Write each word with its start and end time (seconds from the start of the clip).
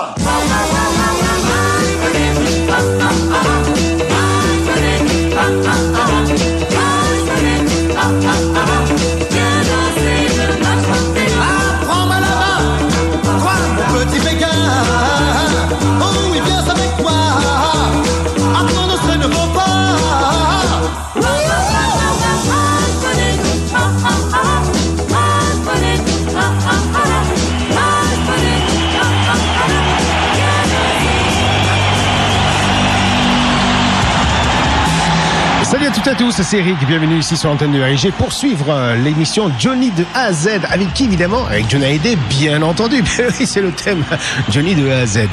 Autour 0.00 0.79
toutes 36.00 36.06
et 36.06 36.10
à 36.10 36.14
tous, 36.14 36.30
c'est 36.42 36.58
Eric, 36.58 36.78
bienvenue 36.86 37.18
ici 37.18 37.36
sur 37.36 37.50
l'antenne 37.50 37.72
de 37.72 37.82
RIG 37.82 38.12
pour 38.12 38.32
suivre 38.32 38.70
euh, 38.70 38.96
l'émission 38.96 39.50
Johnny 39.58 39.90
de 39.90 40.04
A 40.14 40.26
à 40.26 40.32
Z, 40.32 40.60
avec 40.70 40.94
qui 40.94 41.04
évidemment 41.04 41.44
Avec 41.46 41.68
Johnny 41.68 41.84
Hallyday, 41.84 42.16
bien 42.30 42.62
entendu, 42.62 43.02
oui 43.38 43.46
c'est 43.46 43.60
le 43.60 43.70
thème, 43.70 44.02
Johnny 44.48 44.74
de 44.74 44.88
A 44.88 45.00
à 45.00 45.06
Z. 45.06 45.28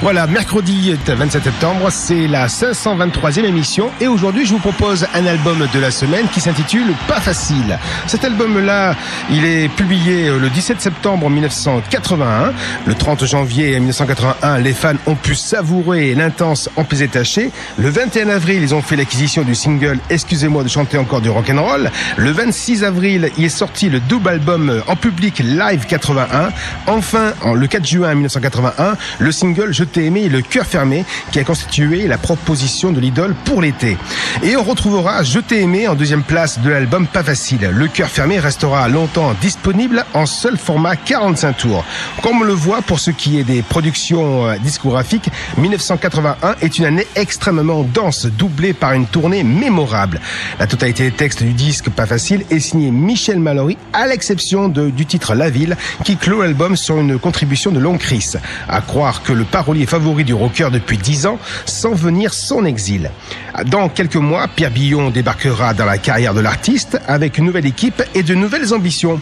Voilà, 0.00 0.28
mercredi 0.28 0.94
27 1.06 1.42
septembre, 1.42 1.88
c'est 1.90 2.28
la 2.28 2.46
523e 2.46 3.44
émission 3.44 3.90
et 4.00 4.06
aujourd'hui 4.06 4.46
je 4.46 4.52
vous 4.52 4.60
propose 4.60 5.06
un 5.12 5.26
album 5.26 5.66
de 5.72 5.80
la 5.80 5.90
semaine 5.90 6.28
qui 6.28 6.40
s'intitule 6.40 6.92
Pas 7.08 7.20
Facile. 7.20 7.78
Cet 8.06 8.24
album-là, 8.24 8.94
il 9.30 9.44
est 9.44 9.68
publié 9.70 10.28
euh, 10.28 10.38
le 10.38 10.50
17 10.50 10.80
septembre 10.80 11.30
1981, 11.30 12.52
le 12.86 12.94
30 12.94 13.24
janvier 13.24 13.80
1981, 13.80 14.58
les 14.58 14.74
fans 14.74 14.94
ont 15.06 15.16
pu 15.16 15.34
savourer 15.34 16.14
l'intense 16.14 16.68
Emplisé 16.76 17.08
Taché, 17.08 17.50
le 17.76 17.88
21 17.88 18.28
avril, 18.28 18.62
ils 18.62 18.74
ont 18.74 18.82
fait 18.82 18.96
l'acquisition 18.96 19.42
du 19.42 19.56
single 19.56 19.98
Excusez-moi 20.16 20.62
de 20.62 20.68
chanter 20.68 20.98
encore 20.98 21.22
du 21.22 21.30
rock'n'roll. 21.30 21.90
Le 22.18 22.30
26 22.32 22.84
avril, 22.84 23.30
il 23.38 23.44
est 23.46 23.48
sorti 23.48 23.88
le 23.88 23.98
double 23.98 24.28
album 24.28 24.82
en 24.86 24.94
public 24.94 25.38
Live 25.38 25.86
81. 25.88 26.50
Enfin, 26.86 27.32
en- 27.42 27.54
le 27.54 27.66
4 27.66 27.86
juin 27.86 28.12
1981, 28.12 28.96
le 29.18 29.32
single 29.32 29.72
Je 29.72 29.84
t'ai 29.84 30.04
aimé 30.04 30.24
et 30.24 30.28
le 30.28 30.42
cœur 30.42 30.66
fermé 30.66 31.06
qui 31.30 31.38
a 31.38 31.44
constitué 31.44 32.06
la 32.08 32.18
proposition 32.18 32.92
de 32.92 33.00
l'idole 33.00 33.34
pour 33.46 33.62
l'été. 33.62 33.96
Et 34.42 34.54
on 34.54 34.62
retrouvera 34.62 35.22
Je 35.22 35.38
t'ai 35.40 35.62
aimé 35.62 35.88
en 35.88 35.94
deuxième 35.94 36.24
place 36.24 36.60
de 36.60 36.68
l'album 36.68 37.06
Pas 37.06 37.22
facile. 37.22 37.70
Le 37.72 37.88
cœur 37.88 38.08
fermé 38.08 38.38
restera 38.38 38.86
longtemps 38.90 39.32
disponible 39.40 40.04
en 40.12 40.26
seul 40.26 40.58
format 40.58 40.94
45 40.96 41.56
tours. 41.56 41.84
Comme 42.22 42.42
on 42.42 42.44
le 42.44 42.52
voit 42.52 42.82
pour 42.82 43.00
ce 43.00 43.10
qui 43.10 43.38
est 43.38 43.44
des 43.44 43.62
productions 43.62 44.46
euh, 44.46 44.56
discographiques, 44.58 45.30
1981 45.56 46.56
est 46.60 46.78
une 46.78 46.84
année 46.84 47.06
extrêmement 47.16 47.82
dense, 47.82 48.26
doublée 48.26 48.74
par 48.74 48.92
une 48.92 49.06
tournée 49.06 49.42
mémorable. 49.42 50.01
La 50.58 50.66
totalité 50.66 51.04
des 51.04 51.16
textes 51.16 51.42
du 51.42 51.52
disque 51.52 51.90
Pas 51.90 52.06
facile 52.06 52.44
est 52.50 52.60
signée 52.60 52.90
Michel 52.90 53.38
Mallory, 53.38 53.76
à 53.92 54.06
l'exception 54.06 54.68
du 54.68 55.06
titre 55.06 55.34
La 55.34 55.50
Ville, 55.50 55.76
qui 56.04 56.16
clôt 56.16 56.42
l'album 56.42 56.76
sur 56.76 56.98
une 56.98 57.18
contribution 57.18 57.70
de 57.70 57.78
Long 57.78 57.98
Chris. 57.98 58.32
À 58.68 58.80
croire 58.80 59.22
que 59.22 59.32
le 59.32 59.44
parolier 59.44 59.86
favori 59.86 60.24
du 60.24 60.34
rocker 60.34 60.68
depuis 60.70 60.98
10 60.98 61.26
ans, 61.26 61.38
sans 61.66 61.92
venir 61.92 62.34
son 62.34 62.64
exil. 62.64 63.10
Dans 63.66 63.88
quelques 63.88 64.16
mois, 64.16 64.48
Pierre 64.48 64.70
Billon 64.70 65.10
débarquera 65.10 65.74
dans 65.74 65.86
la 65.86 65.98
carrière 65.98 66.34
de 66.34 66.40
l'artiste 66.40 66.98
avec 67.06 67.38
une 67.38 67.44
nouvelle 67.44 67.66
équipe 67.66 68.02
et 68.14 68.22
de 68.22 68.34
nouvelles 68.34 68.72
ambitions. 68.72 69.20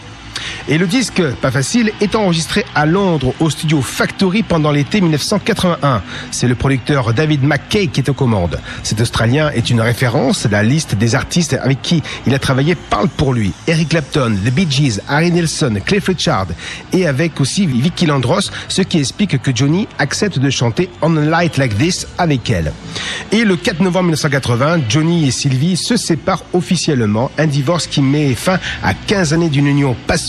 Et 0.67 0.77
le 0.77 0.87
disque, 0.87 1.21
pas 1.41 1.51
facile, 1.51 1.91
est 2.01 2.15
enregistré 2.15 2.65
à 2.75 2.85
Londres 2.85 3.33
au 3.39 3.49
studio 3.49 3.81
Factory 3.81 4.43
pendant 4.43 4.71
l'été 4.71 5.01
1981. 5.01 6.01
C'est 6.31 6.47
le 6.47 6.55
producteur 6.55 7.13
David 7.13 7.43
McKay 7.43 7.87
qui 7.87 7.99
est 7.99 8.09
aux 8.09 8.13
commandes. 8.13 8.59
Cet 8.83 9.01
Australien 9.01 9.49
est 9.51 9.69
une 9.69 9.81
référence. 9.81 10.47
La 10.49 10.63
liste 10.63 10.95
des 10.95 11.15
artistes 11.15 11.57
avec 11.61 11.81
qui 11.81 12.01
il 12.25 12.33
a 12.33 12.39
travaillé 12.39 12.75
parle 12.75 13.09
pour 13.09 13.33
lui. 13.33 13.51
Eric 13.67 13.89
Clapton, 13.89 14.35
The 14.45 14.51
Bee 14.51 14.67
Gees, 14.69 15.01
Harry 15.09 15.31
Nilsson, 15.31 15.75
Cliff 15.85 16.07
Richard 16.07 16.47
et 16.93 17.05
avec 17.05 17.41
aussi 17.41 17.65
Vicky 17.65 18.05
Landros, 18.05 18.51
ce 18.67 18.81
qui 18.81 18.99
explique 18.99 19.41
que 19.41 19.51
Johnny 19.53 19.87
accepte 19.97 20.39
de 20.39 20.49
chanter 20.49 20.89
On 21.01 21.17
a 21.17 21.21
Light 21.21 21.57
Like 21.57 21.77
This 21.77 22.07
avec 22.17 22.49
elle. 22.49 22.71
Et 23.31 23.43
le 23.43 23.57
4 23.57 23.81
novembre 23.81 24.05
1980, 24.05 24.81
Johnny 24.87 25.27
et 25.27 25.31
Sylvie 25.31 25.75
se 25.75 25.97
séparent 25.97 26.43
officiellement, 26.53 27.31
un 27.37 27.47
divorce 27.47 27.87
qui 27.87 28.01
met 28.01 28.35
fin 28.35 28.59
à 28.83 28.93
15 28.93 29.33
années 29.33 29.49
d'une 29.49 29.67
union 29.67 29.95
passionnée 30.07 30.20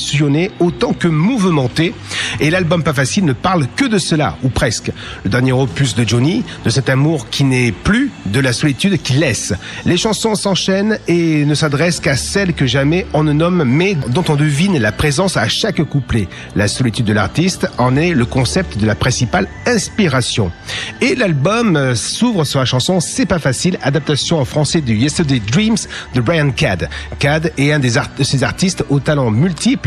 autant 0.60 0.92
que 0.92 1.08
mouvementée. 1.08 1.94
Et 2.40 2.50
l'album 2.50 2.82
Pas 2.82 2.92
Facile 2.92 3.24
ne 3.24 3.32
parle 3.32 3.66
que 3.76 3.84
de 3.84 3.98
cela, 3.98 4.36
ou 4.42 4.48
presque. 4.48 4.90
Le 5.24 5.30
dernier 5.30 5.52
opus 5.52 5.94
de 5.94 6.06
Johnny, 6.08 6.44
de 6.64 6.70
cet 6.70 6.88
amour 6.88 7.28
qui 7.30 7.44
n'est 7.44 7.72
plus, 7.72 8.10
de 8.26 8.40
la 8.40 8.52
solitude 8.52 9.00
qui 9.02 9.14
laisse. 9.14 9.52
Les 9.84 9.96
chansons 9.96 10.34
s'enchaînent 10.34 10.98
et 11.08 11.44
ne 11.44 11.54
s'adressent 11.54 12.00
qu'à 12.00 12.16
celles 12.16 12.54
que 12.54 12.66
jamais 12.66 13.06
on 13.12 13.24
ne 13.24 13.32
nomme, 13.32 13.64
mais 13.64 13.94
dont 14.08 14.24
on 14.28 14.36
devine 14.36 14.78
la 14.78 14.92
présence 14.92 15.36
à 15.36 15.48
chaque 15.48 15.82
couplet. 15.84 16.28
La 16.56 16.68
solitude 16.68 17.06
de 17.06 17.12
l'artiste 17.12 17.68
en 17.78 17.96
est 17.96 18.12
le 18.12 18.24
concept 18.26 18.78
de 18.78 18.86
la 18.86 18.94
principale 18.94 19.48
inspiration. 19.66 20.50
Et 21.00 21.14
l'album 21.14 21.76
euh, 21.76 21.94
s'ouvre 21.94 22.44
sur 22.44 22.60
la 22.60 22.64
chanson 22.64 23.00
C'est 23.00 23.26
pas 23.26 23.38
facile, 23.38 23.78
adaptation 23.82 24.38
en 24.38 24.44
français 24.44 24.80
du 24.80 24.94
Yesterday 24.96 25.40
Dreams 25.40 25.76
de 26.14 26.20
Brian 26.20 26.50
Cad. 26.50 26.88
Cad 27.18 27.52
est 27.58 27.72
un 27.72 27.78
des 27.78 27.98
art- 27.98 28.10
de 28.18 28.24
ces 28.24 28.42
artistes 28.44 28.84
aux 28.90 29.00
talents 29.00 29.30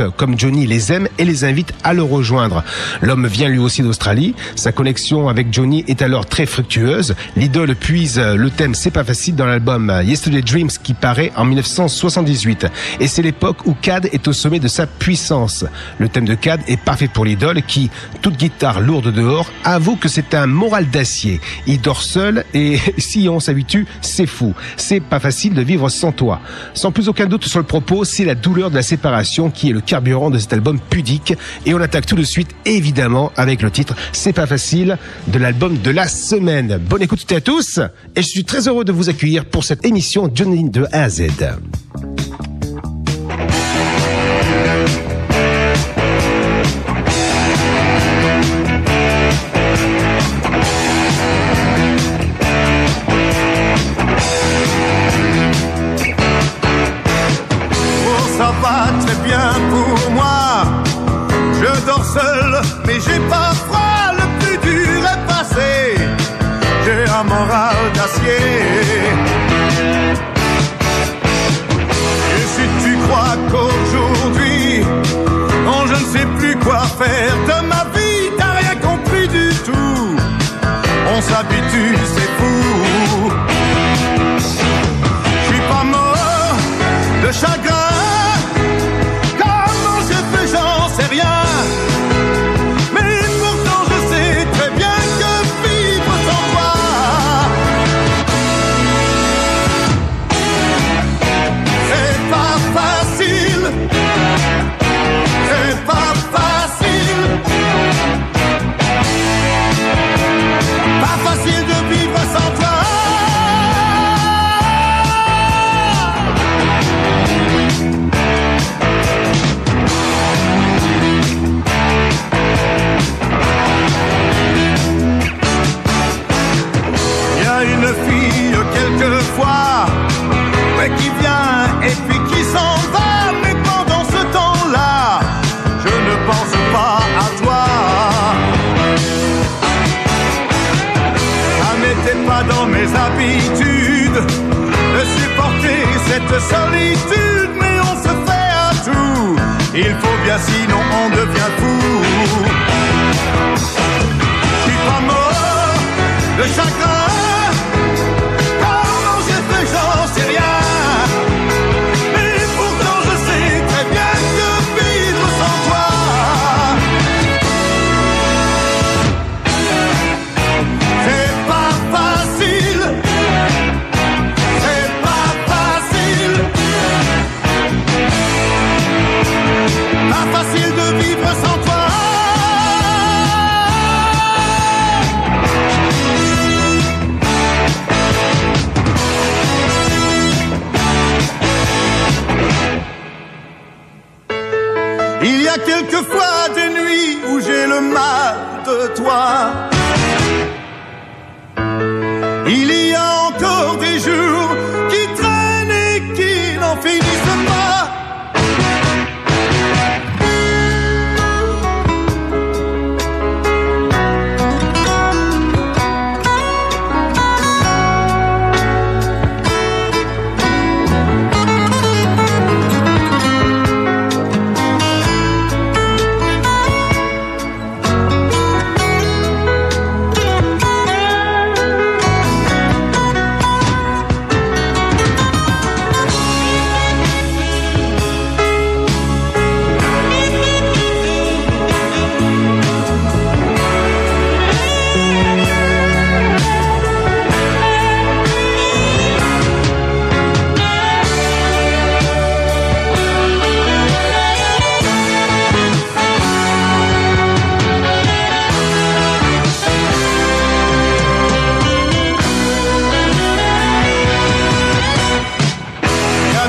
comme 0.01 0.37
Johnny 0.39 0.65
les 0.67 0.91
aime 0.91 1.07
et 1.17 1.25
les 1.25 1.43
invite 1.43 1.73
à 1.83 1.93
le 1.93 2.03
rejoindre. 2.03 2.63
L'homme 3.01 3.27
vient 3.27 3.49
lui 3.49 3.59
aussi 3.59 3.81
d'Australie. 3.81 4.35
Sa 4.55 4.71
connexion 4.71 5.29
avec 5.29 5.53
Johnny 5.53 5.83
est 5.87 6.01
alors 6.01 6.25
très 6.25 6.45
fructueuse. 6.45 7.15
L'idole 7.35 7.75
puise 7.75 8.19
le 8.19 8.49
thème 8.49 8.75
C'est 8.75 8.91
pas 8.91 9.03
facile 9.03 9.35
dans 9.35 9.45
l'album 9.45 9.91
Yesterday 10.03 10.41
Dreams 10.41 10.69
qui 10.83 10.93
paraît 10.93 11.31
en 11.35 11.45
1978. 11.45 12.67
Et 12.99 13.07
c'est 13.07 13.21
l'époque 13.21 13.65
où 13.65 13.73
Cad 13.73 14.09
est 14.11 14.27
au 14.27 14.33
sommet 14.33 14.59
de 14.59 14.67
sa 14.67 14.87
puissance. 14.87 15.65
Le 15.99 16.09
thème 16.09 16.25
de 16.25 16.35
Cad 16.35 16.61
est 16.67 16.79
parfait 16.79 17.07
pour 17.07 17.25
l'idole 17.25 17.61
qui, 17.63 17.89
toute 18.21 18.37
guitare 18.37 18.81
lourde 18.81 19.11
dehors, 19.11 19.51
avoue 19.63 19.95
que 19.95 20.09
c'est 20.09 20.33
un 20.33 20.47
moral 20.47 20.89
d'acier. 20.89 21.41
Il 21.67 21.81
dort 21.81 22.01
seul 22.01 22.45
et 22.53 22.77
si 22.97 23.27
on 23.29 23.39
s'habitue, 23.39 23.85
c'est 24.01 24.25
fou. 24.25 24.53
C'est 24.77 24.99
pas 24.99 25.19
facile 25.19 25.53
de 25.53 25.61
vivre 25.61 25.89
sans 25.89 26.11
toi. 26.11 26.41
Sans 26.73 26.91
plus 26.91 27.09
aucun 27.09 27.25
doute 27.25 27.45
sur 27.45 27.59
le 27.59 27.65
propos, 27.65 28.03
c'est 28.03 28.25
la 28.25 28.35
douleur 28.35 28.69
de 28.69 28.75
la 28.75 28.81
séparation 28.81 29.49
qui 29.49 29.69
est 29.69 29.73
le 29.73 29.81
carburant 29.85 30.29
de 30.29 30.37
cet 30.37 30.53
album 30.53 30.79
pudique. 30.89 31.33
Et 31.65 31.73
on 31.73 31.81
attaque 31.81 32.05
tout 32.05 32.15
de 32.15 32.23
suite, 32.23 32.49
évidemment, 32.65 33.31
avec 33.35 33.61
le 33.61 33.71
titre 33.71 33.95
C'est 34.11 34.33
pas 34.33 34.47
facile 34.47 34.97
de 35.27 35.39
l'album 35.39 35.77
de 35.77 35.91
la 35.91 36.07
semaine. 36.07 36.77
Bonne 36.77 37.01
écoute 37.01 37.31
à 37.31 37.41
tous 37.41 37.79
et 38.15 38.21
je 38.21 38.27
suis 38.27 38.43
très 38.43 38.67
heureux 38.67 38.85
de 38.85 38.91
vous 38.91 39.09
accueillir 39.09 39.45
pour 39.45 39.63
cette 39.63 39.85
émission 39.85 40.29
Johnny 40.33 40.69
de 40.69 40.85
A 40.91 41.03
à 41.03 41.09
Z. 41.09 41.27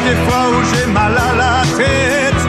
des 0.06 0.16
fois 0.26 0.44
où 0.54 0.58
j'ai 0.70 0.86
mal 0.98 1.14
à 1.30 1.32
la 1.42 1.56
tête. 1.80 2.42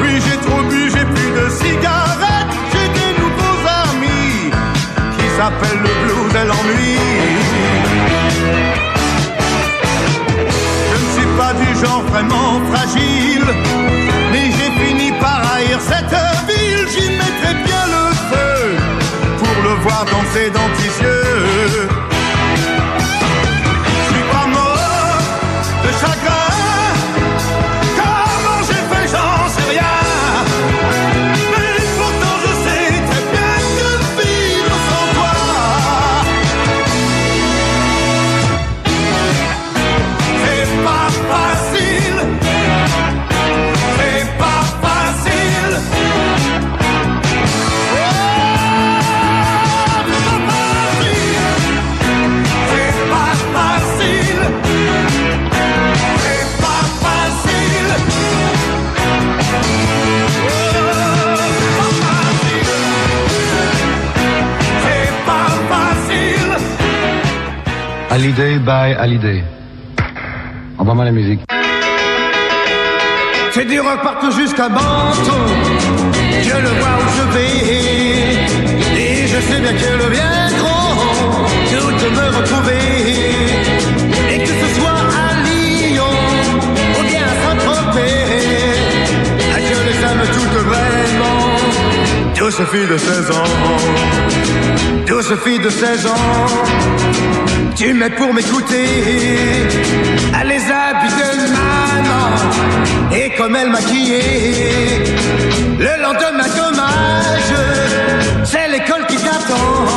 Oui, 0.00 0.12
j'ai 0.24 0.38
trop 0.46 0.62
bu, 0.70 0.80
j'ai 0.94 1.06
plus 1.14 1.30
de 1.38 1.46
cigarettes. 1.60 2.52
J'ai 2.72 2.88
des 2.98 3.12
nouveaux 3.22 3.60
amis 3.84 4.50
qui 5.16 5.26
s'appellent 5.36 5.84
le 5.88 5.94
blues 6.02 6.34
et 6.40 6.46
l'ennui. 6.50 6.98
Je 10.90 10.96
ne 11.02 11.08
suis 11.14 11.30
pas 11.40 11.52
du 11.62 11.68
genre 11.82 12.02
vraiment 12.12 12.52
fragile, 12.70 13.48
mais 14.32 14.46
j'ai 14.56 14.70
fini 14.80 15.08
par 15.24 15.40
haïr 15.54 15.78
cette 15.90 16.16
ville. 16.48 16.84
J'y 16.92 17.08
mettrai 17.20 17.52
bien 17.68 17.84
le 17.96 18.04
feu 18.30 18.54
pour 19.40 19.56
le 19.66 19.74
voir 19.84 20.04
danser 20.12 20.50
dans 20.58 20.70
tes 20.78 20.92
yeux. 21.02 21.25
Hallyday 68.16 68.58
by 68.64 68.94
Hallyday. 68.96 69.44
Envoie-moi 70.78 71.04
la 71.04 71.12
musique. 71.12 71.40
C'est 73.52 73.66
du 73.66 73.78
rock 73.78 74.00
partout 74.02 74.32
jusqu'à 74.32 74.70
Menton. 74.70 75.42
Je 76.42 76.56
le 76.56 76.72
vois 76.80 76.96
où 76.96 77.08
je 77.18 77.24
vais. 77.34 77.56
Et 79.02 79.26
je 79.26 79.38
sais 79.38 79.60
bien 79.60 79.74
que 79.74 79.90
viendront 80.08 80.94
toutes 81.68 82.10
me 82.16 82.26
retrouver. 82.38 82.86
Douce 92.46 92.62
fille 92.70 92.86
de 92.86 92.96
16 92.96 93.30
ans. 93.32 93.44
Douce 95.04 95.32
fille 95.42 95.58
de 95.58 95.68
16 95.68 96.06
ans. 96.06 96.46
Tu 97.74 97.92
m'aides 97.92 98.14
pour 98.14 98.32
m'écouter. 98.32 98.86
À 100.32 100.44
les 100.44 100.62
habits 100.70 101.12
de 101.12 101.50
maman. 101.50 102.36
Et 103.12 103.34
comme 103.34 103.56
elle 103.56 103.70
maquillait. 103.70 105.02
Le 105.76 106.00
lendemain, 106.00 106.46
dommage. 106.56 108.44
C'est 108.44 108.68
l'école 108.68 109.04
qui 109.08 109.16
t'attend. 109.16 109.88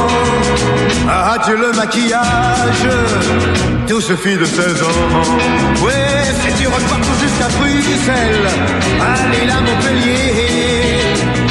Ah, 1.08 1.38
Dieu, 1.46 1.56
le 1.56 1.72
maquillage. 1.74 2.90
Douce 3.88 4.12
fille 4.24 4.38
de 4.38 4.46
16 4.46 4.82
ans. 4.82 5.86
Ouais, 5.86 5.94
c'est 6.42 6.58
du 6.58 6.68
partout 6.68 7.16
jusqu'à 7.22 7.48
Bruxelles. 7.60 8.50
Allez 9.00 9.46
là, 9.46 9.62
Montpellier. 9.62 11.49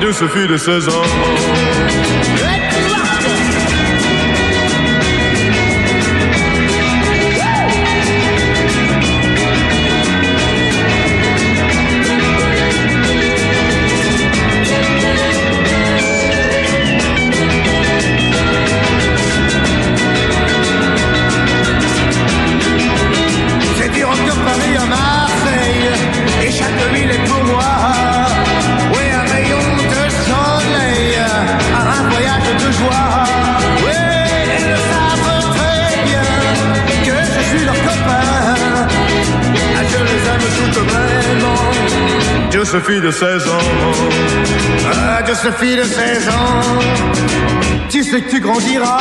Adieu, 0.00 0.14
Sophie 0.14 0.46
de 0.46 0.56
16 0.56 0.88
ans. 0.88 1.02
Sophie 42.70 43.00
de 43.00 43.10
16 43.10 43.48
ans. 43.48 43.58
Adieu 45.18 45.34
Sophie 45.34 45.74
de 45.74 45.82
16 45.82 46.28
ans. 46.28 46.62
Tu 47.88 48.04
sais 48.04 48.22
que 48.22 48.30
tu 48.30 48.38
grandiras. 48.38 48.98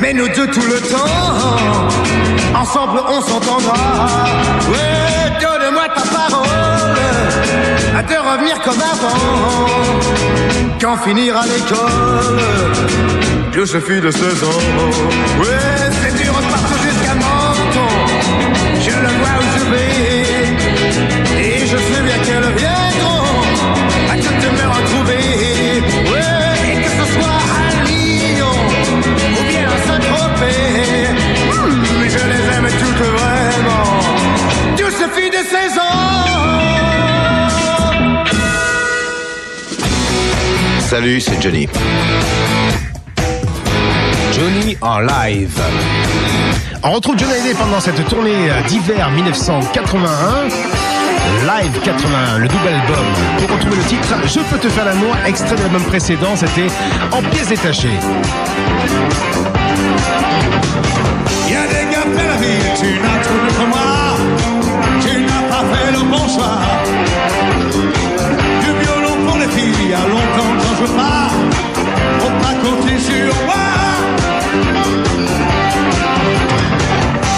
Mais 0.00 0.14
nous 0.14 0.26
deux 0.28 0.46
tout 0.46 0.66
le 0.66 0.80
temps. 0.90 2.58
Ensemble 2.58 3.00
on 3.06 3.20
s'entendra. 3.20 4.06
Ouais, 4.70 5.32
donne-moi 5.38 5.88
ta 5.94 6.00
parole. 6.16 6.98
À 7.94 8.02
te 8.02 8.14
revenir 8.14 8.58
comme 8.62 8.80
avant. 8.80 9.66
Quand 10.80 10.96
finira 10.96 11.42
l'école. 11.42 12.40
Joséphine 13.52 14.00
de 14.00 14.10
16 14.10 14.22
ans. 14.44 14.62
Ouais, 15.40 15.87
Salut, 40.88 41.20
c'est 41.20 41.38
Johnny. 41.42 41.68
Johnny 44.32 44.74
en 44.80 45.00
live. 45.00 45.60
On 46.82 46.92
retrouve 46.92 47.18
John 47.18 47.28
Hallyday 47.30 47.52
pendant 47.52 47.78
cette 47.78 48.08
tournée 48.08 48.48
d'hiver 48.66 49.10
1981. 49.10 50.08
Live 51.44 51.78
81, 51.84 52.38
le 52.38 52.48
double 52.48 52.68
album. 52.68 53.04
Pour 53.36 53.54
retrouver 53.54 53.76
le 53.76 53.82
titre, 53.82 54.14
Je 54.24 54.40
peux 54.40 54.56
te 54.56 54.70
faire 54.70 54.86
l'amour, 54.86 55.14
extrait 55.26 55.56
de 55.56 55.60
l'album 55.60 55.82
précédent, 55.82 56.34
c'était 56.34 56.68
En 57.12 57.20
pièces 57.20 57.48
détachées. 57.48 57.88
Il 61.48 61.52
y 61.52 61.56
a 61.56 61.66
des 61.66 61.92
gars 61.92 62.00
plein 62.00 62.28
la 62.28 62.36
ville, 62.36 62.72
tu 62.80 62.98
n'as 62.98 63.20
trouvé 63.24 63.48
que 63.50 63.66
moi. 63.68 64.16
Tu 65.02 65.20
n'as 65.20 65.54
pas 65.54 65.64
fait 65.70 65.92
le 65.92 66.02
bon 66.10 66.26
choix. 66.28 66.60
Du 68.62 68.86
violon 68.86 69.26
pour 69.26 69.36
les 69.36 69.48
filles, 69.48 69.74
il 69.82 70.27
Sur 72.60 73.34
moi. 73.46 73.54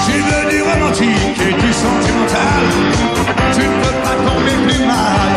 Tu 0.06 0.12
veux 0.12 0.50
du 0.50 0.62
romantique 0.62 1.38
et 1.38 1.52
du 1.52 1.72
sentimental. 1.72 2.62
Tu 3.52 3.60
ne 3.60 3.74
peux 3.82 3.96
pas 4.02 4.16
tomber 4.26 4.56
plus 4.66 4.84
mal. 4.86 5.30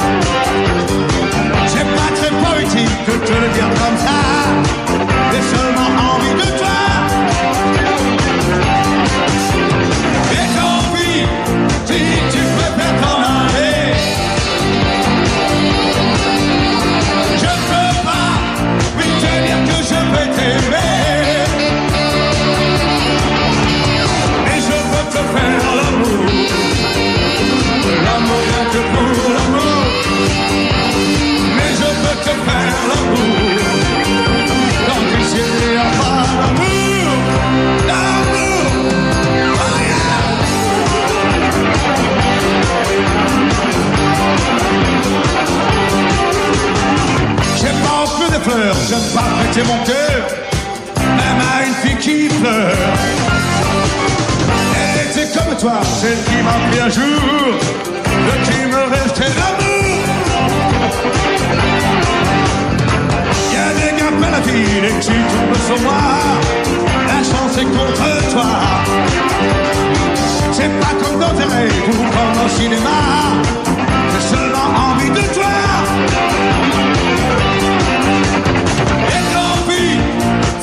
C'est 1.68 1.84
pas 1.84 2.10
très 2.16 2.32
poétique 2.32 3.06
de 3.08 3.26
te 3.26 3.34
le 3.34 3.50
dire 3.50 3.70
comme 3.70 3.98
ça. 3.98 4.73
Fleurs, 48.44 48.76
j'aime 48.90 49.08
pas 49.16 49.28
prêter 49.38 49.64
mon 49.68 49.78
cœur, 49.86 50.20
même 50.98 51.40
à 51.52 51.66
une 51.66 51.76
fille 51.82 51.98
qui 51.98 52.34
pleure. 52.40 52.78
Elle 54.76 55.10
était 55.10 55.30
comme 55.38 55.56
toi, 55.58 55.80
celle 56.02 56.22
qui 56.26 56.38
m'a 56.44 56.58
pris 56.70 56.80
un 56.80 56.90
jour, 56.90 57.22
de 58.26 58.34
qui 58.46 58.60
me 58.74 58.82
restait 58.96 59.34
l'amour. 59.40 60.04
Y 63.52 63.56
a 63.56 63.70
des 63.80 63.92
gars 64.00 64.14
plein 64.20 64.32
la 64.32 64.40
ville 64.40 64.86
et 64.86 65.00
tu 65.00 65.16
tombes 65.32 65.62
sur 65.68 65.80
moi, 65.82 66.04
la 67.08 67.20
chance 67.30 67.58
est 67.58 67.70
contre 67.78 68.32
toi. 68.34 68.52
C'est 70.52 70.74
pas 70.80 70.94
comme 71.02 71.20
dans 71.20 71.34
tes 71.38 71.48
rêves 71.56 71.84
ou 71.88 71.98
comme 72.16 72.46
au 72.46 72.50
cinéma, 72.50 73.00
j'ai 74.12 74.36
seulement 74.36 74.70
envie 74.92 75.10
de 75.10 75.34
toi. 75.34 75.54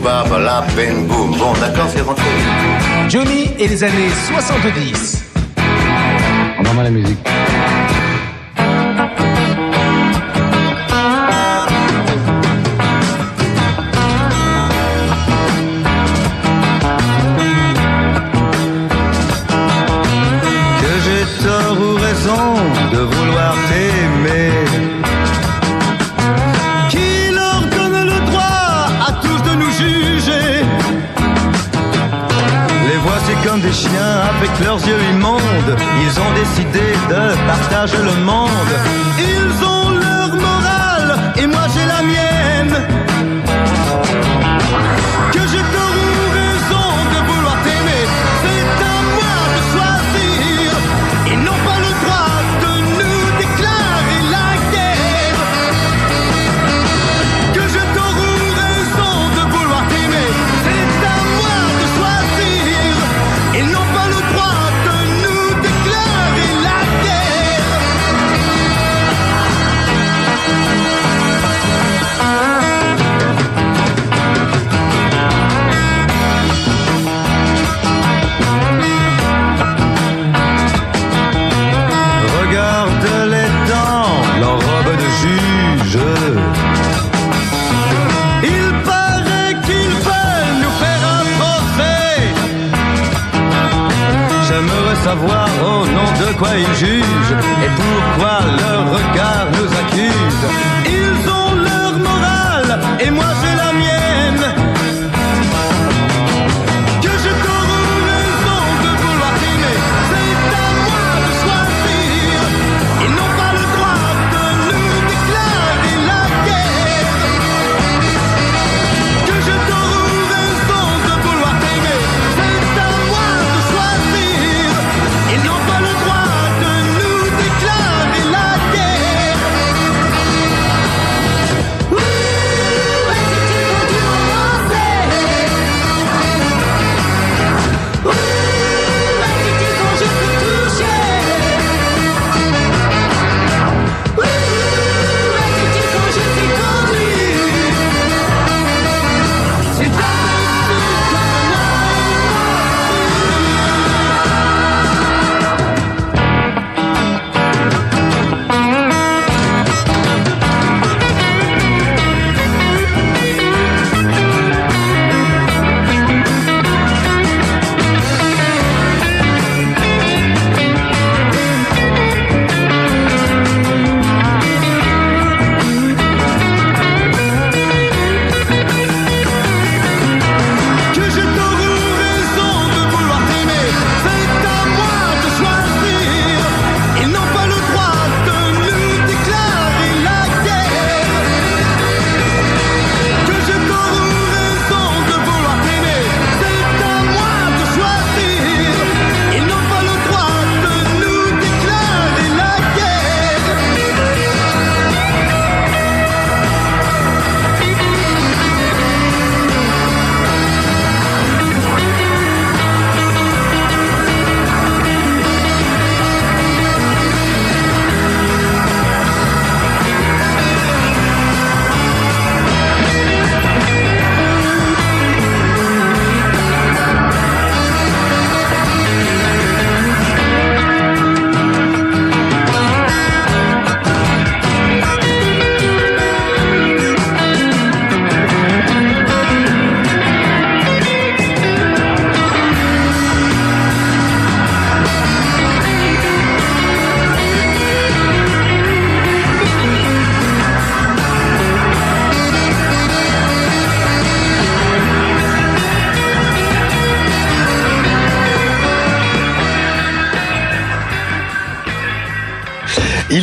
boum. 0.00 1.36
Bon, 1.36 1.52
d'accord, 1.60 1.88
c'est 1.88 2.00
rentré. 2.00 2.24
Johnny 3.08 3.50
et 3.58 3.68
les 3.68 3.84
années 3.84 4.08
70. 4.34 5.24
Envoie-moi 6.58 6.84
la 6.84 6.90
musique. 6.90 7.18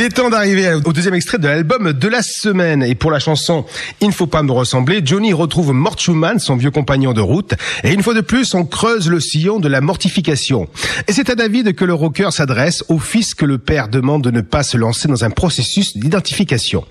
Est 0.07 0.11
temps 0.11 0.29
d'arriver 0.29 0.73
au 0.73 0.93
deuxième 0.93 1.15
extrait 1.15 1.37
de 1.37 1.47
l'album 1.47 1.91
de 1.91 2.07
la 2.07 2.21
semaine. 2.21 2.81
Et 2.81 2.95
pour 2.95 3.11
la 3.11 3.19
chanson 3.19 3.65
Il 3.99 4.07
ne 4.07 4.13
faut 4.13 4.25
pas 4.25 4.41
me 4.41 4.53
ressembler, 4.53 5.01
Johnny 5.03 5.33
retrouve 5.33 5.73
Mort 5.73 5.99
Schumann, 5.99 6.39
son 6.39 6.55
vieux 6.55 6.71
compagnon 6.71 7.11
de 7.11 7.19
route. 7.19 7.55
Et 7.83 7.91
une 7.91 8.01
fois 8.01 8.13
de 8.13 8.21
plus, 8.21 8.53
on 8.53 8.63
creuse 8.63 9.09
le 9.09 9.19
sillon 9.19 9.59
de 9.59 9.67
la 9.67 9.81
mortification. 9.81 10.69
Et 11.09 11.13
c'est 11.13 11.29
à 11.29 11.35
David 11.35 11.75
que 11.75 11.83
le 11.83 11.93
rocker 11.93 12.31
s'adresse, 12.31 12.85
au 12.87 12.99
fils 12.99 13.33
que 13.33 13.43
le 13.43 13.57
père 13.57 13.89
demande 13.89 14.23
de 14.23 14.31
ne 14.31 14.39
pas 14.39 14.63
se 14.63 14.77
lancer 14.77 15.09
dans 15.09 15.25
un 15.25 15.29
processus 15.29 15.97
d'identification. 15.97 16.85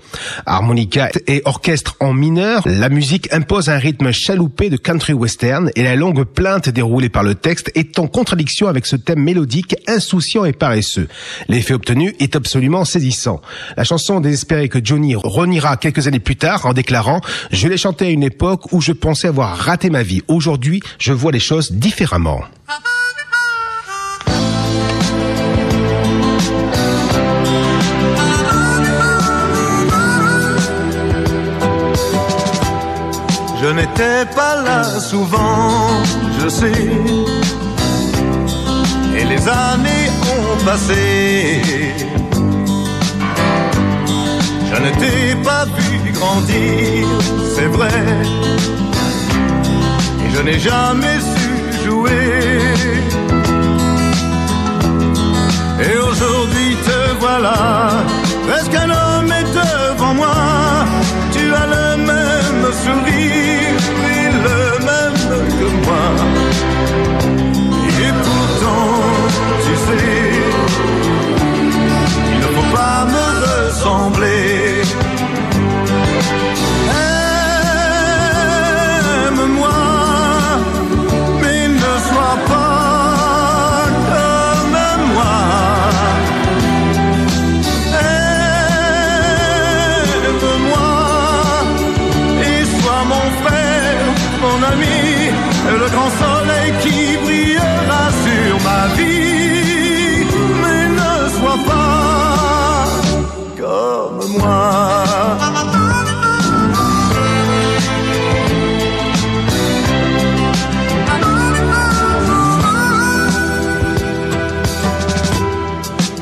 Harmonica 0.45 1.09
et 1.25 1.41
orchestre 1.45 1.95
en 1.99 2.13
mineur, 2.13 2.61
la 2.67 2.89
musique 2.89 3.33
impose 3.33 3.69
un 3.69 3.79
rythme 3.79 4.11
chaloupé 4.11 4.69
de 4.69 4.77
country 4.77 5.13
western 5.13 5.71
et 5.75 5.81
la 5.81 5.95
longue 5.95 6.23
plainte 6.23 6.69
déroulée 6.69 7.09
par 7.09 7.23
le 7.23 7.33
texte 7.33 7.71
est 7.73 7.97
en 7.97 8.05
contradiction 8.05 8.67
avec 8.67 8.85
ce 8.85 8.95
thème 8.95 9.23
mélodique 9.23 9.75
insouciant 9.87 10.45
et 10.45 10.53
paresseux. 10.53 11.07
L'effet 11.47 11.73
obtenu 11.73 12.13
est 12.19 12.35
absolument 12.35 12.85
saisissant. 12.85 13.06
La 13.75 13.83
chanson 13.83 14.19
désespérée 14.19 14.69
que 14.69 14.79
Johnny 14.83 15.15
reniera 15.15 15.77
quelques 15.77 16.07
années 16.07 16.19
plus 16.19 16.35
tard 16.35 16.65
en 16.65 16.73
déclarant 16.73 17.21
«Je 17.51 17.67
l'ai 17.67 17.77
chanté 17.77 18.07
à 18.07 18.09
une 18.09 18.23
époque 18.23 18.71
où 18.73 18.81
je 18.81 18.91
pensais 18.91 19.27
avoir 19.27 19.57
raté 19.57 19.89
ma 19.89 20.03
vie. 20.03 20.21
Aujourd'hui, 20.27 20.81
je 20.99 21.13
vois 21.13 21.31
les 21.31 21.39
choses 21.39 21.71
différemment.» 21.71 22.41
Je 33.59 33.69
n'étais 33.73 34.25
pas 34.35 34.61
là 34.61 34.83
souvent, 34.99 36.03
je 36.39 36.47
sais. 36.47 36.71
Et 39.17 39.25
les 39.25 39.47
années 39.47 40.09
ont 40.35 40.63
passé. 40.63 41.61
Je 44.77 44.83
ne 44.83 44.91
t'ai 44.91 45.35
pas 45.43 45.65
vu 45.65 46.11
grandir, 46.11 47.07
c'est 47.55 47.65
vrai. 47.65 47.89
Et 50.23 50.29
je 50.35 50.41
n'ai 50.43 50.59
jamais 50.59 51.17
su 51.31 51.83
jouer. 51.83 52.59
Et 55.81 55.97
aujourd'hui 55.97 56.77
te 56.85 57.19
voilà, 57.19 57.55
presque 58.47 58.75
un 58.75 58.91
homme 58.91 59.31
est 59.31 59.49
devant 59.51 60.13
moi? 60.13 60.35
Tu 61.31 61.51
as 61.55 61.67
le 61.75 61.97
même 61.97 62.65
sourire 62.83 63.81
et 64.15 64.29
le 64.45 64.59
même 64.89 65.25
que 65.57 65.67
moi. 65.85 66.07
Et 68.03 68.11
pourtant, 68.25 68.93
tu 69.65 69.73
sais, 69.85 70.13
il 72.31 72.37
ne 72.37 72.49
faut 72.55 72.75
pas 72.75 73.05
me 73.05 73.25
ressembler. 73.47 74.66
Le 95.75 95.89
grand 95.89 96.09
soleil 96.09 96.73
qui 96.81 97.17
brillera 97.23 98.03
sur 98.23 98.53
ma 98.67 98.87
vie. 98.95 100.25
Mais 100.61 100.87
ne 100.99 101.29
sois 101.37 101.59
pas 101.65 102.85
comme 103.57 104.37
moi. 104.37 104.97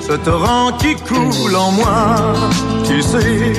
Ce 0.08 0.14
torrent 0.14 0.72
qui 0.80 0.96
coule 0.96 1.56
en 1.56 1.72
moi, 1.72 2.16
tu 2.88 3.02
sais, 3.02 3.54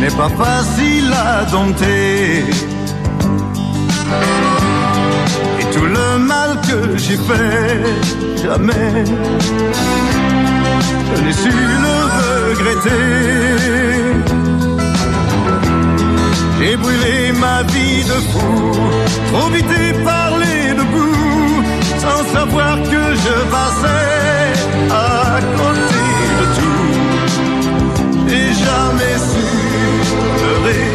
n'est 0.00 0.16
pas 0.16 0.28
facile 0.28 1.12
à 1.12 1.44
dompter. 1.44 2.44
Et 5.60 5.66
tout 5.74 5.86
le 5.86 6.18
mal 6.18 6.50
que 6.68 6.96
j'ai 6.96 7.16
fait, 7.28 8.42
jamais, 8.42 9.04
je 11.16 11.22
n'ai 11.22 11.32
su 11.32 11.50
le 11.84 11.96
regretter. 12.18 13.00
J'ai 16.62 16.76
brûlé 16.76 17.32
ma 17.32 17.62
vie 17.62 18.04
de 18.04 18.18
fou, 18.30 18.72
trop 19.32 19.48
vite 19.48 19.72
et 19.82 19.92
parlé 20.04 20.74
debout, 20.78 21.62
sans 21.98 22.22
savoir 22.34 22.74
que 22.82 23.02
je 23.24 23.34
passais 23.54 24.52
à 24.90 25.40
côté 25.58 26.02
de 26.38 26.44
tout. 26.58 26.90
J'ai 28.28 28.50
jamais 28.66 29.16
su 29.30 29.48
pleurer, 30.36 30.88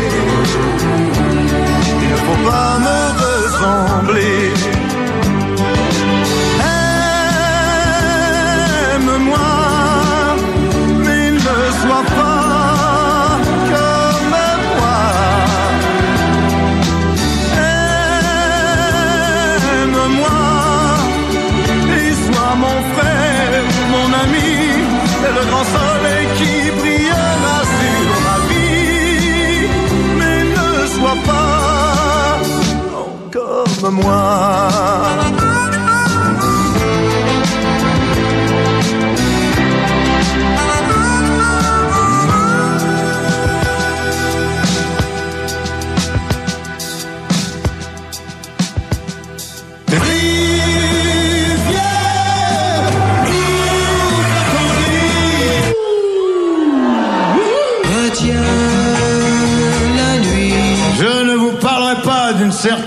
faut 2.25 2.49
pas 2.49 2.79
me 2.79 2.99
ressembler. 3.23 4.74
Moi. 33.91 35.44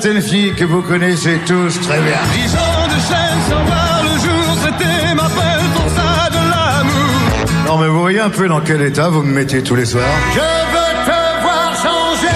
Certaine 0.01 0.23
fille 0.23 0.55
que 0.55 0.65
vous 0.65 0.81
connaissez 0.81 1.41
tous 1.45 1.81
très 1.81 1.99
bien. 2.01 2.19
Dix 2.33 2.55
ans 2.55 2.87
de 2.87 3.01
chaîne 3.09 3.41
sans 3.49 3.65
voir 3.65 4.03
le 4.05 4.11
jour, 4.11 4.57
c'était 4.65 5.15
ma 5.15 5.25
belle 5.25 5.67
pour 5.75 5.89
ça 5.91 6.31
de 6.31 6.37
l'amour. 6.53 7.67
Non 7.67 7.79
mais 7.79 7.89
vous 7.89 8.01
voyez 8.01 8.21
un 8.21 8.31
peu 8.31 8.47
dans 8.47 8.61
quel 8.61 8.81
état 8.83 9.09
vous 9.09 9.23
me 9.23 9.33
mettez 9.33 9.61
tous 9.61 9.75
les 9.75 9.85
soirs. 9.85 10.05
Je 10.35 10.39
veux 10.39 10.95
te 11.05 11.43
voir 11.43 11.75
changer. 11.83 12.29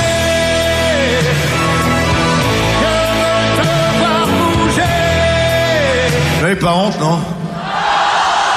Je 2.81 2.95
veux 3.23 3.63
te 3.63 3.69
voir 4.01 4.27
bouger. 4.27 4.83
Vous 6.39 6.43
n'avez 6.43 6.57
pas 6.57 6.75
honte, 6.75 6.99
non? 7.01 7.21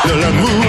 De 0.05 0.19
l'amour, 0.19 0.65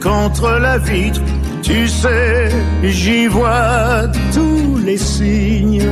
contre 0.00 0.58
la 0.60 0.78
vitre, 0.78 1.20
tu 1.62 1.88
sais, 1.88 2.48
j'y 2.82 3.26
vois 3.26 4.06
tous 4.32 4.78
les 4.84 4.96
signes. 4.96 5.88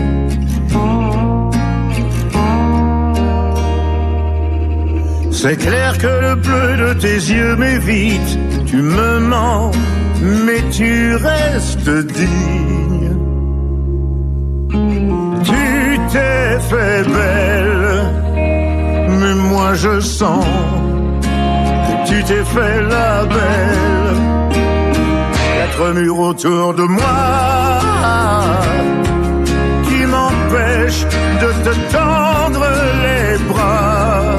C'est 5.31 5.57
clair 5.57 5.99
que 5.99 6.07
le 6.07 6.35
bleu 6.35 6.77
de 6.77 6.95
tes 6.95 7.17
yeux 7.33 7.57
m'évite, 7.57 8.39
tu 8.67 8.77
me 8.77 9.19
mens, 9.21 9.71
mais 10.23 10.63
tu 10.71 11.15
restes 11.17 11.89
digne. 11.89 13.11
Tu 15.45 15.99
t'es 16.13 16.59
fait 16.71 17.03
belle, 17.05 18.01
mais 19.21 19.35
moi 19.51 19.75
je 19.75 20.01
sens 20.01 20.45
tu 22.07 22.23
t'es 22.23 22.45
fait 22.45 22.81
la 22.83 23.25
belle. 23.25 24.17
Quatre 25.59 25.95
murs 25.95 26.21
autour 26.21 26.75
de 26.75 26.83
moi 26.83 27.19
qui 29.87 30.01
m'empêchent 30.07 31.07
de 31.43 31.51
te 31.65 31.75
tendre 31.97 32.65
les 33.05 33.39
bras. 33.51 34.37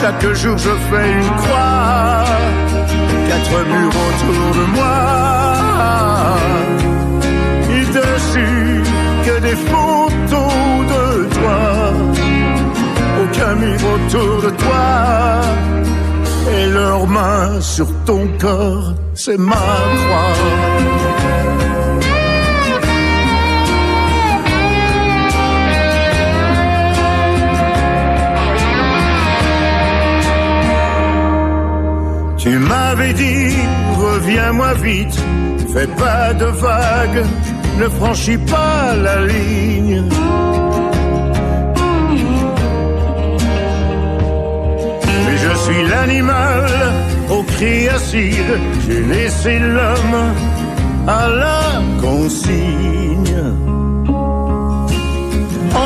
Chaque 0.00 0.26
jour 0.34 0.56
je 0.58 0.74
fais 0.88 1.12
une 1.12 1.34
croix, 1.42 2.24
quatre 3.30 3.58
murs 3.72 3.96
autour 4.08 4.46
de 4.60 4.64
moi. 4.76 4.96
Et 7.76 7.84
dessus 7.98 8.82
que 9.26 9.40
des 9.40 9.56
photos 9.70 10.54
de 10.94 11.04
toi, 11.36 11.62
aucun 13.22 13.54
mur 13.54 13.80
autour 13.94 14.42
de 14.42 14.50
toi 14.50 15.24
et 16.52 16.66
leurs 16.66 17.06
mains 17.06 17.60
sur 17.60 17.86
ton 18.04 18.26
corps, 18.38 18.94
c'est 19.14 19.38
ma 19.38 19.54
croix. 19.54 20.34
Tu 32.38 32.58
m'avais 32.58 33.14
dit, 33.14 33.56
reviens-moi 33.98 34.74
vite, 34.74 35.18
fais 35.72 35.86
pas 35.86 36.34
de 36.34 36.44
vagues, 36.44 37.24
ne 37.78 37.88
franchis 37.88 38.36
pas 38.36 38.94
la 38.94 39.24
ligne. 39.24 40.04
Je 45.44 45.54
suis 45.64 45.82
l'animal 45.88 46.70
au 47.30 47.42
cri 47.42 47.88
acide, 47.88 48.54
j'ai 48.86 49.02
laissé 49.14 49.58
l'homme 49.58 50.20
à 51.06 51.28
la 51.42 51.62
consigne. 52.00 53.42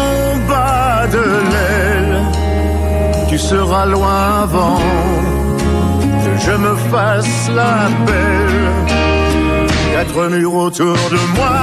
En 0.02 0.20
bas 0.48 1.06
de 1.16 1.24
l'aile, 1.50 2.18
tu 3.28 3.38
seras 3.38 3.86
loin 3.86 4.22
avant 4.42 4.80
que 6.24 6.32
je 6.46 6.54
me 6.64 6.74
fasse 6.92 7.50
la 7.60 7.76
belle. 8.06 8.66
Quatre 9.94 10.28
murs 10.30 10.54
autour 10.54 10.98
de 11.14 11.20
moi 11.36 11.58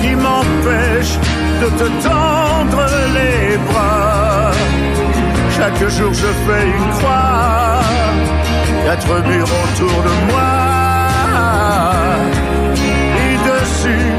qui 0.00 0.12
m'empêchent 0.24 1.20
de 1.62 1.68
te 1.80 1.88
tendre 2.08 2.84
les 3.16 3.56
bras. 3.68 4.23
Chaque 5.64 5.88
jour 5.88 6.12
je 6.12 6.26
fais 6.26 6.66
une 6.66 6.90
croix, 6.98 7.80
quatre 8.84 9.14
murs 9.26 9.48
autour 9.62 10.02
de 10.02 10.14
moi. 10.28 10.52
Et 13.24 13.36
dessus 13.48 14.12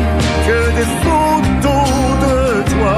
que 0.48 0.60
des 0.78 0.90
photos 1.04 1.88
de 2.26 2.38
toi. 2.74 2.98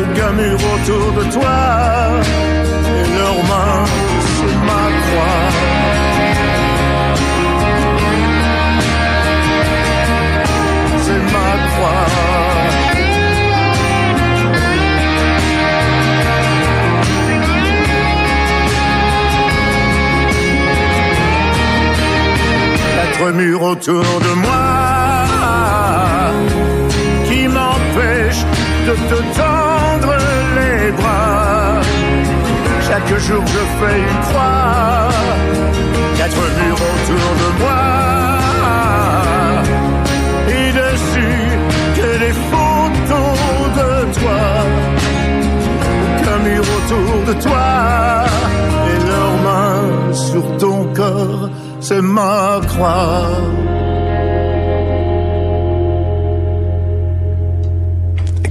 Aucun 0.00 0.32
mur 0.32 0.58
autour 0.74 1.12
de 1.12 1.24
toi. 1.30 1.58
Et 2.96 3.06
leurs 3.18 3.42
mains 3.50 3.86
sur 4.34 4.54
ma 4.66 4.84
croix. 5.04 5.69
Quatre 23.20 23.32
murs 23.34 23.62
autour 23.62 24.02
de 24.02 24.32
moi 24.32 25.26
qui 27.26 27.46
m'empêchent 27.48 28.46
de 28.86 28.94
te 29.10 29.18
tendre 29.38 30.14
les 30.56 30.90
bras. 30.92 31.82
Chaque 32.80 33.18
jour 33.18 33.44
je 33.46 33.62
fais 33.78 33.98
une 33.98 34.20
croix, 34.22 35.10
quatre 36.16 36.44
murs 36.60 36.82
autour 36.92 37.30
de 37.42 37.48
moi. 37.60 37.82
Et 40.48 40.68
dessus 40.72 41.48
que 41.96 42.10
des 42.24 42.34
photos 42.50 43.36
de 43.80 43.90
toi, 44.18 44.42
qu'un 46.24 46.38
mur 46.38 46.62
autour 46.62 47.12
de 47.26 47.34
toi. 47.42 48.19
Corps, 51.90 51.96
c'est 51.96 52.02
ma 52.02 52.60
croix. 52.66 53.59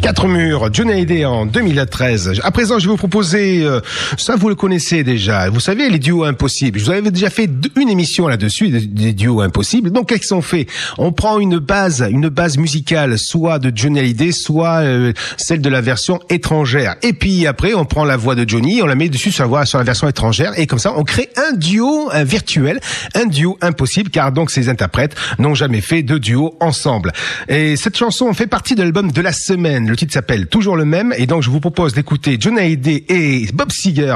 Quatre 0.10 0.28
murs, 0.28 0.74
Johnny 0.74 0.93
Hallyday 0.93 1.26
en 1.26 1.45
2013. 1.45 2.41
À 2.43 2.50
présent, 2.50 2.80
je 2.80 2.86
vais 2.86 2.89
vous 2.89 2.98
proposer, 2.98 3.62
euh, 3.63 3.80
ça 4.17 4.36
vous 4.36 4.50
le 4.50 4.56
connaissez 4.56 5.04
déjà, 5.04 5.52
vous 5.52 5.60
savez 5.60 5.88
les 5.88 6.00
duos 6.00 6.24
impossibles. 6.24 6.80
Je 6.80 6.86
vous 6.86 6.89
avais 6.89 7.12
déjà 7.12 7.30
fait 7.30 7.48
une 7.76 7.89
émission 7.89 8.28
là-dessus, 8.28 8.69
des, 8.69 9.13
duos 9.13 9.41
impossibles. 9.41 9.91
Donc 9.91 10.10
qu'est-ce 10.10 10.30
qu'on 10.30 10.41
fait? 10.41 10.65
On 10.98 11.12
prend 11.12 11.38
une 11.38 11.60
base, 11.60 12.08
une 12.10 12.28
base 12.30 12.58
musicale, 12.58 13.19
soit 13.19 13.60
de 13.60 13.72
Johnny 13.72 14.00
Hallyday, 14.00 14.32
soit 14.32 14.80
euh, 14.80 15.13
celle 15.38 15.62
de 15.62 15.69
la 15.69 15.80
version 15.80 16.19
étrangère. 16.32 16.95
Et 17.04 17.13
puis 17.13 17.45
après, 17.45 17.76
on 17.76 17.86
prend 17.86 18.04
la 18.04 18.17
voix 18.17 18.34
de 18.34 18.50
Johnny, 18.50 18.82
on 18.82 18.88
la 18.88 18.95
met 18.95 19.10
dessus 19.10 19.32
sur 19.32 19.43
la 19.43 19.48
voix 19.48 19.65
sur 19.67 19.78
la 19.78 19.84
version 19.84 20.10
étrangère, 20.10 20.58
et 20.58 20.65
comme 20.65 20.80
ça, 20.80 20.91
on 20.98 21.04
crée 21.04 21.30
un 21.38 21.56
duo 21.56 22.10
un 22.12 22.24
virtuel, 22.24 22.80
un 23.13 23.28
duo 23.28 23.60
impossible, 23.62 24.10
car 24.10 24.32
donc 24.32 24.50
ces 24.50 24.69
interprètes 24.69 25.15
n'ont 25.38 25.54
jamais 25.54 25.82
fait 25.82 26.02
de 26.02 26.17
duo 26.17 26.58
ensemble. 26.62 27.12
Et 27.48 27.76
cette 27.76 27.95
chanson 27.95 28.34
fait 28.34 28.48
partie 28.48 28.74
de 28.74 28.82
l'album 28.82 29.12
de 29.12 29.22
la 29.22 29.34
semaine. 29.34 29.99
Titre 30.00 30.14
s'appelle 30.14 30.48
toujours 30.48 30.78
le 30.78 30.86
même, 30.86 31.14
et 31.18 31.26
donc 31.26 31.44
je 31.44 31.50
vous 31.50 31.60
propose 31.60 31.94
d'écouter 31.94 32.38
Johnny 32.40 32.60
Hallyday 32.60 33.04
et 33.10 33.48
Bob 33.54 33.70
Seger 33.70 34.16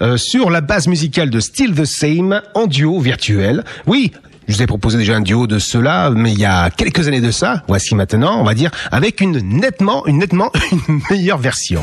euh, 0.00 0.16
sur 0.16 0.48
la 0.48 0.62
base 0.62 0.88
musicale 0.88 1.28
de 1.28 1.38
Still 1.38 1.74
the 1.74 1.84
Same 1.84 2.40
en 2.54 2.66
duo 2.66 2.98
virtuel. 2.98 3.62
Oui. 3.86 4.12
Je 4.46 4.54
vous 4.54 4.62
ai 4.62 4.66
proposé 4.66 4.96
déjà 4.96 5.16
un 5.16 5.20
duo 5.20 5.46
de 5.46 5.58
cela, 5.58 6.10
mais 6.10 6.32
il 6.32 6.38
y 6.38 6.46
a 6.46 6.70
quelques 6.70 7.06
années 7.06 7.20
de 7.20 7.30
ça. 7.30 7.62
Voici 7.68 7.94
maintenant, 7.94 8.40
on 8.40 8.44
va 8.44 8.54
dire, 8.54 8.70
avec 8.90 9.20
une 9.20 9.38
nettement, 9.40 10.06
une 10.06 10.16
nettement, 10.16 10.50
une 10.88 11.00
meilleure 11.10 11.36
version. 11.36 11.82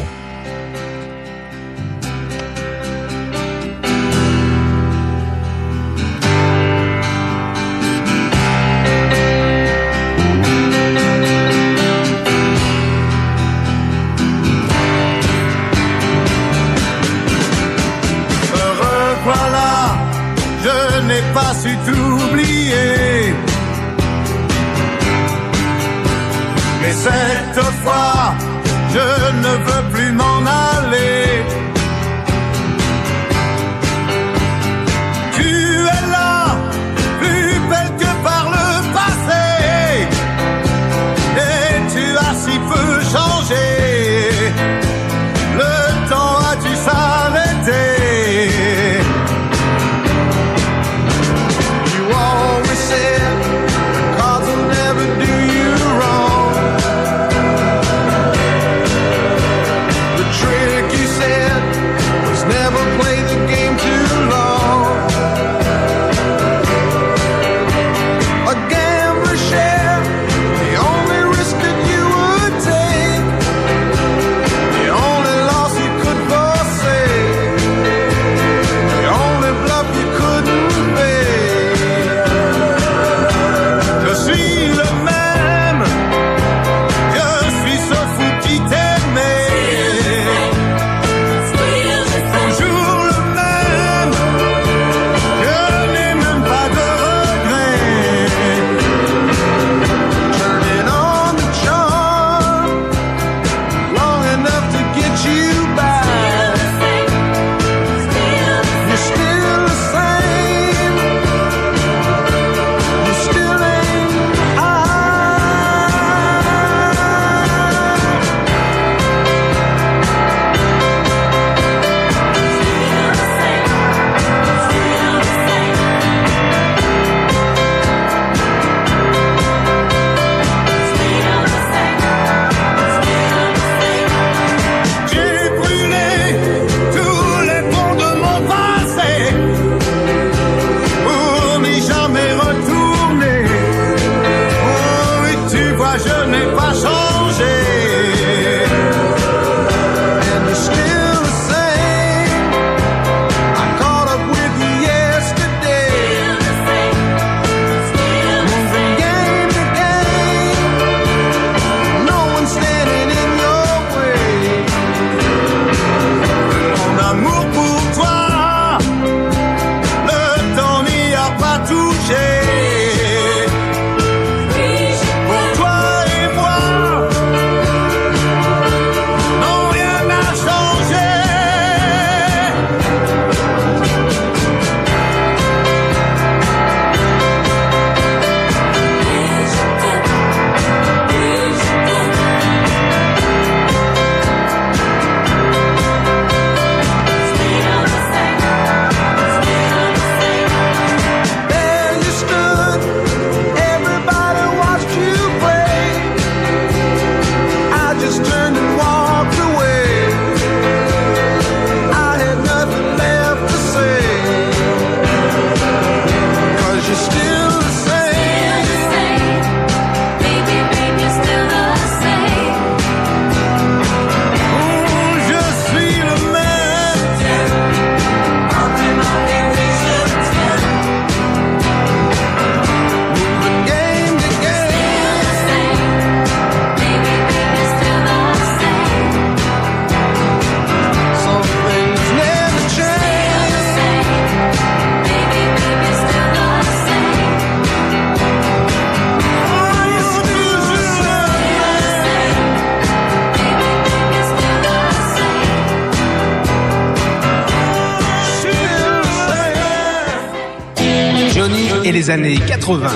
des 262.06 262.12
années 262.12 262.40
80. 262.46 262.88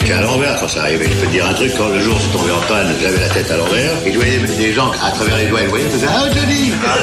J'étais 0.00 0.12
à 0.14 0.22
l'envers 0.22 0.58
quand 0.58 0.68
ça 0.68 0.82
arrivait. 0.82 1.04
Je 1.04 1.16
peux 1.20 1.26
te 1.26 1.32
dire 1.32 1.46
un 1.46 1.52
truc, 1.54 1.72
quand 1.76 1.88
le 1.88 2.00
jour 2.00 2.18
se 2.18 2.28
tombé 2.28 2.50
en 2.50 2.60
panne, 2.66 2.94
j'avais 3.00 3.20
la 3.20 3.28
tête 3.28 3.50
à 3.50 3.56
l'envers. 3.56 3.92
Et 4.06 4.12
je 4.12 4.16
voyais 4.16 4.38
des 4.38 4.72
gens 4.72 4.90
à 5.02 5.10
travers 5.10 5.36
les 5.36 5.46
doigts, 5.46 5.60
ils 5.62 5.68
voyaient, 5.68 5.84
ils 5.84 5.90
faisaient 5.90 6.06
Ah, 6.08 6.24
Johnny 6.34 6.72
Ah, 6.86 6.94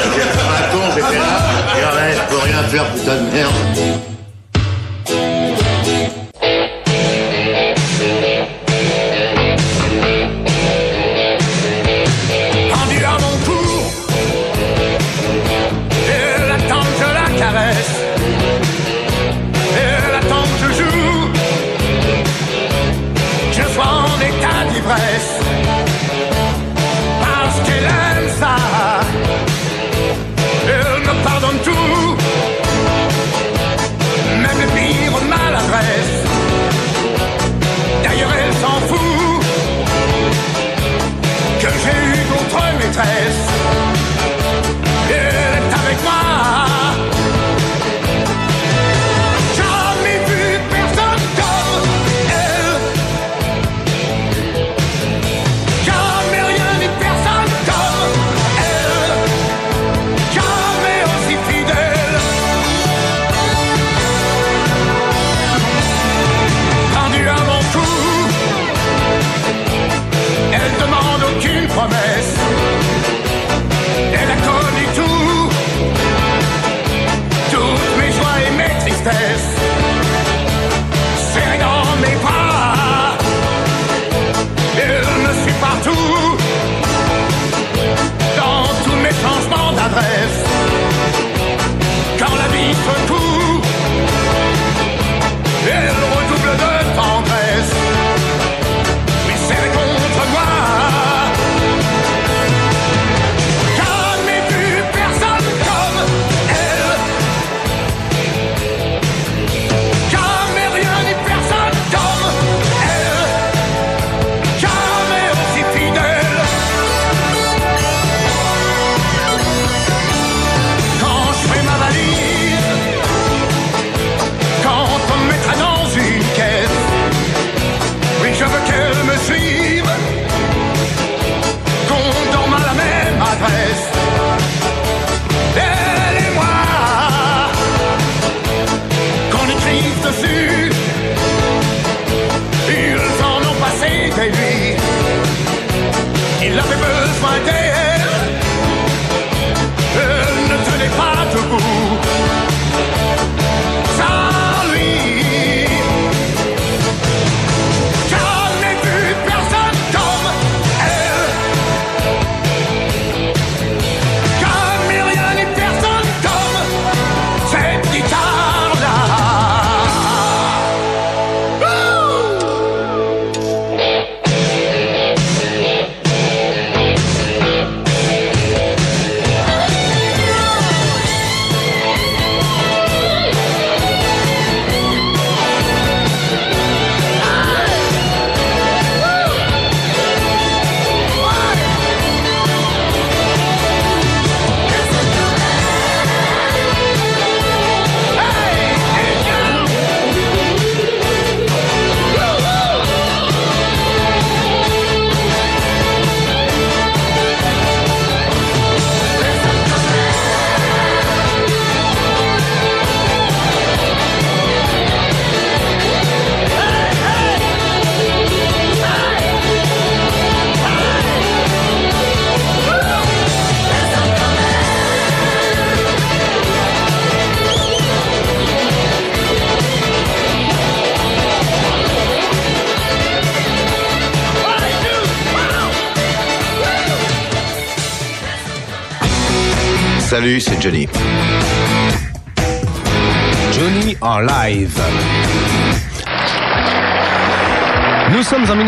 j'étais 0.95 1.17
là, 1.17 1.77
et 1.77 1.85
on 1.85 1.95
reste 1.95 2.21
pour 2.29 2.43
rien 2.43 2.63
faire, 2.63 2.85
putain 2.93 3.15
de 3.15 3.31
merde 3.31 3.53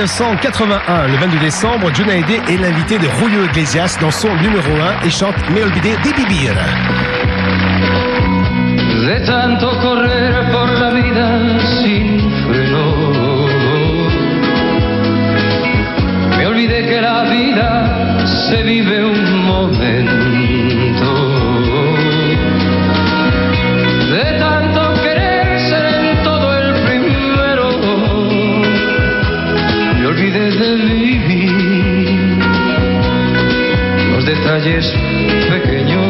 1981. 0.03 1.07
Le 1.07 1.17
22 1.17 1.39
décembre, 1.39 1.89
John 1.93 2.09
Hallyday 2.09 2.41
est 2.49 2.57
l'invité 2.57 2.97
de 2.97 3.07
Julio 3.19 3.45
Iglesias 3.45 3.97
dans 4.01 4.11
son 4.11 4.35
numéro 4.35 4.75
1 5.01 5.05
et 5.05 5.09
chante 5.09 5.35
Me 5.49 5.63
olvidé 5.63 5.91
de 5.91 6.13
vivir. 6.13 6.53
La 16.37 16.49
olvidé 16.49 16.81
que 16.83 16.99
la 16.99 17.23
vida 17.29 18.25
se 18.25 18.61
vive 18.61 18.91
un 18.91 19.31
momento. 19.47 21.32
de 30.59 30.75
vivir, 30.75 32.19
los 34.11 34.25
detalles 34.25 34.93
pequeños 35.49 36.02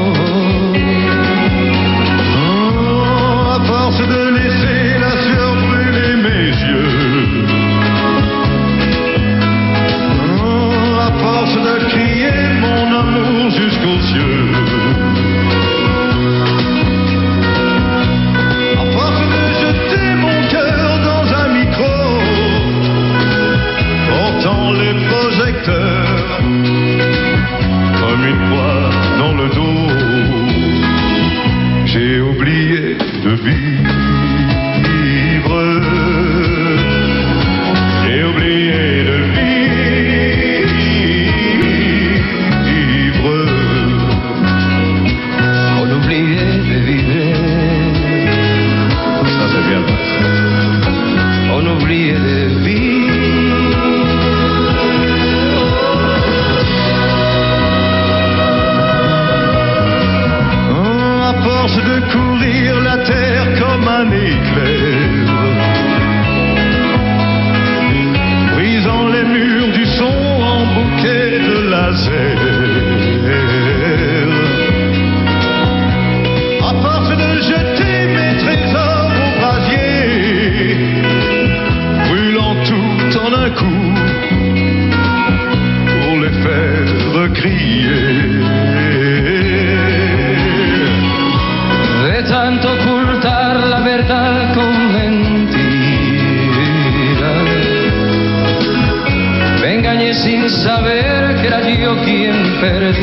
saber 100.54 101.42
que 101.42 101.48
era 101.48 101.62
yo 101.70 101.96
quien 102.04 102.60
perdía. 102.62 102.94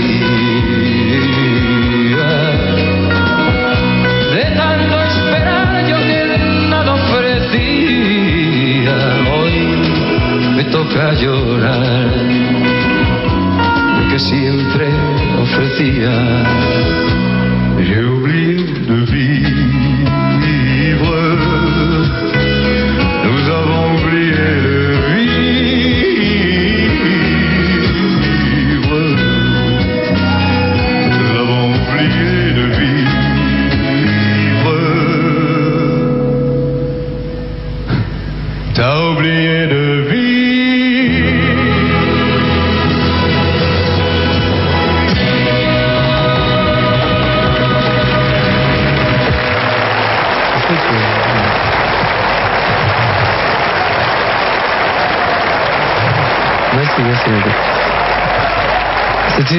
De 4.35 4.45
tanto 4.57 5.03
esperar 5.03 5.87
yo 5.89 5.97
que 5.97 6.39
nada 6.69 6.95
ofrecía. 6.95 8.97
Hoy 9.35 9.55
me 10.57 10.65
toca 10.65 11.15
llorar 11.15 12.07
lo 13.99 14.09
que 14.11 14.19
siempre 14.19 14.89
ofrecía. 15.39 16.13
J'ai 17.83 18.05
oublié 18.05 18.57
de. 18.87 19.90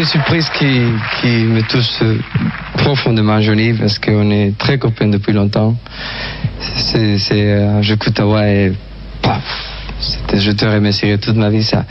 Une 0.01 0.07
surprise 0.07 0.49
qui, 0.49 0.65
qui 1.21 1.27
me 1.27 1.61
touche 1.61 2.01
profondément, 2.75 3.39
Johnny, 3.39 3.73
parce 3.73 3.99
qu'on 3.99 4.31
est 4.31 4.57
très 4.57 4.79
copains 4.79 5.07
depuis 5.09 5.31
longtemps. 5.31 5.75
C'est, 6.59 7.19
c'est, 7.19 7.43
euh, 7.51 7.83
j'écoute 7.83 8.19
Hawa 8.19 8.47
et 8.47 8.71
paf, 9.21 9.43
c'était- 9.99 10.39
je 10.39 10.51
te 10.53 10.65
remercierai 10.65 11.19
toute 11.19 11.35
ma 11.35 11.49
vie. 11.51 11.63
Ça. 11.63 11.85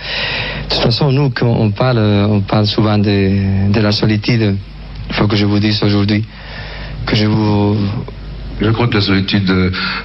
De 0.68 0.74
toute 0.74 0.82
façon, 0.82 1.12
nous, 1.12 1.30
quand 1.30 1.46
on 1.46 1.70
parle, 1.70 1.98
on 2.00 2.40
parle 2.40 2.66
souvent 2.66 2.98
de, 2.98 3.70
de 3.72 3.80
la 3.80 3.92
solitude. 3.92 4.56
Il 5.08 5.14
faut 5.14 5.28
que 5.28 5.36
je 5.36 5.46
vous 5.46 5.60
dise 5.60 5.80
aujourd'hui 5.84 6.24
que 7.06 7.14
je 7.14 7.26
vous 7.26 7.76
Je 8.60 8.70
crois 8.70 8.88
que 8.88 8.94
la 8.94 9.00
solitude 9.02 9.48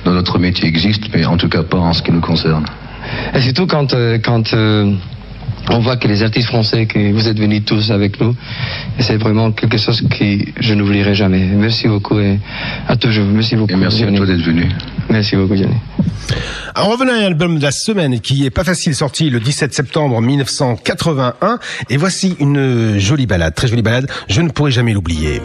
dans 0.06 0.12
notre 0.12 0.38
métier 0.38 0.68
existe, 0.68 1.06
mais 1.12 1.26
en 1.26 1.38
tout 1.38 1.50
cas 1.50 1.64
pas 1.64 1.78
en 1.78 1.92
ce 1.94 2.04
qui 2.04 2.12
nous 2.12 2.22
concerne. 2.22 2.66
Et 3.34 3.42
surtout 3.42 3.66
quand, 3.68 3.94
euh, 3.94 4.20
quand 4.24 4.54
euh, 4.54 4.94
on 5.70 5.80
voit 5.80 5.98
que 5.98 6.08
les 6.08 6.24
artistes 6.24 6.48
français, 6.48 6.86
que 6.86 7.12
vous 7.12 7.28
êtes 7.28 7.40
venus 7.40 7.64
tous 7.66 7.92
avec 7.92 8.20
nous, 8.20 8.36
et 8.98 9.04
c'est 9.04 9.18
vraiment 9.18 9.52
quelque 9.52 9.78
chose 9.78 10.02
que 10.02 10.26
je 10.60 10.74
n'oublierai 10.74 11.16
jamais. 11.16 11.46
Merci 11.46 11.88
beaucoup 11.88 12.20
et 12.20 12.40
à 12.88 12.96
toujours. 12.96 13.26
Merci 13.26 13.56
beaucoup. 13.56 13.74
Et 13.74 13.76
merci 13.76 14.04
à 14.04 14.06
Johnny. 14.06 14.18
toi 14.18 14.26
d'être 14.26 14.46
venu. 14.46 14.70
Merci 15.10 15.36
beaucoup, 15.36 15.56
Johnny. 15.56 15.76
Alors, 16.74 16.92
revenons 16.92 17.14
à 17.14 17.22
l'album 17.22 17.58
de 17.58 17.64
la 17.64 17.72
semaine 17.72 18.20
qui 18.20 18.46
est 18.46 18.50
pas 18.50 18.64
facile 18.64 18.96
sorti 18.96 19.30
le 19.30 19.40
17 19.40 19.74
septembre 19.74 20.22
1981 20.22 21.60
et 21.90 21.98
voici 21.98 22.36
une 22.40 22.98
jolie 22.98 23.28
balade, 23.28 23.56
très 23.56 23.68
jolie 23.68 23.82
balade, 23.82 24.08
je 24.28 24.42
ne 24.42 24.50
pourrai 24.50 24.72
jamais 24.72 24.94
l'oublier. 24.94 25.42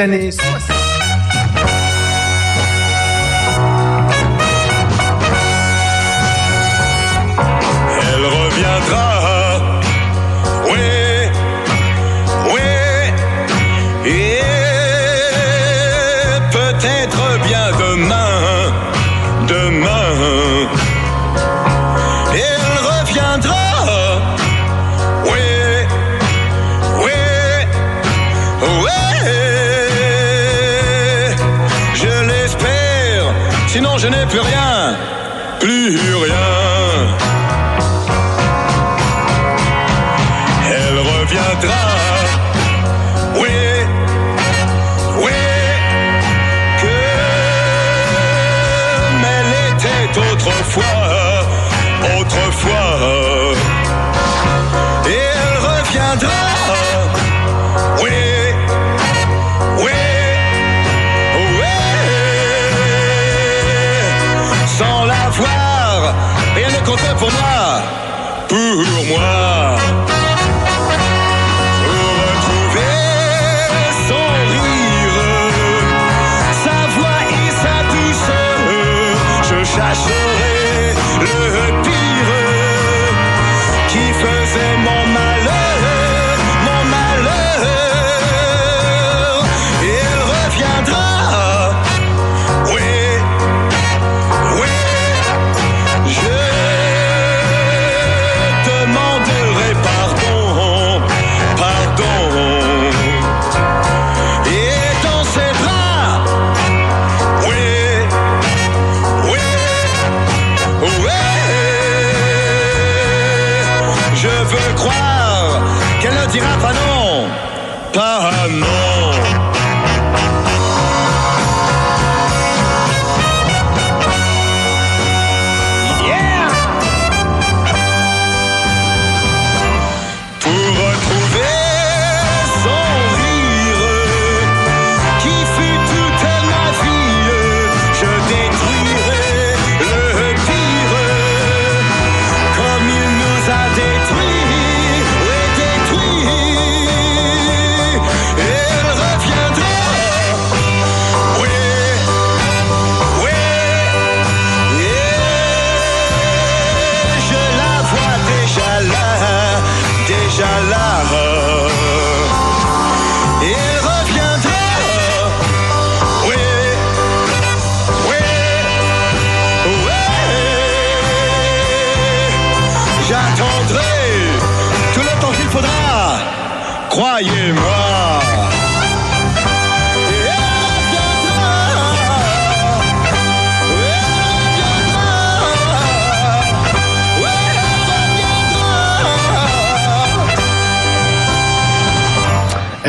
Années 0.00 0.30
60. 0.30 0.59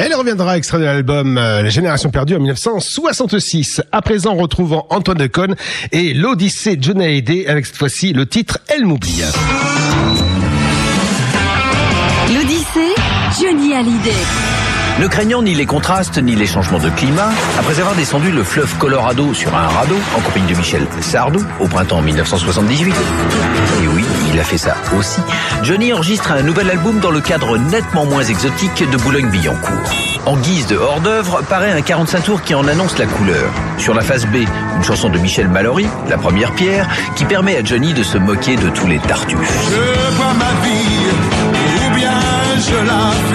Elle 0.04 0.16
reviendra 0.16 0.58
extrait 0.58 0.80
de 0.80 0.84
l'album 0.84 1.38
euh, 1.38 1.62
La 1.62 1.70
Génération 1.70 2.10
perdue 2.10 2.34
en 2.34 2.40
1966. 2.40 3.84
À 3.92 4.02
présent, 4.02 4.34
retrouvant 4.34 4.88
Antoine 4.90 5.20
Decaune 5.20 5.56
et 5.92 6.16
l'Odyssée 6.16 6.76
de 6.76 6.84
Johnny 6.84 7.06
Hallyday 7.06 7.46
avec 7.46 7.68
cette 7.68 7.78
fois-ci 7.78 8.12
le 8.12 8.26
titre 8.26 8.58
Elle 8.68 8.88
m'oublie. 8.88 9.22
L'Odyssée, 12.34 12.96
Johnny 13.40 13.76
Hallyday. 13.76 14.18
Ne 15.00 15.08
craignant 15.08 15.44
ni 15.44 15.54
les 15.54 15.68
contrastes 15.68 16.18
ni 16.18 16.36
les 16.36 16.48
changements 16.48 16.80
de 16.80 16.90
climat, 16.90 17.30
après 17.60 17.80
avoir 17.80 17.96
descendu 17.96 18.32
le 18.32 18.44
fleuve 18.44 18.76
Colorado 18.80 19.36
sur 19.36 19.56
un 19.56 19.68
radeau 19.68 19.98
en 20.18 20.22
compagnie 20.22 20.52
de 20.52 20.58
Michel 20.58 20.88
Sardou 21.02 21.44
au 21.60 21.68
printemps 21.68 22.02
1978, 22.02 22.96
et 23.84 23.88
oui, 23.88 24.01
il 24.34 24.40
a 24.40 24.44
fait 24.44 24.58
ça 24.58 24.76
aussi, 24.98 25.22
Johnny 25.64 25.94
enregistre 25.94 26.32
un 26.32 26.42
nouvel 26.42 26.70
album 26.70 27.00
dans 27.00 27.12
le 27.12 27.22
cadre 27.22 27.58
nettement 27.58 28.06
moins 28.06 28.24
exotique 28.24 28.90
de 28.90 28.98
Boulogne-Billancourt. 28.98 29.92
En 30.26 30.38
guise 30.38 30.68
de 30.68 30.78
hors-d'œuvre, 30.78 31.42
paraît 31.50 31.72
un 31.72 31.82
45 31.82 32.24
tours 32.24 32.42
qui 32.42 32.54
en 32.54 32.68
annonce 32.68 32.98
la 32.98 33.08
couleur. 33.08 33.52
Sur 33.78 33.94
la 33.94 34.02
face 34.02 34.26
B, 34.26 34.46
une 34.78 34.84
chanson 34.84 35.10
de 35.10 35.18
Michel 35.18 35.48
Mallory, 35.50 35.88
La 36.10 36.18
Première 36.18 36.52
Pierre, 36.54 36.88
qui 37.16 37.26
permet 37.26 37.58
à 37.58 37.64
Johnny 37.64 37.94
de 37.94 38.04
se 38.04 38.18
moquer 38.18 38.56
de 38.56 38.70
tous 38.70 38.88
les 38.88 39.00
tartuffes. 39.00 39.70
Je 39.70 40.16
bois 40.16 40.34
ma 40.34 40.52
vie, 40.66 41.88
ou 41.88 41.96
bien 41.96 42.12
je 42.58 43.31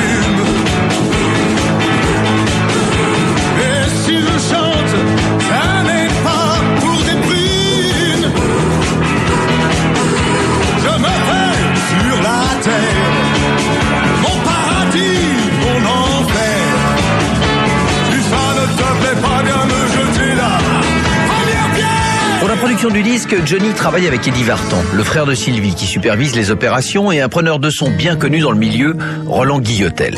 production 22.77 22.91
du 22.91 23.03
disque, 23.03 23.35
Johnny 23.47 23.71
travaille 23.71 24.07
avec 24.07 24.29
Eddie 24.29 24.43
Vartan, 24.43 24.77
le 24.93 25.03
frère 25.03 25.25
de 25.25 25.35
Sylvie, 25.35 25.75
qui 25.75 25.87
supervise 25.87 26.37
les 26.37 26.51
opérations, 26.51 27.11
et 27.11 27.23
un 27.23 27.29
preneur 27.31 27.59
de 27.59 27.71
son 27.71 27.91
bien 27.91 28.17
connu 28.17 28.41
dans 28.41 28.51
le 28.51 28.59
milieu, 28.59 28.95
Roland 29.27 29.61
Guillotel. 29.61 30.15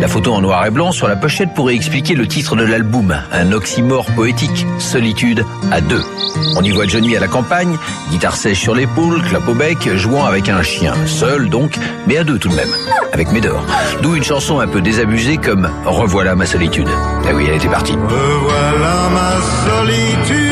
La 0.00 0.06
photo 0.06 0.32
en 0.32 0.40
noir 0.40 0.64
et 0.66 0.70
blanc 0.70 0.92
sur 0.92 1.08
la 1.08 1.16
pochette 1.16 1.52
pourrait 1.52 1.74
expliquer 1.74 2.14
le 2.14 2.28
titre 2.28 2.54
de 2.54 2.62
l'album, 2.62 3.16
un 3.32 3.50
oxymore 3.50 4.06
poétique, 4.14 4.66
Solitude 4.78 5.44
à 5.72 5.80
deux. 5.80 6.02
On 6.56 6.62
y 6.62 6.70
voit 6.70 6.86
Johnny 6.86 7.16
à 7.16 7.20
la 7.20 7.26
campagne, 7.26 7.76
guitare 8.10 8.36
sèche 8.36 8.60
sur 8.60 8.76
l'épaule, 8.76 9.20
clap 9.22 9.48
au 9.48 9.54
bec, 9.54 9.96
jouant 9.96 10.26
avec 10.26 10.48
un 10.48 10.62
chien, 10.62 10.94
seul 11.06 11.48
donc, 11.48 11.76
mais 12.06 12.18
à 12.18 12.24
deux 12.24 12.38
tout 12.38 12.50
de 12.50 12.54
même, 12.54 12.70
avec 13.12 13.32
Médor. 13.32 13.64
D'où 14.02 14.14
une 14.14 14.22
chanson 14.22 14.60
un 14.60 14.68
peu 14.68 14.80
désabusée 14.80 15.38
comme 15.38 15.68
Revoilà 15.84 16.36
ma 16.36 16.46
solitude. 16.46 16.88
Ah 17.28 17.32
oui, 17.34 17.46
elle 17.48 17.56
était 17.56 17.68
partie. 17.68 17.94
Revoilà 17.94 19.08
ma 19.12 19.32
solitude. 19.66 20.45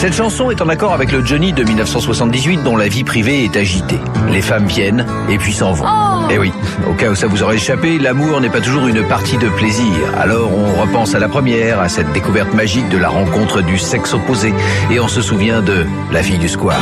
Cette 0.00 0.14
chanson 0.14 0.50
est 0.50 0.62
en 0.62 0.68
accord 0.70 0.94
avec 0.94 1.12
le 1.12 1.22
Johnny 1.22 1.52
de 1.52 1.62
1978 1.62 2.62
dont 2.62 2.74
la 2.74 2.88
vie 2.88 3.04
privée 3.04 3.44
est 3.44 3.54
agitée. 3.54 3.98
Les 4.30 4.40
femmes 4.40 4.64
viennent 4.64 5.04
et 5.28 5.36
puis 5.36 5.52
s'en 5.52 5.74
vont. 5.74 5.84
Eh 6.30 6.38
oui, 6.38 6.50
au 6.88 6.94
cas 6.94 7.10
où 7.10 7.14
ça 7.14 7.26
vous 7.26 7.42
aurait 7.42 7.56
échappé, 7.56 7.98
l'amour 7.98 8.40
n'est 8.40 8.48
pas 8.48 8.62
toujours 8.62 8.86
une 8.86 9.06
partie 9.06 9.36
de 9.36 9.50
plaisir. 9.50 9.92
Alors 10.18 10.50
on 10.56 10.80
repense 10.80 11.14
à 11.14 11.18
la 11.18 11.28
première, 11.28 11.80
à 11.80 11.90
cette 11.90 12.10
découverte 12.14 12.54
magique 12.54 12.88
de 12.88 12.96
la 12.96 13.10
rencontre 13.10 13.60
du 13.60 13.76
sexe 13.76 14.14
opposé, 14.14 14.54
et 14.90 14.98
on 15.00 15.08
se 15.08 15.20
souvient 15.20 15.60
de 15.60 15.84
la 16.10 16.22
fille 16.22 16.38
du 16.38 16.48
square. 16.48 16.80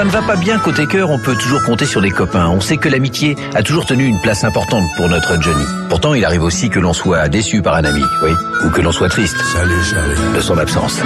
Ça 0.00 0.06
ne 0.06 0.10
va 0.12 0.22
pas 0.22 0.36
bien 0.36 0.58
côté 0.58 0.86
cœur, 0.86 1.10
on 1.10 1.18
peut 1.18 1.36
toujours 1.36 1.62
compter 1.62 1.84
sur 1.84 2.00
les 2.00 2.10
copains. 2.10 2.48
On 2.48 2.62
sait 2.62 2.78
que 2.78 2.88
l'amitié 2.88 3.36
a 3.54 3.62
toujours 3.62 3.84
tenu 3.84 4.06
une 4.06 4.18
place 4.22 4.44
importante 4.44 4.86
pour 4.96 5.10
notre 5.10 5.38
Johnny. 5.42 5.66
Pourtant, 5.90 6.14
il 6.14 6.24
arrive 6.24 6.42
aussi 6.42 6.70
que 6.70 6.80
l'on 6.80 6.94
soit 6.94 7.28
déçu 7.28 7.60
par 7.60 7.74
un 7.74 7.84
ami, 7.84 8.02
oui, 8.22 8.30
ou 8.64 8.70
que 8.70 8.80
l'on 8.80 8.92
soit 8.92 9.10
triste 9.10 9.36
de 9.36 10.40
son 10.40 10.56
absence. 10.56 10.96
de 10.96 11.04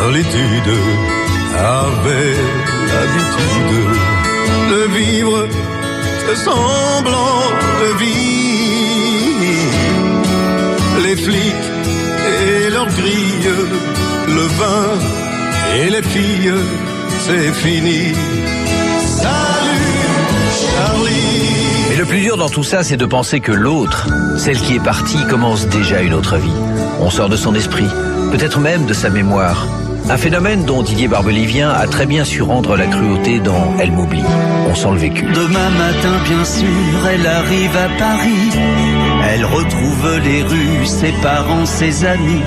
solitude 0.00 0.72
avait 1.54 2.34
l'habitude 2.90 3.86
de 4.72 4.80
vivre 4.98 5.46
ce 6.26 6.34
semblant 6.34 7.52
de 7.82 7.98
vie. 8.00 8.48
Les 11.04 11.14
flics 11.14 11.70
et 12.26 12.70
leurs 12.70 12.88
grilles, 12.88 13.54
le 14.26 14.42
vin 14.58 14.88
et 15.76 15.88
les 15.88 16.02
filles, 16.02 16.52
c'est 17.28 17.52
fini. 17.52 18.14
Salut 19.00 19.98
Charlie. 20.60 21.90
Mais 21.90 21.96
le 21.96 22.04
plus 22.06 22.20
dur 22.20 22.36
dans 22.36 22.48
tout 22.48 22.62
ça, 22.62 22.82
c'est 22.82 22.96
de 22.96 23.04
penser 23.04 23.40
que 23.40 23.52
l'autre, 23.52 24.08
celle 24.38 24.58
qui 24.58 24.76
est 24.76 24.82
partie, 24.82 25.26
commence 25.28 25.66
déjà 25.66 26.00
une 26.00 26.14
autre 26.14 26.36
vie. 26.36 26.58
On 27.00 27.10
sort 27.10 27.28
de 27.28 27.36
son 27.36 27.54
esprit, 27.54 27.88
peut-être 28.32 28.60
même 28.60 28.86
de 28.86 28.94
sa 28.94 29.10
mémoire. 29.10 29.66
Un 30.08 30.16
phénomène 30.16 30.64
dont 30.64 30.82
Didier 30.82 31.06
Barbelivien 31.06 31.70
a 31.70 31.86
très 31.86 32.06
bien 32.06 32.24
su 32.24 32.40
rendre 32.40 32.76
la 32.76 32.86
cruauté 32.86 33.40
dans 33.40 33.74
Elle 33.78 33.92
m'oublie. 33.92 34.24
On 34.70 34.74
sent 34.74 34.90
le 34.92 34.98
vécu. 34.98 35.26
Demain 35.26 35.70
matin, 35.70 36.14
bien 36.24 36.44
sûr, 36.44 37.06
elle 37.12 37.26
arrive 37.26 37.76
à 37.76 37.88
Paris. 37.98 38.97
Elle 39.30 39.44
retrouve 39.44 40.18
les 40.24 40.42
rues, 40.42 40.86
ses 40.86 41.12
parents, 41.22 41.66
ses 41.66 42.04
amis. 42.04 42.42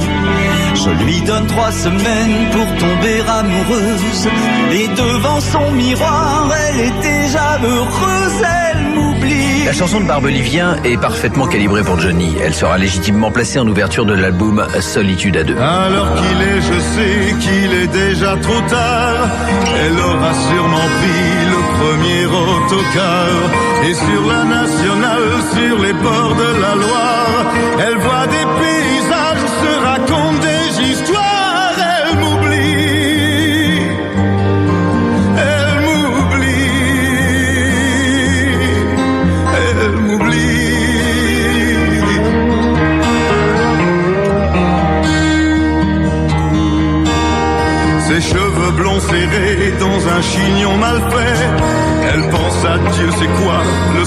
Je 0.73 0.89
lui 1.03 1.21
donne 1.21 1.45
trois 1.47 1.71
semaines 1.71 2.49
pour 2.51 2.65
tomber 2.77 3.21
amoureuse. 3.27 4.27
Et 4.71 4.87
devant 4.87 5.39
son 5.39 5.71
miroir, 5.71 6.49
elle 6.67 6.79
est 6.79 7.01
déjà 7.01 7.59
heureuse, 7.63 8.41
elle 8.41 8.83
m'oublie. 8.95 9.65
La 9.65 9.73
chanson 9.73 9.99
de 9.99 10.05
Barbelivien 10.05 10.77
est 10.83 10.97
parfaitement 10.97 11.45
calibrée 11.45 11.83
pour 11.83 11.99
Johnny. 11.99 12.35
Elle 12.43 12.53
sera 12.53 12.77
légitimement 12.77 13.31
placée 13.31 13.59
en 13.59 13.67
ouverture 13.67 14.05
de 14.05 14.13
l'album 14.13 14.65
Solitude 14.79 15.37
à 15.37 15.43
deux. 15.43 15.57
Alors 15.57 16.15
qu'il 16.15 16.41
est, 16.41 16.61
je 16.61 16.79
sais 16.79 17.35
qu'il 17.39 17.73
est 17.73 17.87
déjà 17.87 18.35
trop 18.37 18.61
tard. 18.69 19.27
Elle 19.83 19.99
aura 19.99 20.33
sûrement 20.33 20.87
pris 20.97 21.45
le 21.53 21.59
premier 21.79 22.25
autocar. 22.25 23.27
Et 23.87 23.93
sur 23.93 24.27
la 24.27 24.43
nationale, 24.43 25.31
sur 25.53 25.79
les 25.79 25.93
bords 25.93 26.20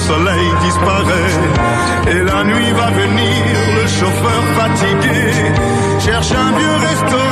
soleil 0.09 0.49
disparaît. 0.67 1.35
Et 2.13 2.23
la 2.31 2.45
nuit 2.45 2.73
va 2.81 2.89
venir, 3.03 3.55
le 3.79 3.87
chauffeur 3.99 4.43
fatigué 4.59 5.23
cherche 5.99 6.33
un 6.33 6.51
vieux 6.59 6.77
restaurant 6.91 7.24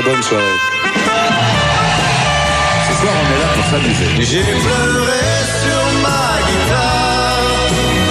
très 0.00 0.10
bonne 0.10 0.22
soirée. 0.22 0.44
Ce 2.88 2.92
soir, 3.00 3.12
on 3.20 3.26
est 3.34 3.38
là 3.38 3.48
pour 3.54 3.64
s'amuser. 3.66 4.08
J'ai 4.20 4.42
pleuré 4.42 5.26
sur 5.62 5.82
ma 6.02 6.24
guitare 6.48 7.44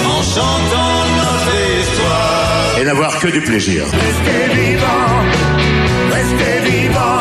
en 0.06 0.22
chantant 0.22 1.02
notre 1.18 1.54
histoire. 1.82 2.80
Et 2.80 2.84
n'avoir 2.86 3.20
que 3.20 3.28
du 3.28 3.42
plaisir. 3.42 3.86
Restez 3.86 4.48
vivant, 4.54 5.24
restez 6.12 6.60
vivant. 6.70 7.20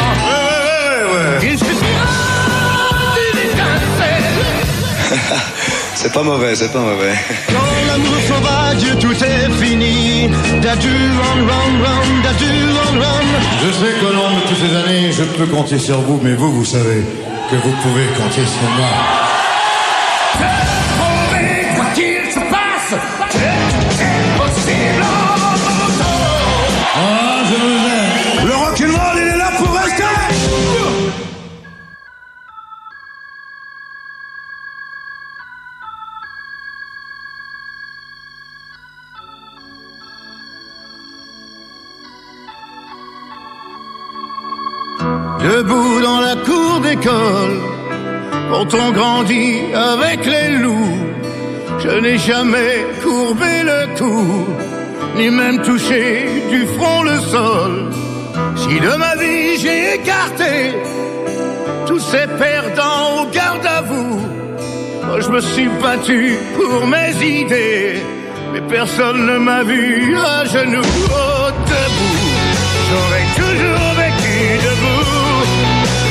C'est 5.94 6.12
pas 6.12 6.22
mauvais, 6.22 6.54
c'est 6.54 6.72
pas 6.72 6.78
mauvais. 6.78 7.12
Quand 7.48 7.86
l'amour 7.88 8.14
sauvage, 8.28 8.98
tout 9.00 9.24
est 9.24 9.50
fini. 9.60 10.30
Dadu, 10.62 10.88
run, 10.88 11.44
run, 11.44 11.82
run, 11.82 12.22
dadu, 12.22 12.52
run, 12.72 13.00
run. 13.00 13.26
Je 13.60 13.72
sais 13.72 13.92
long 14.14 14.30
de 14.36 14.40
toutes 14.46 14.47
ces 14.58 14.74
années, 14.74 15.12
je 15.12 15.22
peux 15.22 15.46
compter 15.46 15.78
sur 15.78 16.00
vous, 16.00 16.18
mais 16.22 16.34
vous, 16.34 16.50
vous 16.52 16.64
savez 16.64 17.04
que 17.50 17.56
vous 17.56 17.72
pouvez 17.82 18.06
compter 18.16 18.44
sur 18.44 18.68
moi. 18.76 18.88
Qu'il 21.94 22.32
se 22.32 22.40
passe, 22.50 22.94
quand 48.50 48.74
on 48.74 48.92
grandit 48.92 49.60
avec 49.74 50.24
les 50.24 50.48
loups, 50.58 50.98
je 51.80 52.00
n'ai 52.00 52.18
jamais 52.18 52.86
courbé 53.02 53.62
le 53.64 53.96
cou, 53.98 54.46
ni 55.16 55.30
même 55.30 55.62
touché 55.62 56.26
du 56.50 56.66
front 56.66 57.02
le 57.02 57.20
sol. 57.20 57.90
Si 58.56 58.80
de 58.80 58.96
ma 58.96 59.14
vie 59.16 59.58
j'ai 59.60 59.94
écarté 59.94 60.74
tous 61.86 62.00
ces 62.00 62.26
perdants 62.44 63.22
au 63.22 63.26
garde 63.30 63.66
à 63.66 63.80
vous, 63.82 64.20
moi 65.06 65.20
je 65.20 65.30
me 65.30 65.40
suis 65.40 65.68
battu 65.82 66.34
pour 66.56 66.86
mes 66.86 67.12
idées, 67.24 68.02
mais 68.52 68.62
personne 68.62 69.26
ne 69.26 69.38
m'a 69.38 69.62
vu 69.62 70.16
à 70.16 70.44
genoux, 70.44 70.92
oh, 71.10 71.50
debout. 71.70 72.18
J'aurais 72.88 73.28
toujours 73.42 73.88
vécu 74.02 74.36
debout, 74.66 75.08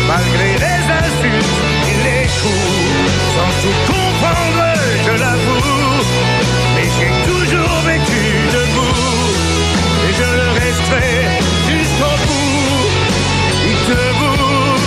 malgré 0.08 0.50
les 0.66 0.87
sans 3.38 3.54
tout 3.64 3.78
comprendre, 3.92 4.68
je 5.06 5.14
l'avoue. 5.24 6.02
Mais 6.76 6.88
j'ai 6.96 7.14
toujours 7.30 7.80
vécu 7.92 8.22
debout, 8.58 9.04
et 10.06 10.14
je 10.20 10.30
le 10.40 10.50
resterai 10.64 11.18
jusqu'au 11.70 12.16
bout, 12.26 12.88
debout. 13.90 14.78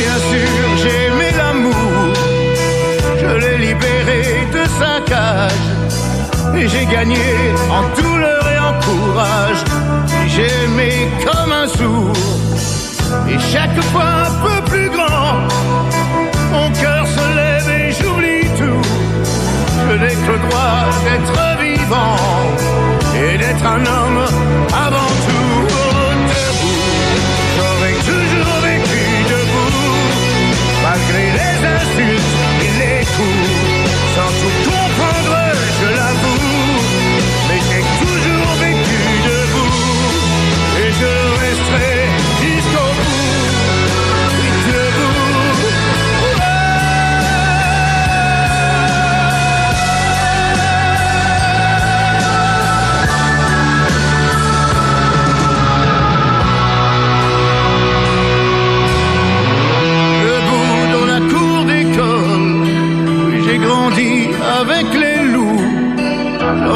Bien 0.00 0.18
sûr, 0.30 0.58
j'ai 0.82 0.98
aimé 1.08 1.28
l'amour, 1.36 2.14
je 3.22 3.30
l'ai 3.42 3.58
libéré 3.68 4.22
de 4.56 4.62
sa 4.78 4.92
cage. 5.10 5.68
Et 6.56 6.66
j'ai 6.66 6.86
gagné 6.86 7.28
en 7.70 7.82
douleur 8.00 8.42
et 8.54 8.58
en 8.58 8.74
courage. 8.80 9.62
J'ai 10.26 10.50
aimé 10.64 10.92
comme 11.24 11.52
un 11.52 11.68
sourd. 11.68 12.47
Et 13.28 13.38
chaque 13.38 13.80
fois 13.90 14.10
un 14.26 14.30
peu 14.44 14.70
plus 14.70 14.90
grand, 14.90 15.34
mon 16.52 16.70
cœur 16.72 17.06
se 17.06 17.36
lève 17.36 17.68
et 17.68 17.92
j'oublie 17.92 18.46
tout. 18.58 18.82
Je 19.88 19.94
n'ai 19.96 20.14
que 20.14 20.32
le 20.32 20.38
droit 20.48 20.80
d'être 21.04 21.38
vivant 21.62 22.16
et 23.14 23.38
d'être 23.38 23.66
un 23.66 23.80
homme 23.80 24.24
avant 24.72 25.12
tout. 25.24 25.27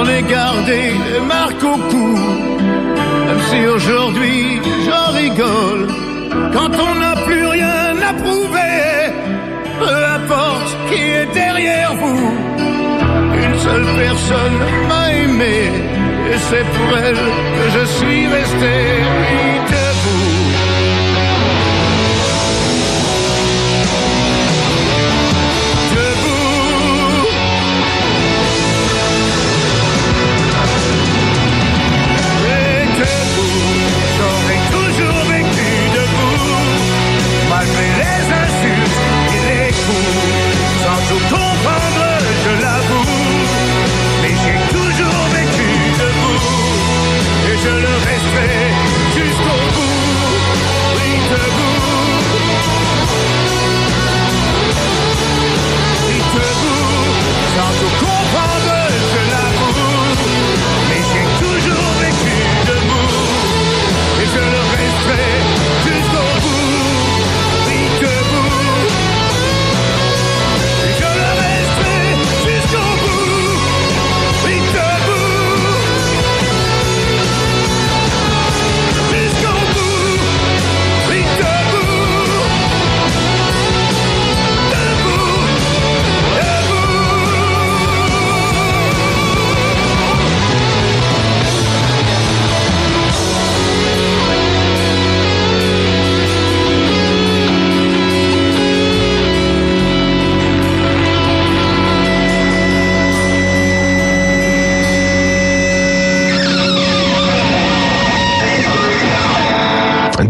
J'en 0.03 0.09
ai 0.09 0.22
gardé 0.22 0.80
des 1.12 1.20
marques 1.20 1.62
au 1.62 1.76
cou. 1.90 2.18
Même 3.26 3.42
si 3.50 3.66
aujourd'hui 3.68 4.61
j'en 4.84 5.12
rigole. 5.12 5.86
Quand 6.53 6.72
on 6.86 6.94
n'a 6.98 7.14
plus 7.24 7.46
rien 7.46 7.94
à 8.11 8.12
prouver, 8.12 9.12
peu 9.78 9.96
importe 10.16 10.76
qui 10.88 11.00
est 11.00 11.32
derrière 11.32 11.94
vous. 11.94 12.32
Une 13.44 13.59
seule 13.61 13.86
personne 13.96 14.59
m'a 14.88 15.12
aimé, 15.12 15.70
et 16.32 16.38
c'est 16.48 16.66
pour 16.76 16.98
elle 16.98 17.24
que 17.57 17.64
je 17.76 17.84
suis 17.96 18.26
resté 18.26 18.74
je 47.65 47.91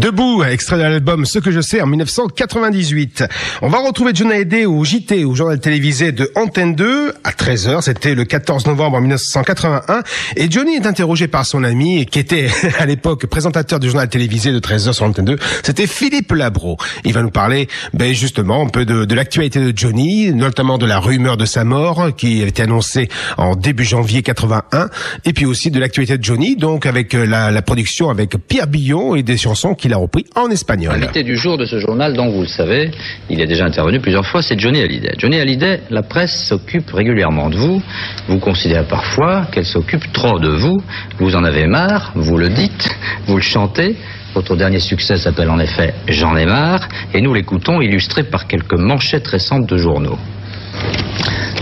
Debout, 0.03 0.32
extrait 0.41 0.77
de 0.77 0.81
l'album 0.81 1.25
Ce 1.25 1.39
que 1.39 1.51
je 1.51 1.61
sais 1.61 1.81
en 1.81 1.87
1998. 1.87 3.25
On 3.61 3.69
va 3.69 3.79
retrouver 3.79 4.11
Johnny 4.13 4.33
Hallyday 4.33 4.65
au 4.65 4.83
JT, 4.83 5.25
au 5.25 5.35
journal 5.35 5.59
télévisé 5.59 6.11
de 6.11 6.31
Antenne 6.35 6.75
2 6.75 7.13
à 7.23 7.31
13h. 7.31 7.81
C'était 7.81 8.15
le 8.15 8.25
14 8.25 8.65
novembre 8.65 8.99
1981. 8.99 10.01
Et 10.35 10.49
Johnny 10.49 10.75
est 10.75 10.87
interrogé 10.87 11.27
par 11.27 11.45
son 11.45 11.63
ami 11.63 12.05
qui 12.05 12.19
était 12.19 12.47
à 12.79 12.85
l'époque 12.85 13.25
présentateur 13.27 13.79
du 13.79 13.87
journal 13.87 14.09
télévisé 14.09 14.51
de 14.51 14.59
13h 14.59 14.93
sur 14.93 15.05
Antenne 15.05 15.25
2. 15.25 15.37
C'était 15.63 15.87
Philippe 15.87 16.31
Labro. 16.31 16.77
Il 17.03 17.13
va 17.13 17.21
nous 17.21 17.31
parler 17.31 17.67
ben, 17.93 18.13
justement 18.13 18.63
un 18.65 18.69
peu 18.69 18.85
de, 18.85 19.05
de 19.05 19.15
l'actualité 19.15 19.59
de 19.59 19.77
Johnny, 19.77 20.33
notamment 20.33 20.77
de 20.77 20.85
la 20.85 20.99
rumeur 20.99 21.37
de 21.37 21.45
sa 21.45 21.63
mort 21.63 22.15
qui 22.15 22.41
a 22.41 22.47
été 22.47 22.63
annoncée 22.63 23.09
en 23.37 23.55
début 23.55 23.83
janvier 23.83 24.23
81. 24.23 24.89
Et 25.25 25.33
puis 25.33 25.45
aussi 25.45 25.69
de 25.69 25.79
l'actualité 25.79 26.17
de 26.17 26.23
Johnny, 26.23 26.55
donc 26.55 26.85
avec 26.85 27.13
euh, 27.13 27.25
la, 27.25 27.51
la 27.51 27.61
production 27.61 28.09
avec 28.09 28.37
Pierre 28.47 28.67
Billon 28.67 29.15
et 29.15 29.23
des 29.23 29.37
chansons 29.37 29.75
qu'il 29.75 29.93
a 29.93 29.97
repris 29.97 30.25
en 30.35 30.49
espagnol. 30.49 30.93
L'invité 30.93 31.23
du 31.23 31.35
jour 31.35 31.57
de 31.57 31.65
ce 31.65 31.79
journal, 31.79 32.13
dont 32.13 32.29
vous 32.29 32.41
le 32.41 32.47
savez, 32.47 32.91
il 33.29 33.39
est 33.41 33.45
déjà 33.45 33.65
intervenu 33.65 33.99
plusieurs 33.99 34.25
fois, 34.25 34.41
c'est 34.41 34.59
Johnny 34.59 34.81
Hallyday. 34.81 35.13
Johnny 35.17 35.39
Hallyday, 35.39 35.81
la 35.89 36.01
presse 36.03 36.47
s'occupe 36.47 36.91
régulièrement 36.91 37.49
de 37.49 37.55
vous. 37.57 37.81
Vous 38.27 38.39
considérez 38.39 38.85
parfois 38.85 39.45
qu'elle 39.51 39.65
s'occupe 39.65 40.11
trop 40.11 40.39
de 40.39 40.49
vous. 40.49 40.81
Vous 41.19 41.35
en 41.35 41.43
avez 41.43 41.67
marre, 41.67 42.11
vous 42.15 42.37
le 42.37 42.49
dites, 42.49 42.89
vous 43.27 43.35
le 43.35 43.41
chantez. 43.41 43.95
Votre 44.33 44.55
dernier 44.55 44.79
succès 44.79 45.17
s'appelle 45.17 45.49
en 45.49 45.59
effet 45.59 45.93
J'en 46.07 46.35
ai 46.35 46.45
marre, 46.45 46.87
et 47.13 47.21
nous 47.21 47.33
l'écoutons 47.33 47.81
illustré 47.81 48.23
par 48.23 48.47
quelques 48.47 48.77
manchettes 48.77 49.27
récentes 49.27 49.67
de 49.67 49.77
journaux. 49.77 50.17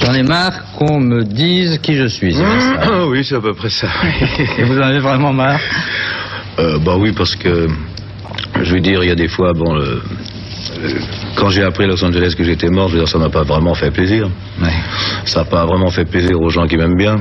J'en 0.06 0.14
ai 0.14 0.24
marre 0.24 0.72
qu'on 0.78 1.00
me 1.00 1.24
dise 1.24 1.78
qui 1.80 1.96
je 1.96 2.08
suis. 2.08 2.36
Ah 2.42 3.06
oui, 3.08 3.26
c'est 3.26 3.36
à 3.36 3.42
peu 3.42 3.54
près 3.54 3.70
ça. 3.70 3.88
Et 4.58 4.64
vous 4.64 4.78
en 4.78 4.84
avez 4.84 5.00
vraiment 5.00 5.34
marre? 5.34 5.60
Euh, 6.60 6.80
bah 6.80 6.96
oui, 6.98 7.12
parce 7.12 7.36
que 7.36 7.68
je 8.62 8.74
veux 8.74 8.80
dire, 8.82 9.04
il 9.04 9.10
y 9.10 9.12
a 9.12 9.16
des 9.16 9.28
fois, 9.28 9.54
bon, 9.54 9.74
le- 9.74 10.02
quand 11.36 11.50
j'ai 11.50 11.64
appris 11.64 11.84
à 11.86 11.88
Los 11.88 12.04
Angeles 12.04 12.34
que 12.38 12.44
j'étais 12.44 12.70
mort, 12.70 12.88
je 12.88 12.94
veux 12.94 13.00
dire, 13.00 13.08
ça 13.08 13.18
m'a 13.18 13.30
pas 13.30 13.44
vraiment 13.44 13.74
fait 13.74 13.92
plaisir. 13.92 14.30
Ça 15.26 15.40
n'a 15.40 15.46
pas 15.46 15.66
vraiment 15.66 15.90
fait 15.90 16.06
plaisir 16.06 16.40
aux 16.40 16.50
gens 16.50 16.66
qui 16.68 16.78
m'aiment 16.78 16.98
bien. 16.98 17.18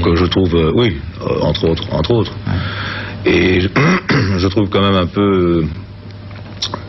Donc 0.00 0.16
je 0.16 0.24
trouve, 0.26 0.54
euh, 0.56 0.72
oui, 0.74 0.96
euh, 1.22 1.40
entre 1.42 1.68
autres, 1.68 1.84
entre 1.92 2.10
autres. 2.12 2.32
Et 3.24 3.60
je, 3.60 3.68
je 4.38 4.48
trouve 4.48 4.68
quand 4.68 4.80
même 4.82 4.94
un 4.96 5.06
peu, 5.06 5.64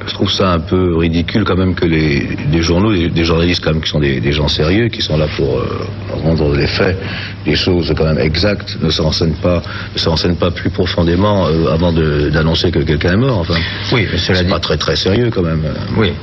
je 0.07 0.13
trouve 0.13 0.31
ça 0.31 0.53
un 0.53 0.59
peu 0.59 0.95
ridicule 0.95 1.43
quand 1.43 1.57
même 1.57 1.75
que 1.75 1.85
les, 1.85 2.27
des 2.49 2.61
journaux, 2.61 2.93
des, 2.93 3.25
journalistes 3.25 3.63
quand 3.63 3.73
même 3.73 3.81
qui 3.81 3.89
sont 3.89 3.99
des, 3.99 4.19
des 4.19 4.31
gens 4.31 4.47
sérieux, 4.47 4.87
qui 4.87 5.01
sont 5.01 5.17
là 5.17 5.27
pour 5.35 5.57
euh, 5.57 5.85
rendre 6.23 6.55
les 6.55 6.67
faits, 6.67 6.97
les 7.45 7.55
choses 7.55 7.93
quand 7.95 8.05
même 8.05 8.17
exactes, 8.17 8.77
ne 8.81 8.89
se 8.89 9.01
renseignent 9.01 9.41
pas, 9.41 9.61
ne 9.93 9.99
se 9.99 10.07
renseignent 10.07 10.35
pas 10.35 10.51
plus 10.51 10.69
profondément 10.69 11.47
euh, 11.47 11.73
avant 11.73 11.91
d'annoncer 11.91 12.71
que 12.71 12.79
quelqu'un 12.79 13.13
est 13.13 13.17
mort. 13.17 13.39
Enfin, 13.39 13.55
oui, 13.91 14.07
c'est 14.17 14.47
pas 14.47 14.59
très 14.59 14.77
très 14.77 14.95
sérieux 14.95 15.29
quand 15.29 15.43
même. 15.43 15.61
Oui. 15.97 16.13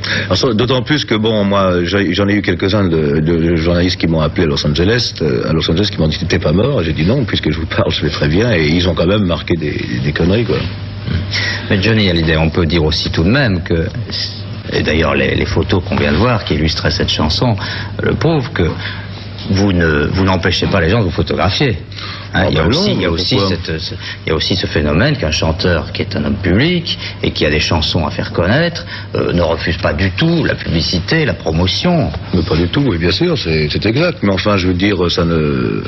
D'autant 0.54 0.82
plus 0.82 1.04
que 1.04 1.14
bon, 1.14 1.44
moi, 1.44 1.84
j'en 1.84 2.28
ai 2.28 2.34
eu 2.34 2.42
quelques-uns 2.42 2.84
de, 2.84 3.20
de 3.20 3.56
journalistes 3.56 4.00
qui 4.00 4.06
m'ont 4.06 4.20
appelé 4.20 4.44
à 4.44 4.46
Los 4.46 4.66
Angeles, 4.66 5.14
euh, 5.20 5.48
à 5.48 5.52
Los 5.52 5.70
Angeles, 5.70 5.88
qui 5.92 5.98
m'ont 5.98 6.08
dit 6.08 6.18
t'es 6.26 6.38
pas 6.38 6.52
mort? 6.52 6.82
J'ai 6.82 6.92
dit 6.92 7.04
non, 7.04 7.24
puisque 7.24 7.50
je 7.50 7.58
vous 7.58 7.66
parle, 7.66 7.90
je 7.90 8.02
vais 8.02 8.10
très 8.10 8.28
bien. 8.28 8.52
Et 8.54 8.66
ils 8.66 8.88
ont 8.88 8.94
quand 8.94 9.06
même 9.06 9.26
marqué 9.26 9.54
des, 9.56 9.78
des 10.02 10.12
conneries, 10.12 10.44
quoi. 10.44 10.56
Mais 11.70 11.80
Johnny 11.82 12.08
Hallyday, 12.10 12.36
on 12.36 12.50
peut 12.50 12.66
dire 12.66 12.84
aussi 12.84 13.10
tout 13.10 13.24
de 13.24 13.30
même 13.30 13.62
que, 13.62 13.88
et 14.72 14.82
d'ailleurs 14.82 15.14
les, 15.14 15.34
les 15.34 15.46
photos 15.46 15.82
qu'on 15.84 15.96
vient 15.96 16.12
de 16.12 16.16
voir 16.16 16.44
qui 16.44 16.54
illustraient 16.54 16.90
cette 16.90 17.10
chanson 17.10 17.56
le 18.02 18.14
prouvent 18.14 18.50
que 18.52 18.70
vous 19.50 19.74
ne 19.74 20.06
vous 20.06 20.24
n'empêchez 20.24 20.66
pas 20.68 20.80
les 20.80 20.88
gens 20.88 21.00
de 21.00 21.04
vous 21.04 21.10
photographier. 21.10 21.76
Hein, 22.32 22.46
il, 22.48 22.54
y 22.56 22.58
a 22.58 22.62
ben 22.62 22.70
non, 22.70 22.78
aussi, 22.78 22.92
il, 22.92 23.02
y 23.02 23.04
a 23.04 23.10
aussi 23.10 23.36
cette- 23.46 23.78
ce, 23.78 23.94
il 24.24 24.30
y 24.30 24.32
a 24.32 24.34
aussi 24.34 24.56
ce 24.56 24.66
phénomène 24.66 25.18
qu'un 25.18 25.30
chanteur 25.32 25.92
qui 25.92 26.00
est 26.00 26.16
un 26.16 26.24
homme 26.24 26.36
public 26.36 26.98
et 27.22 27.30
qui 27.30 27.44
a 27.44 27.50
des 27.50 27.60
chansons 27.60 28.06
à 28.06 28.10
faire 28.10 28.32
connaître 28.32 28.86
euh, 29.14 29.34
ne 29.34 29.42
refuse 29.42 29.76
pas 29.76 29.92
du 29.92 30.10
tout 30.12 30.44
la 30.44 30.54
publicité, 30.54 31.26
la 31.26 31.34
promotion. 31.34 32.10
Mais 32.32 32.40
pas 32.42 32.56
du 32.56 32.68
tout, 32.68 32.84
oui, 32.88 32.96
bien 32.96 33.10
sûr, 33.12 33.36
c'est 33.36 33.68
exact. 33.84 34.18
Mais 34.22 34.32
enfin, 34.32 34.56
je 34.56 34.68
veux 34.68 34.74
dire, 34.74 34.96
ça 35.10 35.26
ne. 35.26 35.82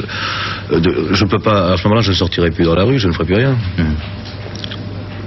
de- 0.73 1.09
je 1.12 1.25
peux 1.25 1.39
pas. 1.39 1.73
À 1.73 1.77
ce 1.79 1.85
moment-là, 1.85 2.03
je 2.03 2.11
ne 2.11 2.17
sortirai 2.17 2.51
plus 2.51 2.64
dans 2.67 2.75
la 2.75 2.85
rue, 2.85 2.99
je 2.99 3.09
ne 3.09 3.12
ferai 3.14 3.25
plus 3.25 3.37
rien. 3.37 3.57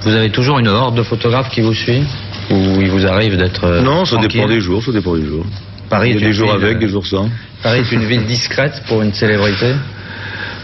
Vous 0.02 0.14
avez 0.14 0.30
toujours 0.30 0.58
une 0.58 0.68
horde 0.68 0.96
de 0.96 1.02
photographes 1.02 1.50
qui 1.50 1.60
vous 1.60 1.74
suit 1.74 2.02
Ou 2.50 2.80
il 2.80 2.90
vous 2.90 3.06
arrive 3.06 3.36
d'être 3.36 3.64
euh, 3.64 3.80
non, 3.82 4.04
ça 4.04 4.16
tranquille 4.16 4.40
dépend 4.40 4.48
des 4.48 4.60
jours, 4.60 4.82
ça 4.82 4.92
dépend 4.92 5.14
des 5.16 5.26
jours. 5.26 5.44
Paris 5.88 6.10
Il 6.10 6.16
y 6.16 6.22
est 6.22 6.24
a 6.24 6.26
des 6.28 6.32
jours 6.32 6.54
ville, 6.54 6.64
avec, 6.64 6.76
euh, 6.76 6.80
des 6.80 6.88
jours 6.88 7.06
sans. 7.06 7.28
Paris 7.62 7.80
est 7.80 7.92
une 7.92 8.04
ville 8.04 8.24
discrète 8.26 8.82
pour 8.88 9.02
une 9.02 9.12
célébrité 9.12 9.74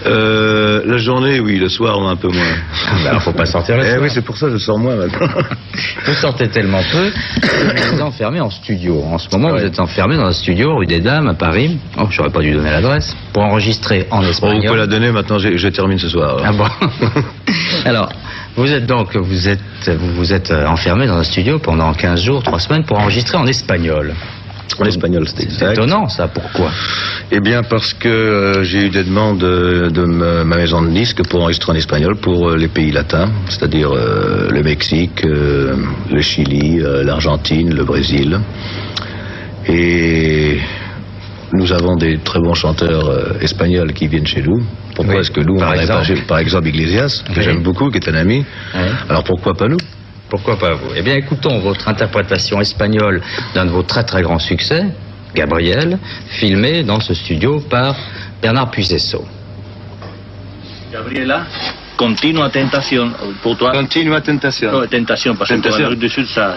Euh, 0.07 0.82
la 0.87 0.99
journée, 0.99 1.41
oui, 1.41 1.59
le 1.59 1.68
soir, 1.68 1.99
on 1.99 2.07
a 2.07 2.12
un 2.12 2.16
peu 2.16 2.28
moins. 2.28 2.55
Bah 3.03 3.11
alors, 3.11 3.22
faut 3.22 3.32
pas 3.32 3.47
sortir 3.47 3.76
le 3.76 3.82
eh 3.82 3.89
soir. 3.89 4.03
oui, 4.03 4.09
c'est 4.11 4.22
pour 4.22 4.37
ça 4.37 4.47
que 4.47 4.53
je 4.53 4.59
sors 4.59 4.78
moins 4.78 4.95
maintenant. 4.95 5.26
Vous 6.07 6.14
sortez 6.14 6.49
tellement 6.49 6.82
peu 6.93 7.11
que 7.41 7.89
vous 7.89 7.95
êtes 7.95 8.01
enfermé 8.03 8.41
en 8.41 8.51
studio. 8.51 9.03
En 9.03 9.18
ce 9.18 9.26
moment, 9.32 9.51
vous 9.51 9.64
êtes 9.64 9.80
enfermé 9.80 10.16
dans 10.16 10.26
un 10.26 10.32
studio 10.32 10.76
rue 10.76 10.87
des 10.87 11.01
Dames 11.01 11.26
à 11.28 11.34
Paris. 11.34 11.78
Oh, 11.99 12.05
j'aurais 12.11 12.30
pas 12.30 12.41
dû 12.41 12.53
donner 12.53 12.70
l'adresse. 12.70 13.16
Pour 13.32 13.43
enregistrer 13.43 14.07
en 14.12 14.18
Bon, 14.18 14.22
vous 14.24 14.30
espagnol. 14.30 14.64
pouvez 14.66 14.78
la 14.78 14.87
donner 14.87 15.11
maintenant, 15.11 15.39
je 15.39 15.68
termine 15.68 15.99
ce 15.99 16.09
soir. 16.09 16.37
Ah 16.45 16.53
bon 16.53 16.66
Alors, 17.84 18.09
vous 18.57 18.72
êtes 18.72 18.86
donc, 18.86 19.16
vous 19.16 19.48
êtes, 19.48 19.61
vous, 19.88 20.14
vous 20.14 20.32
êtes 20.32 20.50
euh, 20.50 20.66
enfermé 20.66 21.07
dans 21.07 21.16
un 21.16 21.24
studio 21.24 21.59
pendant 21.59 21.92
15 21.92 22.22
jours, 22.22 22.42
3 22.42 22.59
semaines 22.59 22.84
pour 22.84 22.98
enregistrer 22.98 23.36
en 23.36 23.46
espagnol. 23.46 24.14
En 24.78 24.84
espagnol, 24.84 25.26
c'est 25.26 25.44
exact. 25.44 25.72
étonnant, 25.72 26.09
ça. 26.09 26.28
Pourquoi? 26.28 26.70
Eh 27.30 27.40
bien, 27.40 27.62
parce 27.62 27.94
que 27.94 28.09
euh, 28.09 28.64
j'ai 28.64 28.86
eu 28.86 28.90
des 28.90 29.04
demandes 29.04 29.38
de, 29.38 29.88
de 29.90 30.02
ma 30.02 30.44
ma 30.44 30.57
maison 30.57 30.82
de 30.82 30.88
disques 30.88 31.22
pour 31.28 31.42
enregistrer 31.42 31.72
en 31.72 31.76
espagnol 31.76 32.16
pour 32.16 32.50
euh, 32.50 32.57
les 32.57 32.68
pays 32.68 32.90
latins, 32.90 33.30
c'est-à-dire 33.48 33.90
euh, 33.92 34.50
le 34.50 34.62
Mexique, 34.62 35.22
le 35.24 36.20
Chili, 36.20 36.80
l'Argentine, 37.04 37.72
le 37.74 37.84
Brésil. 37.84 38.38
Et 39.68 40.59
nous 41.53 41.72
avons 41.72 41.97
des 41.97 42.18
très 42.18 42.40
bons 42.40 42.55
chanteurs 42.55 43.09
euh, 43.09 43.38
espagnols 43.40 43.92
qui 43.92 44.07
viennent 44.09 44.26
chez 44.26 44.42
nous. 44.42 44.62
Pourquoi 44.94 45.14
Oui, 45.14 45.20
est-ce 45.20 45.30
que 45.30 45.40
nous, 45.40 45.57
par 45.59 45.72
pas 45.74 45.80
exemple. 45.82 46.05
chez- 46.05 46.22
par 46.22 46.38
exemple 46.38 46.68
Iglesias, 46.68 47.22
que 47.26 47.32
Oui. 47.38 47.42
j'aime 47.42 47.62
beaucoup, 47.62 47.90
qui 47.90 47.99
est 47.99 48.09
un 48.09 48.14
ami. 48.14 48.44
Alors 49.09 49.24
pourquoi 49.24 49.55
pas 49.55 49.68
nous? 49.68 49.76
Pourquoi 50.28 50.59
pas 50.59 50.74
vous? 50.74 50.88
Eh 50.97 51.03
bien, 51.03 51.14
écoutons 51.14 51.59
votre 51.61 51.86
interprétation 51.88 52.61
espagnole 52.61 53.20
d'un 53.55 53.64
de 53.64 53.70
vos 53.70 53.82
très 53.84 54.03
très 54.05 54.22
grands 54.22 54.40
succès, 54.40 54.84
Gabriel, 55.34 55.99
filmé 56.28 56.82
dans 56.82 56.99
ce 57.01 57.14
studio 57.14 57.61
par 57.61 57.94
Bernard 58.42 58.70
Puisesso. 58.70 59.24
Gabriela, 60.92 61.47
continua 61.97 62.51
tentación. 62.51 63.14
Toi. 63.42 63.72
Continua 63.72 64.20
tentación. 64.22 64.72
No, 64.72 64.86
tentación, 64.88 65.36
Tentación. 65.36 65.97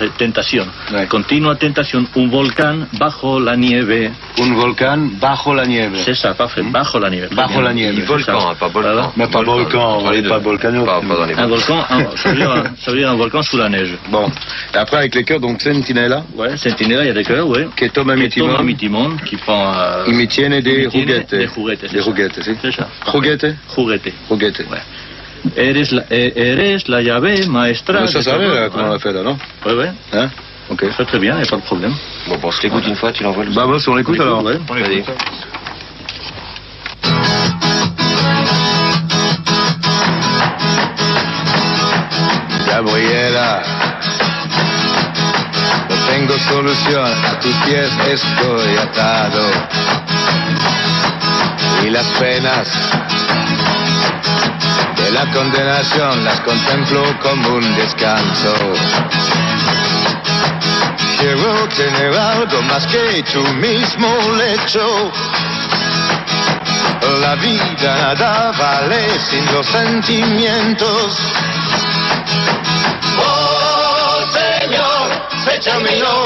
eh, 0.01 0.09
tentación. 0.17 0.67
Continua 1.07 1.55
tentación, 1.55 2.07
un 2.15 2.29
volcán 2.29 2.87
bajo 2.99 3.39
la 3.39 3.55
nieve. 3.55 4.11
Un 4.39 4.55
volcán 4.55 5.19
bajo 5.19 5.53
la 5.53 5.65
nieve. 5.65 5.99
C'est 6.03 6.15
ça, 6.15 6.33
parfait, 6.35 6.61
bajo 6.63 6.99
la 6.99 7.09
nieve. 7.09 7.29
Bajo 7.31 7.61
la 7.61 7.73
nieve. 7.73 8.03
Volcan, 8.05 8.55
pas 8.59 8.67
volcan. 8.67 9.11
Mais 9.15 9.27
pas 9.27 9.41
n'est 9.43 10.27
pas 10.27 10.37
volcano. 10.39 10.85
Pas, 10.85 11.01
dans 11.01 11.25
les 11.25 11.35
Un 11.35 11.47
volcan, 11.47 11.85
un- 11.89 12.17
ça, 12.17 12.29
veut 12.29 12.35
dire, 12.35 12.51
un- 12.51 12.75
ça 12.77 12.91
veut 12.91 12.97
dire 12.97 13.09
un 13.09 13.15
volcan 13.15 13.41
sous 13.41 13.57
la 13.57 13.69
neige. 13.69 13.97
Bon. 14.09 14.27
Et 14.73 14.77
après, 14.77 14.97
avec 14.97 15.15
les 15.15 15.23
cœurs, 15.23 15.39
donc 15.39 15.61
Sentinella. 15.61 16.23
Ouais, 16.35 16.57
Sentinella, 16.57 17.03
il 17.03 17.07
y 17.07 17.11
a 17.11 17.13
des. 17.13 17.23
Que 17.23 17.89
toma 17.89 18.15
mi 18.15 18.29
toma 18.29 18.61
mi 18.63 18.75
qui 18.75 19.37
prend. 19.37 19.73
euh, 19.73 20.03
Y 20.07 20.13
mi 20.13 20.27
tiene 20.27 20.61
de 20.61 20.71
mi 20.71 20.87
tiene 20.87 21.13
juguete. 21.13 21.37
De 21.37 21.47
juguete. 21.47 21.87
De 21.89 22.01
juguete, 22.01 22.43
sí. 22.43 22.51
C'est 22.61 22.71
ça. 22.71 22.87
Juguete. 23.05 23.55
Juguete. 23.75 24.13
Juguete. 24.27 24.65
Eres 25.55 25.91
la, 25.91 26.03
eh, 26.11 26.33
eres 26.35 26.87
la 26.87 27.01
llave 27.01 27.47
maestra. 27.47 28.07
Ça 28.07 28.21
savait, 28.21 28.47
là, 28.47 28.69
comment 28.69 28.87
on 28.87 28.91
l'a 28.91 28.99
fait, 28.99 29.11
là, 29.13 29.23
non 29.23 29.37
Ouais, 29.65 29.73
ouais. 29.73 29.91
Hein 30.13 30.29
Ok. 30.69 30.87
Très 30.89 31.05
très 31.05 31.19
bien, 31.19 31.33
il 31.35 31.41
n'y 31.41 31.47
a 31.47 31.49
pas 31.49 31.57
de 31.57 31.61
problème. 31.61 31.93
Bon, 32.27 32.37
bon, 32.37 32.51
je 32.51 32.61
l'écoute 32.61 32.85
une 32.87 32.95
fois, 32.95 33.11
tu 33.11 33.23
l'envoies 33.23 33.45
le 33.45 33.51
Bah, 33.51 33.65
bon, 33.65 33.79
si 33.79 33.89
on 33.89 33.95
l'écoute 33.95 34.19
alors. 34.19 34.43
Ouais, 34.43 34.59
on 34.69 34.73
l'écoute. 34.75 35.13
Gabriela, 42.67 43.61
no 45.89 45.95
tengo 46.07 46.37
solución, 46.49 47.05
a 47.25 47.39
tus 47.39 47.55
pies 47.65 47.89
estoy 48.07 48.77
atado. 48.77 49.41
Y 51.85 51.89
las 51.89 52.05
penas 52.19 52.67
de 55.03 55.11
la 55.11 55.31
condenación 55.31 56.23
las 56.25 56.39
contemplo 56.41 57.03
como 57.21 57.55
un 57.55 57.75
descanso. 57.75 58.53
Quiero 61.19 61.67
tener 61.69 62.13
algo 62.17 62.61
más 62.63 62.85
que 62.87 63.23
tu 63.23 63.41
mismo 63.55 64.07
lecho. 64.37 65.11
La 67.21 67.35
vida 67.35 68.15
nada 68.15 68.51
vale 68.57 69.19
sin 69.29 69.45
los 69.53 69.65
sentimientos. 69.67 71.17
Oh 73.17 74.19
Señor, 74.31 75.55
échamelo. 75.55 76.23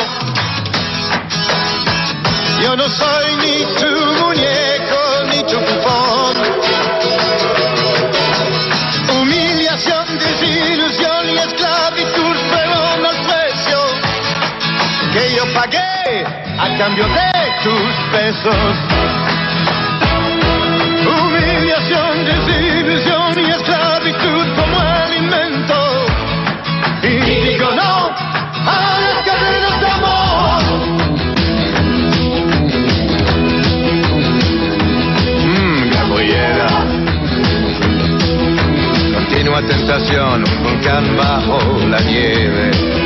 Yo 2.62 2.76
no 2.76 2.90
soy 2.90 3.36
ni 3.38 3.66
tu 3.76 4.24
muñeco 4.24 4.73
a 15.66 16.78
cambio 16.78 17.06
de 17.08 17.32
tus 17.64 18.12
besos. 18.12 18.76
Humillación, 21.08 22.26
desilusión 22.26 23.40
y 23.40 23.50
esclavitud 23.50 24.46
como 24.58 24.80
alimento. 24.80 26.06
Y 27.04 27.48
digo 27.48 27.72
no 27.72 28.12
a 28.66 29.00
las 29.04 29.18
cadenas 29.24 29.80
de 29.80 29.88
amor. 29.88 30.64
Mm, 35.46 35.90
Gabriela. 35.94 36.72
Continua 39.14 39.62
tentación, 39.66 40.44
un 40.44 40.64
volcán 40.64 41.16
bajo 41.16 41.58
la 41.88 42.00
nieve. 42.02 43.03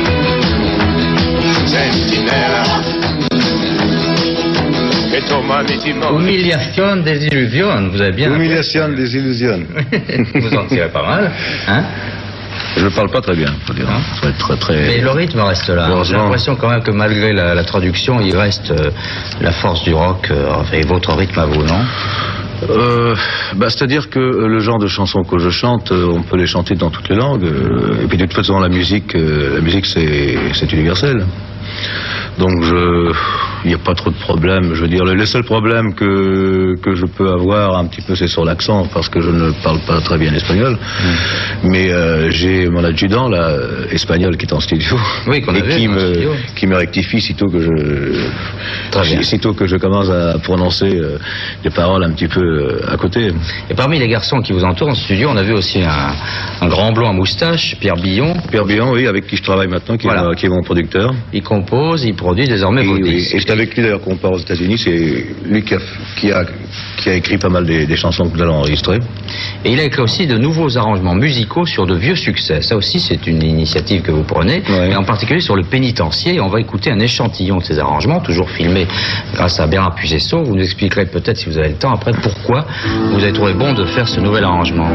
Humiliation, 6.18 6.96
désillusion, 7.02 7.88
vous 7.90 8.00
avez 8.00 8.12
bien. 8.12 8.34
Humiliation, 8.34 8.88
désillusion. 8.90 9.60
vous 10.34 10.54
en 10.56 10.66
tirez 10.66 10.88
pas 10.88 11.02
mal, 11.06 11.30
hein 11.68 11.82
Je 12.76 12.84
ne 12.84 12.90
parle 12.90 13.10
pas 13.10 13.20
très 13.20 13.34
bien, 13.34 13.52
faut 13.66 13.72
dire. 13.74 13.86
Très, 14.20 14.32
très, 14.32 14.56
très... 14.56 14.74
Mais 14.86 15.00
le 15.00 15.10
rythme 15.10 15.40
reste 15.40 15.68
là. 15.68 15.88
J'ai 16.04 16.14
l'impression 16.14 16.56
quand 16.56 16.68
même 16.70 16.82
que 16.82 16.90
malgré 16.90 17.32
la, 17.32 17.54
la 17.54 17.64
traduction, 17.64 18.20
il 18.20 18.36
reste 18.36 18.70
euh, 18.70 18.90
la 19.40 19.52
force 19.52 19.82
du 19.84 19.94
rock 19.94 20.28
euh, 20.30 20.62
et 20.72 20.82
votre 20.86 21.12
rythme 21.14 21.38
à 21.40 21.46
vous, 21.46 21.62
non? 21.64 21.80
Euh, 22.70 23.14
bah, 23.56 23.70
C'est-à-dire 23.70 24.10
que 24.10 24.18
euh, 24.18 24.48
le 24.48 24.58
genre 24.58 24.78
de 24.80 24.88
chansons 24.88 25.22
que 25.22 25.38
je 25.38 25.48
chante, 25.50 25.92
euh, 25.92 26.10
on 26.12 26.22
peut 26.22 26.36
les 26.36 26.46
chanter 26.46 26.74
dans 26.74 26.90
toutes 26.90 27.08
les 27.08 27.14
langues. 27.16 27.44
euh, 27.44 28.02
et 28.02 28.06
puis 28.08 28.18
de 28.18 28.24
toute 28.24 28.34
façon, 28.34 28.58
la 28.58 28.68
musique, 28.68 29.14
euh, 29.14 29.54
la 29.56 29.60
musique 29.60 29.86
c'est 29.86 30.72
universel. 30.72 31.24
Donc 32.38 32.62
je, 32.64 33.12
il 33.64 33.68
n'y 33.68 33.74
a 33.74 33.78
pas 33.78 33.94
trop 33.94 34.10
de 34.10 34.16
problèmes. 34.16 34.74
Je 34.74 34.82
veux 34.82 34.88
dire, 34.88 35.04
le, 35.04 35.26
seul 35.26 35.44
problème 35.44 35.94
que 35.94 36.74
que 36.82 36.94
je 36.94 37.06
peux 37.06 37.28
avoir 37.28 37.76
un 37.76 37.86
petit 37.86 38.00
peu, 38.02 38.14
c'est 38.14 38.28
sur 38.28 38.44
l'accent, 38.44 38.86
parce 38.92 39.08
que 39.08 39.20
je 39.20 39.30
ne 39.30 39.50
parle 39.62 39.80
pas 39.86 40.00
très 40.00 40.18
bien 40.18 40.32
espagnol. 40.34 40.78
Mais 41.62 41.90
euh, 41.92 42.30
j'ai 42.30 42.68
mon 42.68 42.84
adjudant 42.84 43.28
là, 43.28 43.54
espagnol, 43.90 44.36
qui 44.36 44.46
est 44.46 44.52
en 44.52 44.60
studio, 44.60 44.96
Oui, 45.26 45.42
qu'on 45.42 45.54
a 45.54 45.58
et 45.58 45.62
vu, 45.62 45.76
qui 45.76 45.88
me 45.88 45.98
studio. 45.98 46.30
qui 46.56 46.66
me 46.66 46.76
rectifie 46.76 47.20
sitôt 47.20 47.48
que 47.48 47.58
je 47.60 47.72
sitôt 49.22 49.52
que 49.54 49.66
je 49.66 49.76
commence 49.76 50.08
à 50.10 50.38
prononcer 50.38 50.96
euh, 50.96 51.18
des 51.62 51.70
paroles 51.70 52.04
un 52.04 52.10
petit 52.12 52.28
peu 52.28 52.40
euh, 52.40 52.80
à 52.92 52.96
côté. 52.96 53.30
Et 53.70 53.74
parmi 53.74 53.98
les 53.98 54.08
garçons 54.08 54.40
qui 54.40 54.52
vous 54.52 54.64
entourent 54.64 54.88
en 54.88 54.94
studio, 54.94 55.28
on 55.32 55.36
a 55.36 55.42
vu 55.42 55.52
aussi 55.52 55.80
un, 55.82 56.12
un 56.60 56.68
grand 56.68 56.92
blond 56.92 57.08
à 57.10 57.12
moustache, 57.12 57.76
Pierre 57.80 57.96
Billon. 57.96 58.34
Pierre 58.50 58.64
Billon, 58.64 58.92
oui, 58.92 59.06
avec 59.06 59.26
qui 59.26 59.36
je 59.36 59.42
travaille 59.42 59.68
maintenant, 59.68 59.96
qui, 59.96 60.06
Voilà. 60.06 60.30
est, 60.32 60.36
qui 60.36 60.46
est 60.46 60.48
mon 60.48 60.62
producteur. 60.62 61.12
Il 61.32 61.42
compose, 61.42 62.04
il 62.04 62.14
produit 62.14 62.46
désormais 62.48 62.82
Et, 62.82 62.86
vos 62.86 62.94
oui, 62.94 63.02
disques. 63.02 63.34
C'est 63.48 63.54
avec 63.54 63.74
lui 63.74 63.82
d'ailleurs 63.82 64.02
qu'on 64.02 64.16
part 64.16 64.32
aux 64.32 64.38
États-Unis. 64.38 64.76
C'est 64.76 65.24
lui 65.46 65.62
qui 65.62 65.74
a, 65.74 65.78
qui, 66.20 66.30
a, 66.30 66.44
qui 66.98 67.08
a 67.08 67.14
écrit 67.14 67.38
pas 67.38 67.48
mal 67.48 67.64
des, 67.64 67.86
des 67.86 67.96
chansons 67.96 68.28
que 68.28 68.36
nous 68.36 68.42
allons 68.42 68.56
enregistrer. 68.56 68.98
Et 69.64 69.72
il 69.72 69.80
a 69.80 69.84
écrit 69.84 70.02
aussi 70.02 70.26
de 70.26 70.36
nouveaux 70.36 70.76
arrangements 70.76 71.14
musicaux 71.14 71.64
sur 71.64 71.86
de 71.86 71.94
vieux 71.94 72.14
succès. 72.14 72.60
Ça 72.60 72.76
aussi, 72.76 73.00
c'est 73.00 73.26
une 73.26 73.42
initiative 73.42 74.02
que 74.02 74.10
vous 74.10 74.22
prenez, 74.22 74.62
et 74.68 74.94
en 74.94 75.04
particulier 75.04 75.40
sur 75.40 75.56
le 75.56 75.62
pénitencier. 75.62 76.40
On 76.42 76.48
va 76.48 76.60
écouter 76.60 76.90
un 76.90 77.00
échantillon 77.00 77.56
de 77.56 77.64
ces 77.64 77.78
arrangements, 77.78 78.20
toujours 78.20 78.50
filmé 78.50 78.86
grâce 79.32 79.58
à 79.60 79.66
Bernard 79.66 79.94
Puisesso. 79.94 80.42
Vous 80.44 80.54
nous 80.54 80.62
expliquerez 80.62 81.06
peut-être, 81.06 81.38
si 81.38 81.46
vous 81.46 81.56
avez 81.56 81.70
le 81.70 81.76
temps, 81.76 81.92
après, 81.92 82.12
pourquoi 82.12 82.66
vous 83.12 83.22
avez 83.22 83.32
trouvé 83.32 83.54
bon 83.54 83.72
de 83.72 83.86
faire 83.86 84.08
ce 84.08 84.20
nouvel 84.20 84.44
arrangement. 84.44 84.90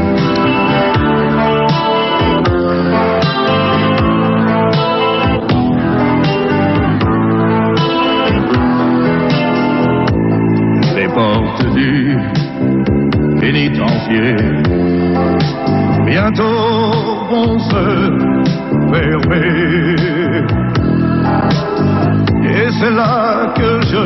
Et 22.46 22.68
c'est 22.78 22.90
là 22.90 23.52
que 23.56 23.80
je 23.82 24.04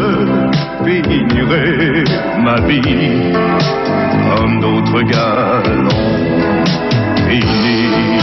finirai 0.84 2.04
ma 2.42 2.60
vie. 2.66 3.32
Comme 4.36 4.60
d'autres 4.60 5.02
gars 5.02 5.62
l'ont 5.66 6.64
fini. 7.28 8.18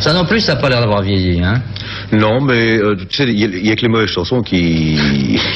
Ça 0.00 0.12
non 0.12 0.24
plus, 0.24 0.40
ça 0.40 0.54
n'a 0.54 0.60
pas 0.60 0.68
l'air 0.68 0.80
d'avoir 0.80 1.02
vieilli, 1.02 1.42
hein 1.42 1.62
Non, 2.14 2.40
mais 2.40 2.78
euh, 2.78 2.96
tu 3.08 3.16
sais, 3.16 3.24
il 3.24 3.38
y, 3.38 3.68
y 3.68 3.70
a 3.70 3.76
que 3.76 3.82
les 3.82 3.88
mauvaises 3.88 4.08
chansons 4.10 4.42
qui, 4.42 4.98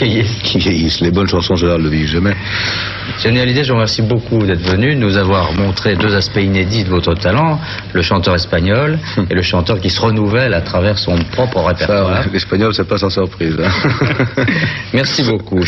qui 0.43 0.59
vieillissent. 0.59 1.01
Les 1.01 1.11
bonnes 1.11 1.29
chansons, 1.29 1.53
en 1.55 1.57
général, 1.57 1.83
ne 1.83 1.89
vieillissent 1.89 2.11
jamais. 2.13 2.35
Johnny 3.23 3.41
Hallyday, 3.41 3.65
je 3.65 3.69
vous 3.69 3.75
remercie 3.77 4.03
beaucoup 4.03 4.39
d'être 4.47 4.63
venu, 4.63 4.95
de 4.95 5.01
nous 5.01 5.17
avoir 5.17 5.53
montré 5.53 5.97
deux 5.97 6.15
aspects 6.15 6.41
inédits 6.43 6.85
de 6.85 6.91
votre 6.91 7.15
talent, 7.15 7.59
le 7.93 8.03
chanteur 8.03 8.35
espagnol 8.35 8.99
et 9.31 9.35
le 9.35 9.43
chanteur 9.43 9.81
qui 9.81 9.91
se 9.91 10.01
renouvelle 10.01 10.55
à 10.55 10.61
travers 10.61 10.99
son 10.99 11.17
propre 11.33 11.61
répertoire. 11.65 12.25
L'espagnol, 12.33 12.75
c'est 12.75 12.89
pas 12.89 12.99
sans 12.99 13.11
surprise. 13.11 13.57
hein. 13.63 14.45
Merci 14.95 15.23
beaucoup. 15.25 15.61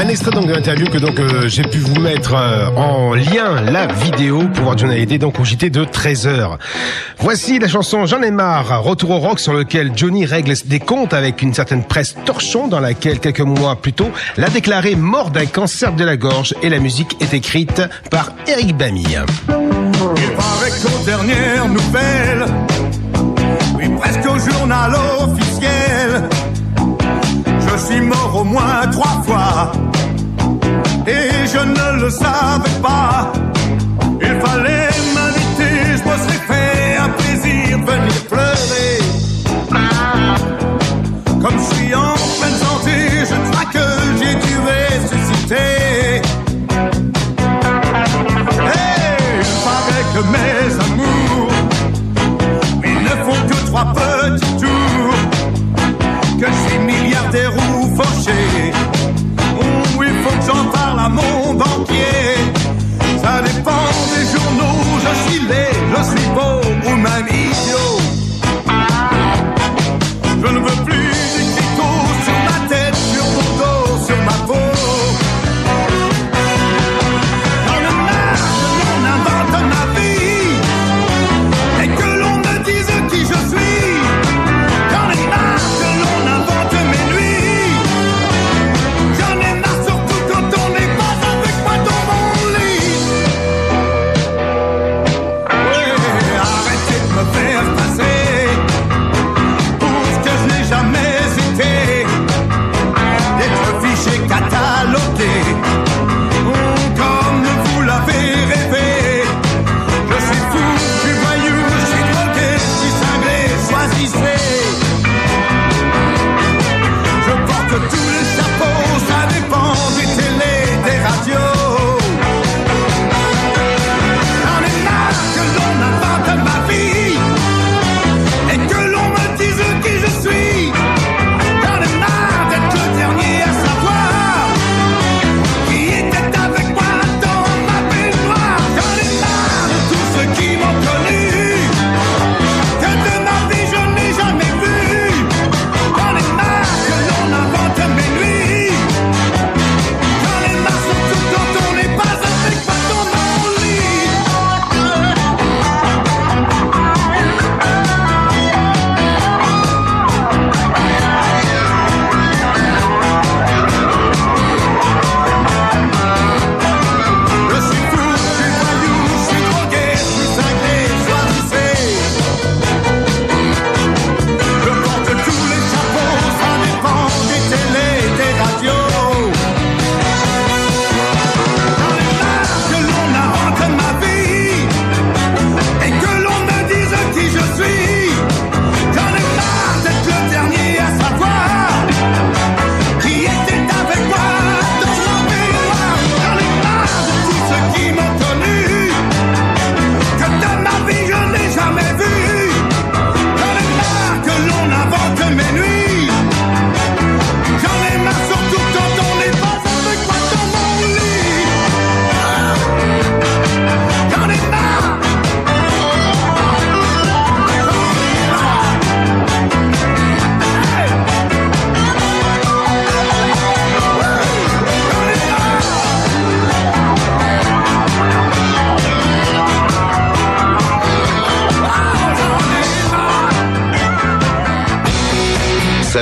Un 0.00 0.06
extrait 0.06 0.30
donc 0.30 0.46
de 0.46 0.52
l'interview 0.52 0.86
que 0.86 0.98
donc 0.98 1.18
euh, 1.18 1.48
j'ai 1.48 1.64
pu 1.64 1.78
vous 1.78 1.98
mettre 1.98 2.34
euh, 2.34 2.68
en 2.76 3.14
lien 3.14 3.60
la 3.60 3.88
vidéo 3.88 4.44
pour 4.54 4.62
voir 4.62 4.78
Johnny 4.78 4.94
Hallyday 4.94 5.18
donc 5.18 5.40
au 5.40 5.44
JT 5.44 5.70
de 5.70 5.84
13h. 5.84 6.56
Voici 7.18 7.58
la 7.58 7.66
chanson 7.66 8.06
J'en 8.06 8.22
ai 8.22 8.30
marre, 8.30 8.80
retour 8.80 9.10
au 9.10 9.18
rock 9.18 9.40
sur 9.40 9.52
lequel 9.52 9.90
Johnny 9.96 10.24
règle 10.24 10.54
des 10.66 10.78
comptes 10.78 11.14
avec 11.14 11.42
une 11.42 11.52
certaine 11.52 11.82
presse 11.82 12.14
torchon 12.24 12.68
dans 12.68 12.78
laquelle 12.78 13.18
quelques 13.18 13.40
mois 13.40 13.74
plus 13.74 13.92
tôt 13.92 14.08
l'a 14.36 14.48
déclaré 14.50 14.94
mort 14.94 15.30
d'un 15.30 15.46
cancer 15.46 15.92
de 15.92 16.04
la 16.04 16.16
gorge 16.16 16.54
et 16.62 16.68
la 16.68 16.78
musique 16.78 17.20
est 17.20 17.34
écrite 17.34 17.82
par 18.08 18.30
Eric 18.46 18.76
nouvelles, 21.68 22.46
oui 23.74 23.88
presque 23.98 24.26
au 24.30 24.38
journal 24.38 24.92
officiel, 24.94 26.28
suis 27.98 28.06
mort 28.06 28.40
au 28.40 28.44
moins 28.44 28.86
trois 28.92 29.22
fois 29.26 29.72
et 31.06 31.46
je 31.46 31.58
ne 31.58 32.02
le 32.02 32.10
savais 32.10 32.78
pas. 32.82 33.32
Il 34.20 34.34
fallait 34.44 34.90
m'inviter, 35.14 35.74
je 35.98 36.02
me 36.08 36.16
serais 36.22 36.42
fait 36.50 36.96
un 37.04 37.08
plaisir 37.18 37.78
venir 37.78 38.20
pleurer. 38.28 38.98
Comme 41.42 41.58
je 41.58 41.74
suis 41.74 41.94
en 41.94 42.07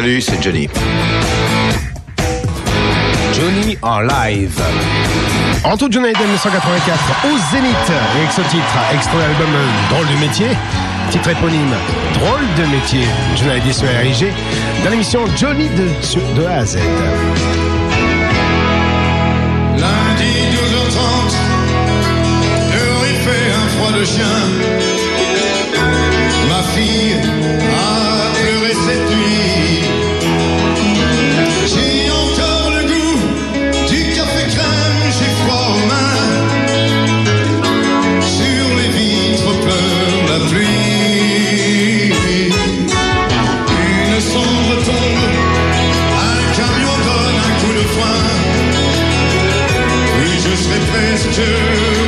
Salut, 0.07 0.21
c'est 0.21 0.41
Johnny. 0.41 0.69
Johnny 3.35 3.77
en 3.83 3.99
live. 4.03 4.63
Anto 5.65 5.89
John 5.91 6.05
Hayden 6.07 6.27
1984 6.27 6.99
au 7.25 7.37
Zénith 7.51 7.75
avec 8.15 8.31
ce 8.31 8.41
titre, 8.43 8.79
extrait 8.95 9.25
album 9.25 9.49
euh, 9.53 9.67
Drôle 9.91 10.07
de 10.07 10.21
métier, 10.21 10.47
titre 11.11 11.31
éponyme 11.31 11.75
Drôle 12.15 12.47
de 12.57 12.71
métier, 12.71 13.05
Johnny 13.35 13.51
Hayden 13.57 13.73
sur 13.73 13.89
RIG, 13.89 14.33
dans 14.85 14.91
l'émission 14.91 15.27
Johnny 15.37 15.69
de, 15.71 16.41
de 16.41 16.47
A 16.47 16.59
à 16.59 16.65
Z. 16.65 16.77
Lundi 19.77 20.35
12h30, 20.55 21.35
il 23.09 23.17
fait 23.17 23.51
un 23.51 23.69
froid 23.77 23.99
de 23.99 24.05
chien. 24.05 24.76
ghostly 50.67 50.81
face 50.93 51.37
too. 51.37 52.06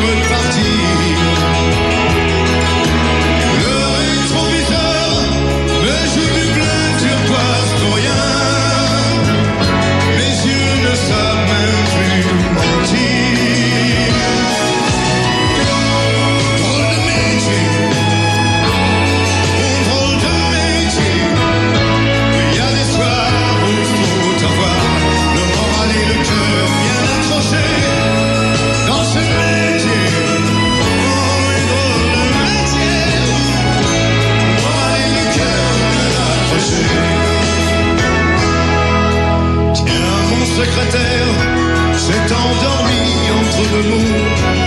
endormi 42.32 43.30
entre 43.38 43.70
deux 43.70 43.88
mots. 43.88 44.57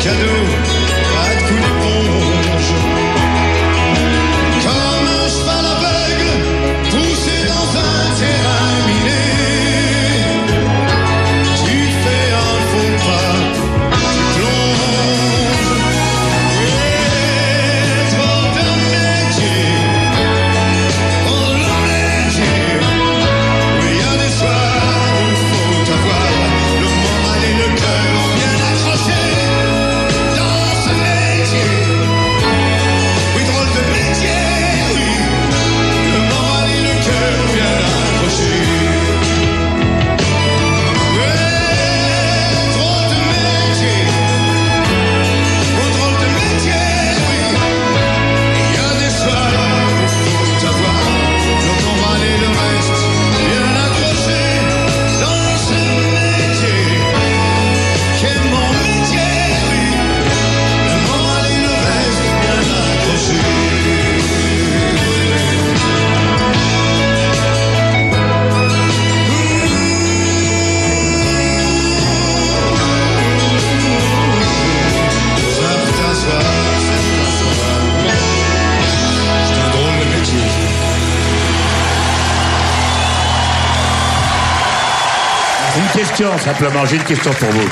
can 0.00 0.16
do 0.18 0.69
simplement, 86.38 86.84
j'ai 86.84 86.96
une 86.96 87.04
question 87.04 87.32
pour 87.32 87.48
vous. 87.48 87.68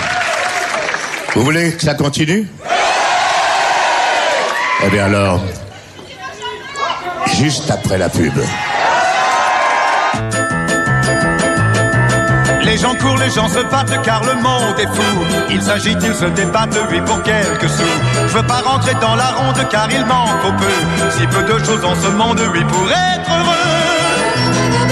Vous 1.35 1.43
voulez 1.43 1.73
que 1.73 1.83
ça 1.83 1.95
continue? 1.95 2.47
Eh 4.85 4.89
bien 4.89 5.05
alors, 5.05 5.43
juste 7.37 7.71
après 7.71 7.99
la 7.99 8.09
pub. 8.09 8.33
Les 12.63 12.79
gens 12.79 12.95
courent, 12.95 13.19
les 13.19 13.31
gens 13.31 13.49
se 13.49 13.61
battent 13.71 14.03
car 14.03 14.23
le 14.25 14.35
monde 14.41 14.79
est 14.79 14.87
fou. 14.87 15.25
Ils 15.51 15.63
s'agitent, 15.63 16.03
ils 16.03 16.15
se 16.15 16.27
débattent, 16.27 16.79
oui 16.91 17.01
pour 17.05 17.23
quelques 17.23 17.69
sous. 17.69 17.83
Je 18.29 18.35
veux 18.35 18.47
pas 18.47 18.63
rentrer 18.65 18.95
dans 18.95 19.15
la 19.15 19.31
ronde 19.33 19.67
car 19.71 19.89
il 19.91 20.05
manque 20.07 20.45
au 20.47 20.53
peu. 20.53 21.11
Si 21.19 21.27
peu 21.27 21.43
de 21.43 21.65
choses 21.65 21.85
en 21.85 21.95
ce 21.95 22.09
monde, 22.09 22.41
oui 22.53 22.65
pour 22.65 22.91
être 22.91 23.31
heureux. 23.31 24.88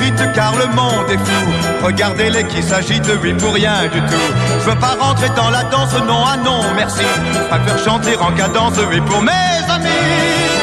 Vite 0.00 0.32
car 0.34 0.54
le 0.56 0.66
monde 0.74 1.10
est 1.10 1.18
fou. 1.18 1.84
Regardez-les 1.84 2.44
qui 2.44 2.62
s'agitent, 2.62 3.10
oui, 3.22 3.34
pour 3.34 3.54
rien 3.54 3.82
du 3.84 4.00
tout. 4.00 4.26
Je 4.60 4.70
veux 4.70 4.78
pas 4.78 4.96
rentrer 4.98 5.28
dans 5.36 5.50
la 5.50 5.64
danse, 5.64 5.94
non, 6.06 6.24
ah 6.26 6.36
non, 6.36 6.60
merci. 6.74 7.04
Pas 7.50 7.60
faire 7.60 7.78
chanter 7.78 8.16
en 8.16 8.32
cadence, 8.32 8.78
oui, 8.90 9.00
pour 9.00 9.22
mes 9.22 9.30
amis. 9.68 10.53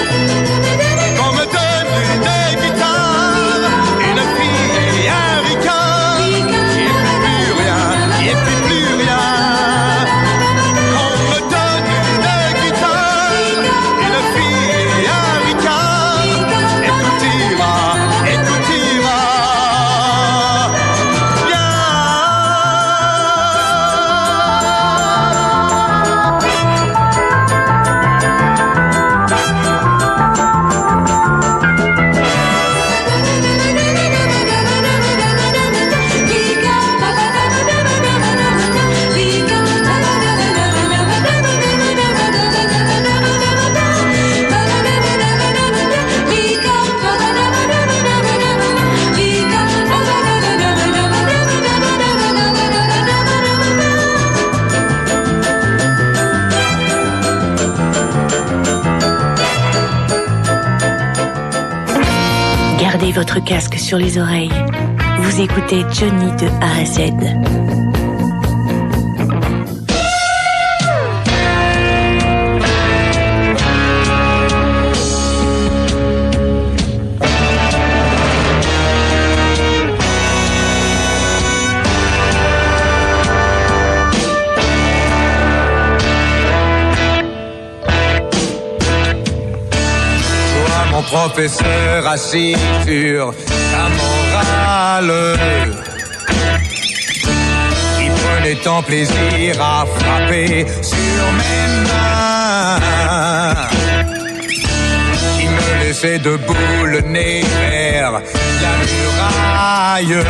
Votre 63.22 63.40
casque 63.44 63.78
sur 63.78 64.00
les 64.00 64.18
oreilles. 64.18 64.50
Vous 65.20 65.42
écoutez 65.42 65.86
Johnny 65.94 66.32
de 66.38 66.48
A. 66.60 68.01
professeur 91.12 92.08
assis 92.08 92.56
sur 92.86 93.34
ta 93.72 93.86
morale, 94.00 95.14
qui 97.98 98.10
prenait 98.10 98.56
tant 98.56 98.82
plaisir 98.82 99.62
à 99.62 99.86
frapper 99.86 100.66
sur 100.82 101.24
mes 101.40 101.68
mains, 101.86 102.80
qui 105.38 105.48
me 105.48 105.84
laissait 105.84 106.20
debout 106.20 106.86
le 106.86 107.02
nez 107.02 107.44
vers 107.60 108.14
la 108.14 108.74
muraille. 108.88 110.24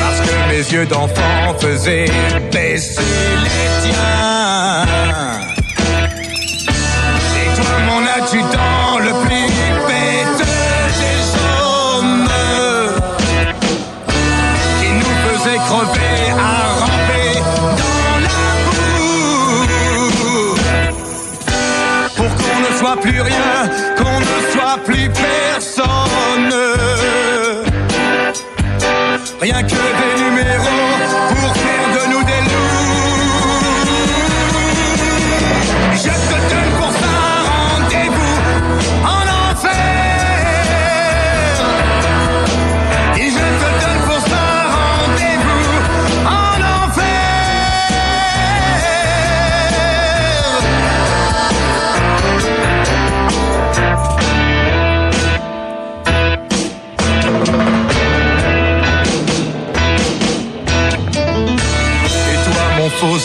Parce 0.00 0.20
que 0.20 0.34
mes 0.50 0.64
yeux 0.74 0.86
d'enfant 0.86 1.58
faisaient 1.58 2.10
baisser 2.52 3.00
les 3.44 3.90
tiens. 3.90 5.45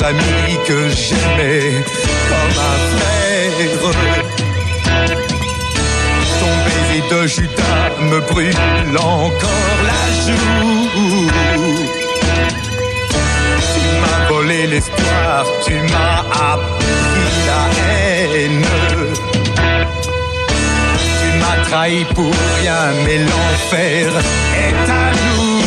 Mon 0.01 0.07
faux 0.07 0.07
ami 0.07 0.57
que 0.67 0.89
j'aimais 0.89 1.83
comme 2.29 2.57
un 2.59 2.77
frère. 2.91 3.31
Ton 6.39 6.53
baiser 6.65 7.03
de 7.09 7.27
Judas 7.27 7.91
me 8.01 8.19
brûle 8.21 8.97
encore 8.97 9.79
la 9.85 10.03
joue. 10.25 11.29
Tu 13.73 13.81
m'as 14.01 14.21
volé 14.29 14.67
l'espoir, 14.67 15.45
tu 15.65 15.73
m'as 15.73 16.21
appris 16.53 17.31
la 17.47 17.61
haine. 17.83 18.65
Tu 21.19 21.27
m'as 21.39 21.59
trahi 21.69 22.05
pour 22.15 22.33
rien, 22.59 22.83
mais 23.05 23.17
l'enfer 23.19 24.07
est 24.57 24.89
à 24.89 25.11
nous. 25.11 25.60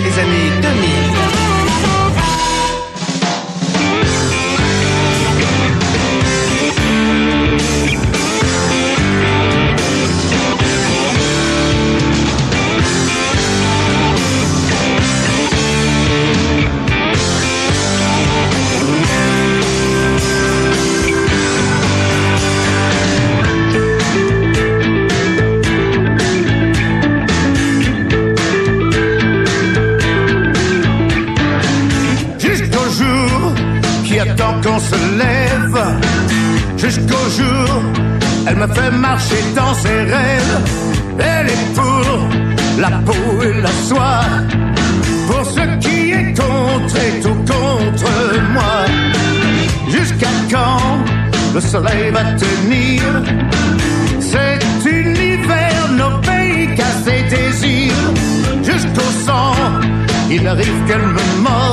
Les 0.00 0.18
années 0.18 0.57
se 34.80 34.96
lève. 35.18 35.80
Jusqu'au 36.76 37.24
jour, 37.38 37.82
elle 38.46 38.56
me 38.56 38.66
fait 38.68 38.90
marcher 38.90 39.42
dans 39.54 39.74
ses 39.74 40.00
rêves. 40.14 40.58
Elle 41.18 41.48
est 41.48 41.74
pour 41.74 42.28
la 42.78 42.90
peau 43.06 43.42
et 43.42 43.60
la 43.60 43.72
soie. 43.88 44.24
Pour 45.26 45.44
ce 45.44 45.64
qui 45.80 46.12
est 46.12 46.34
contre 46.34 46.96
et 46.96 47.20
tout 47.20 47.40
contre 47.52 48.10
moi. 48.52 48.84
Jusqu'à 49.90 50.28
quand 50.50 50.98
le 51.54 51.60
soleil 51.60 52.10
va 52.12 52.24
tenir? 52.44 53.02
Cet 54.20 54.64
univers 54.84 55.88
n'obéit 55.98 56.74
qu'à 56.76 56.92
ses 57.04 57.22
désirs. 57.34 58.12
Jusqu'au 58.62 59.10
sang, 59.26 59.54
il 60.30 60.46
arrive 60.46 60.84
qu'elle 60.86 61.06
me 61.06 61.42
morde. 61.42 61.67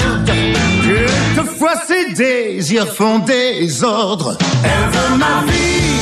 Quelquefois 1.57 1.81
ses 1.87 2.13
désirs 2.13 2.93
font 2.93 3.19
des 3.19 3.81
ordres. 3.83 4.37
Elle 4.63 4.89
veut 4.91 5.17
ma 5.17 5.49
vie, 5.49 6.01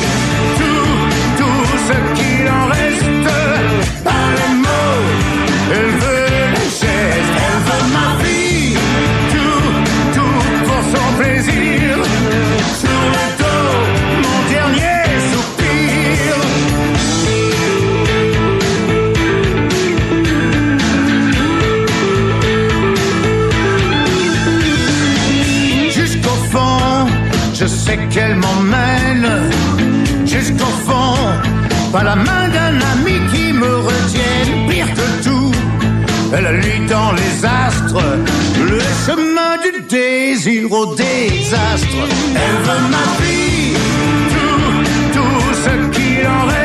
tout, 0.58 1.44
tout 1.44 1.66
ce 1.88 1.94
qu'il 2.16 2.48
en 2.50 2.66
reste. 2.70 4.04
Par 4.04 4.14
les 4.36 4.54
mots, 4.56 5.04
elle 5.72 5.92
veut 5.92 6.26
les 6.54 6.70
gestes. 6.70 7.36
Elle 7.38 7.62
veut 7.68 7.86
ma 7.94 8.24
vie, 8.24 8.78
tout, 9.32 9.68
tout 10.16 10.44
pour 10.66 10.82
son 11.00 11.08
plaisir. 11.22 11.53
Sais 27.84 28.00
qu'elle 28.10 28.36
m'emmène. 28.36 29.30
Jusqu'au 30.26 30.74
fond, 30.88 31.16
pas 31.92 32.04
la 32.04 32.16
main 32.16 32.46
d'un 32.56 32.76
ami 32.94 33.16
qui 33.32 33.54
me 33.54 33.72
retienne. 33.90 34.52
Pire 34.70 34.92
que 35.00 35.08
tout, 35.26 35.52
elle 36.36 36.60
lit 36.66 36.86
dans 36.88 37.12
les 37.20 37.34
astres 37.66 38.06
le 38.72 38.80
chemin 39.06 39.54
du 39.66 39.74
désir 39.96 40.72
au 40.72 40.96
désastre. 40.96 42.02
Elle 42.44 42.58
veut 42.68 42.86
ma 42.96 43.08
vie, 43.22 43.76
tout, 44.34 45.18
tout 45.18 45.48
ce 45.64 45.74
qu'il 45.94 46.28
en 46.28 46.46
reste. 46.48 46.64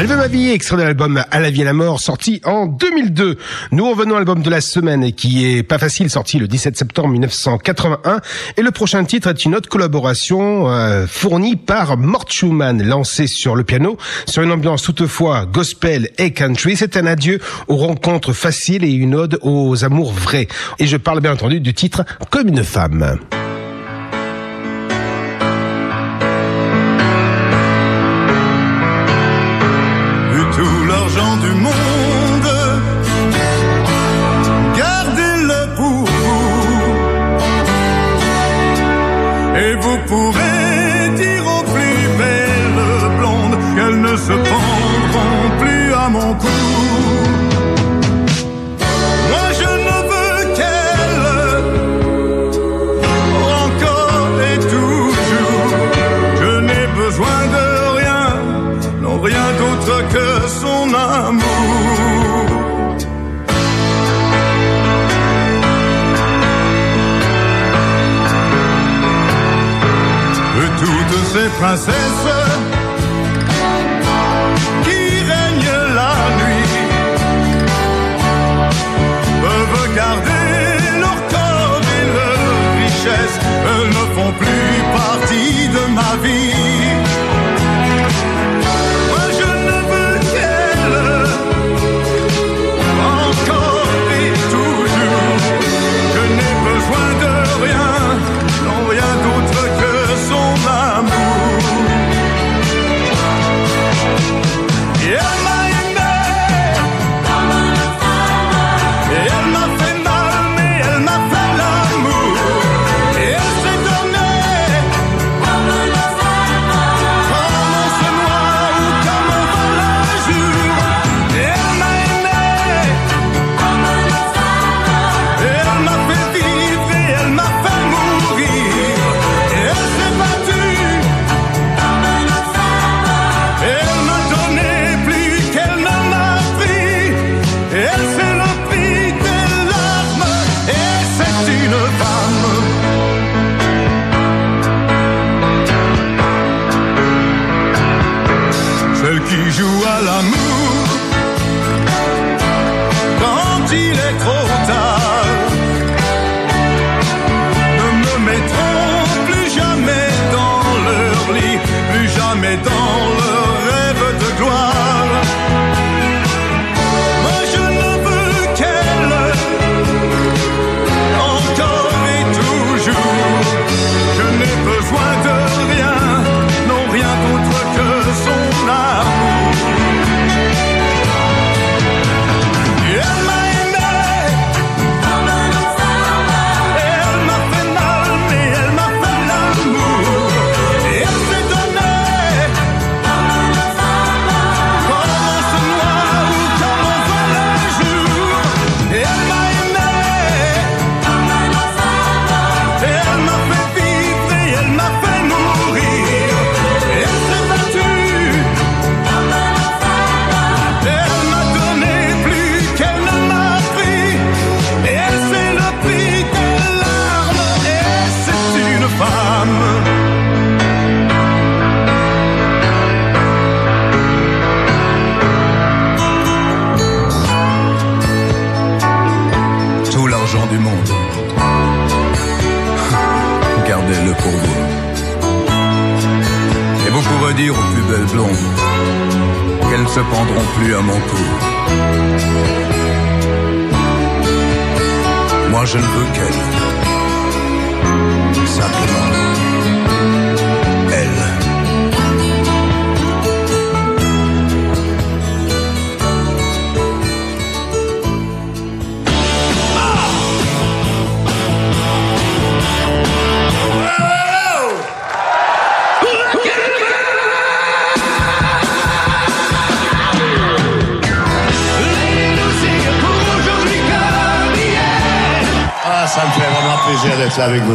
Elle 0.00 0.06
veut 0.06 0.28
vie, 0.28 0.50
extrait 0.50 0.78
de 0.78 0.82
l'album 0.82 1.22
À 1.30 1.40
la 1.40 1.50
vie 1.50 1.60
et 1.60 1.64
la 1.64 1.74
mort, 1.74 2.00
sorti 2.00 2.40
en 2.46 2.64
2002. 2.64 3.36
Nous 3.70 3.90
revenons 3.90 4.14
à 4.14 4.16
l'album 4.16 4.40
de 4.40 4.48
la 4.48 4.62
semaine, 4.62 5.12
qui 5.12 5.44
est 5.44 5.62
pas 5.62 5.76
facile, 5.76 6.08
sorti 6.08 6.38
le 6.38 6.48
17 6.48 6.74
septembre 6.74 7.08
1981. 7.08 8.22
Et 8.56 8.62
le 8.62 8.70
prochain 8.70 9.04
titre 9.04 9.28
est 9.28 9.44
une 9.44 9.54
autre 9.54 9.68
collaboration 9.68 10.70
euh, 10.70 11.06
fournie 11.06 11.56
par 11.56 11.98
Mort 11.98 12.24
Schumann, 12.30 12.82
lancé 12.82 13.26
sur 13.26 13.54
le 13.54 13.62
piano, 13.62 13.98
sur 14.24 14.42
une 14.42 14.52
ambiance 14.52 14.84
toutefois 14.84 15.44
gospel 15.44 16.08
et 16.16 16.32
country. 16.32 16.78
C'est 16.78 16.96
un 16.96 17.04
adieu 17.04 17.38
aux 17.68 17.76
rencontres 17.76 18.32
faciles 18.32 18.84
et 18.84 18.92
une 18.92 19.14
ode 19.14 19.38
aux 19.42 19.84
amours 19.84 20.14
vrais. 20.14 20.48
Et 20.78 20.86
je 20.86 20.96
parle 20.96 21.20
bien 21.20 21.32
entendu 21.32 21.60
du 21.60 21.74
titre 21.74 22.06
Comme 22.30 22.48
une 22.48 22.64
femme. 22.64 23.18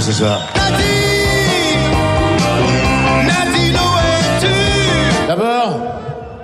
ce 0.05 0.11
soir. 0.11 0.39
D'abord, 5.27 5.79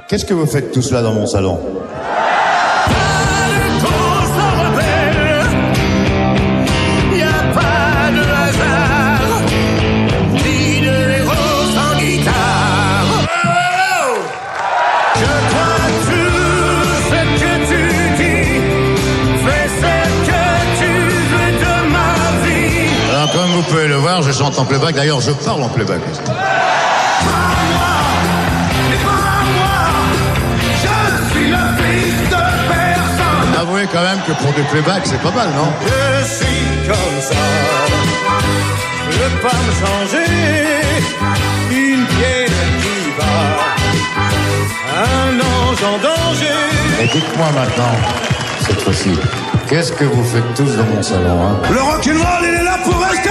qu'est-ce 0.07 0.25
que 0.25 0.33
vous 0.33 0.47
faites 0.47 0.71
tout 0.71 0.81
cela 0.81 1.03
dans 1.03 1.13
mon 1.13 1.27
salon? 1.27 1.59
en 24.61 24.65
playback. 24.65 24.95
D'ailleurs, 24.95 25.21
je 25.21 25.31
parle 25.31 25.63
en 25.63 25.69
playback. 25.69 26.01
Avouez 33.59 33.88
quand 33.91 34.01
même 34.01 34.19
que 34.27 34.33
pour 34.33 34.53
des 34.53 34.63
playback, 34.63 35.01
c'est 35.05 35.21
pas 35.21 35.31
mal, 35.31 35.49
non? 35.55 35.71
Je 35.81 36.25
suis 36.25 36.88
comme 36.88 37.21
ça. 37.21 37.35
Je 39.09 39.17
veux 39.17 39.39
pas 39.41 39.57
me 39.65 39.71
changer. 39.81 40.31
Une 41.71 42.05
pierre 42.05 42.47
qui 42.81 42.97
va. 43.17 43.33
Un 45.01 45.39
ange 45.39 45.83
en 45.83 45.97
danger. 45.97 46.61
Et 47.01 47.07
dites-moi 47.07 47.47
maintenant, 47.55 47.95
cette 48.59 48.81
fois-ci, 48.81 49.17
qu'est-ce 49.67 49.91
que 49.91 50.05
vous 50.05 50.23
faites 50.23 50.53
tous 50.55 50.75
dans 50.75 50.85
mon 50.85 51.01
salon 51.01 51.47
hein? 51.47 51.55
Le 51.71 51.81
rock'n'roll, 51.81 52.43
il 52.43 52.59
est 52.59 52.63
là 52.63 52.77
pour 52.83 52.99
rester 53.01 53.29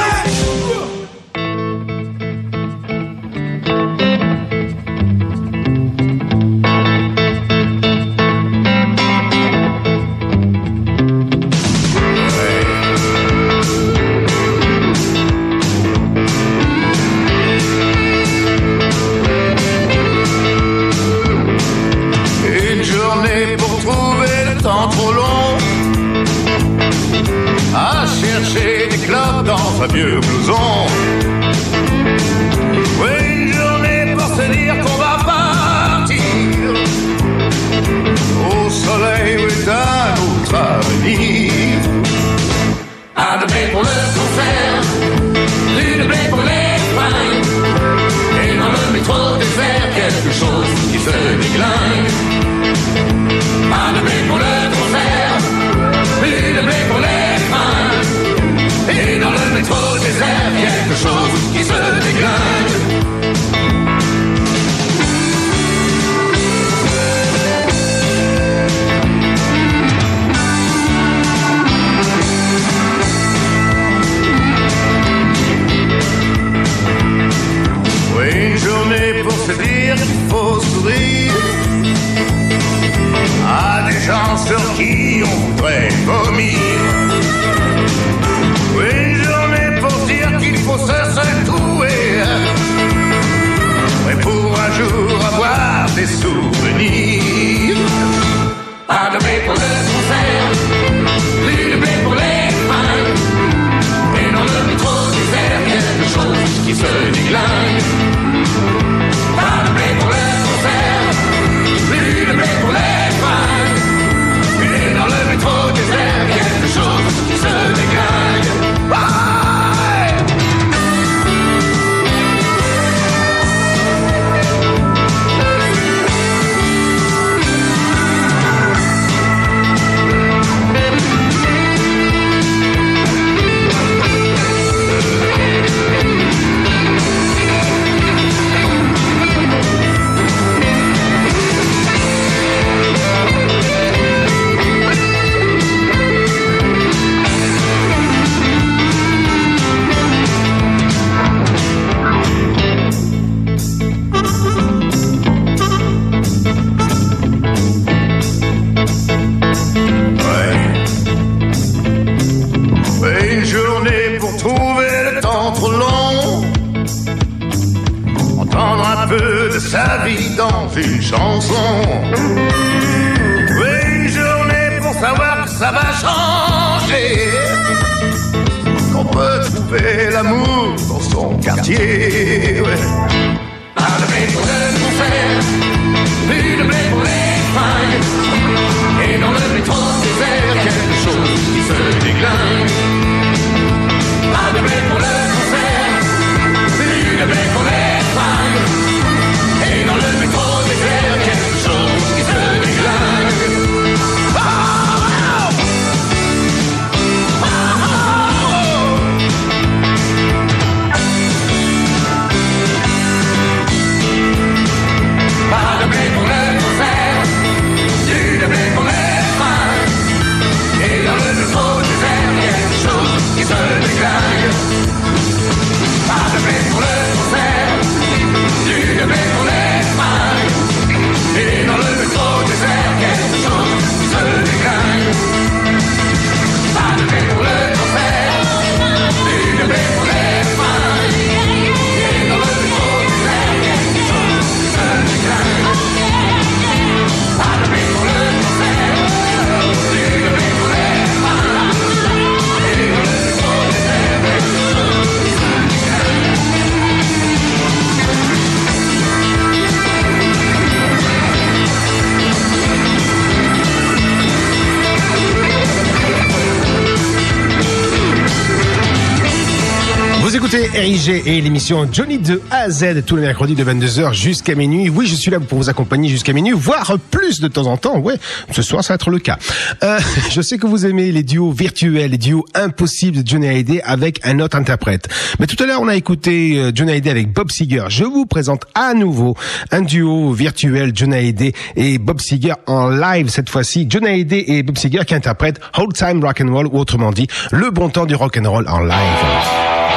RIG 270.74 271.22
et 271.26 271.40
l'émission 271.40 271.88
Johnny 271.90 272.18
de 272.18 272.40
A 272.50 272.58
à 272.58 272.70
Z 272.70 273.04
tous 273.04 273.16
les 273.16 273.22
mercredis 273.22 273.56
de 273.56 273.64
22h 273.64 274.12
jusqu'à 274.12 274.54
minuit. 274.54 274.88
Oui, 274.88 275.06
je 275.06 275.16
suis 275.16 275.30
là 275.30 275.40
pour 275.40 275.58
vous 275.58 275.68
accompagner 275.68 276.08
jusqu'à 276.08 276.32
minuit, 276.32 276.52
voire 276.54 276.96
plus 277.10 277.40
de 277.40 277.48
temps 277.48 277.66
en 277.66 277.76
temps. 277.76 277.98
Ouais, 277.98 278.14
ce 278.52 278.62
soir 278.62 278.84
ça 278.84 278.92
va 278.92 278.94
être 278.94 279.10
le 279.10 279.18
cas. 279.18 279.36
Euh, 279.82 279.98
je 280.30 280.40
sais 280.40 280.58
que 280.58 280.68
vous 280.68 280.86
aimez 280.86 281.10
les 281.10 281.24
duos 281.24 281.50
virtuels, 281.50 282.12
les 282.12 282.18
duos 282.18 282.44
impossibles 282.54 283.22
de 283.22 283.28
Johnny 283.28 283.48
Hallyday 283.48 283.82
avec 283.82 284.20
un 284.24 284.38
autre 284.38 284.56
interprète. 284.56 285.08
Mais 285.40 285.46
tout 285.46 285.60
à 285.60 285.66
l'heure, 285.66 285.80
on 285.82 285.88
a 285.88 285.96
écouté 285.96 286.56
euh, 286.56 286.70
Johnny 286.72 286.92
Hallyday 286.92 287.10
avec 287.10 287.32
Bob 287.32 287.50
Seger. 287.50 287.86
Je 287.88 288.04
vous 288.04 288.26
présente 288.26 288.62
à 288.74 288.94
nouveau 288.94 289.34
un 289.72 289.82
duo 289.82 290.32
virtuel 290.32 290.92
Johnny 290.94 291.16
Hallyday 291.16 291.52
et 291.74 291.98
Bob 291.98 292.20
Seger 292.20 292.54
en 292.66 292.88
live 292.88 293.28
cette 293.28 293.50
fois-ci. 293.50 293.86
Johnny 293.88 294.06
Hallyday 294.06 294.44
et 294.46 294.62
Bob 294.62 294.78
Seger 294.78 295.04
qui 295.04 295.14
interprètent 295.14 295.60
Old 295.76 295.94
Time 295.94 296.24
Rock 296.24 296.40
and 296.40 296.52
Roll 296.52 296.66
ou 296.68 296.78
autrement 296.78 297.10
dit 297.10 297.26
le 297.50 297.70
bon 297.70 297.88
temps 297.88 298.06
du 298.06 298.14
rock 298.14 298.38
and 298.40 298.48
roll 298.48 298.68
en 298.68 298.80
live. 298.80 299.89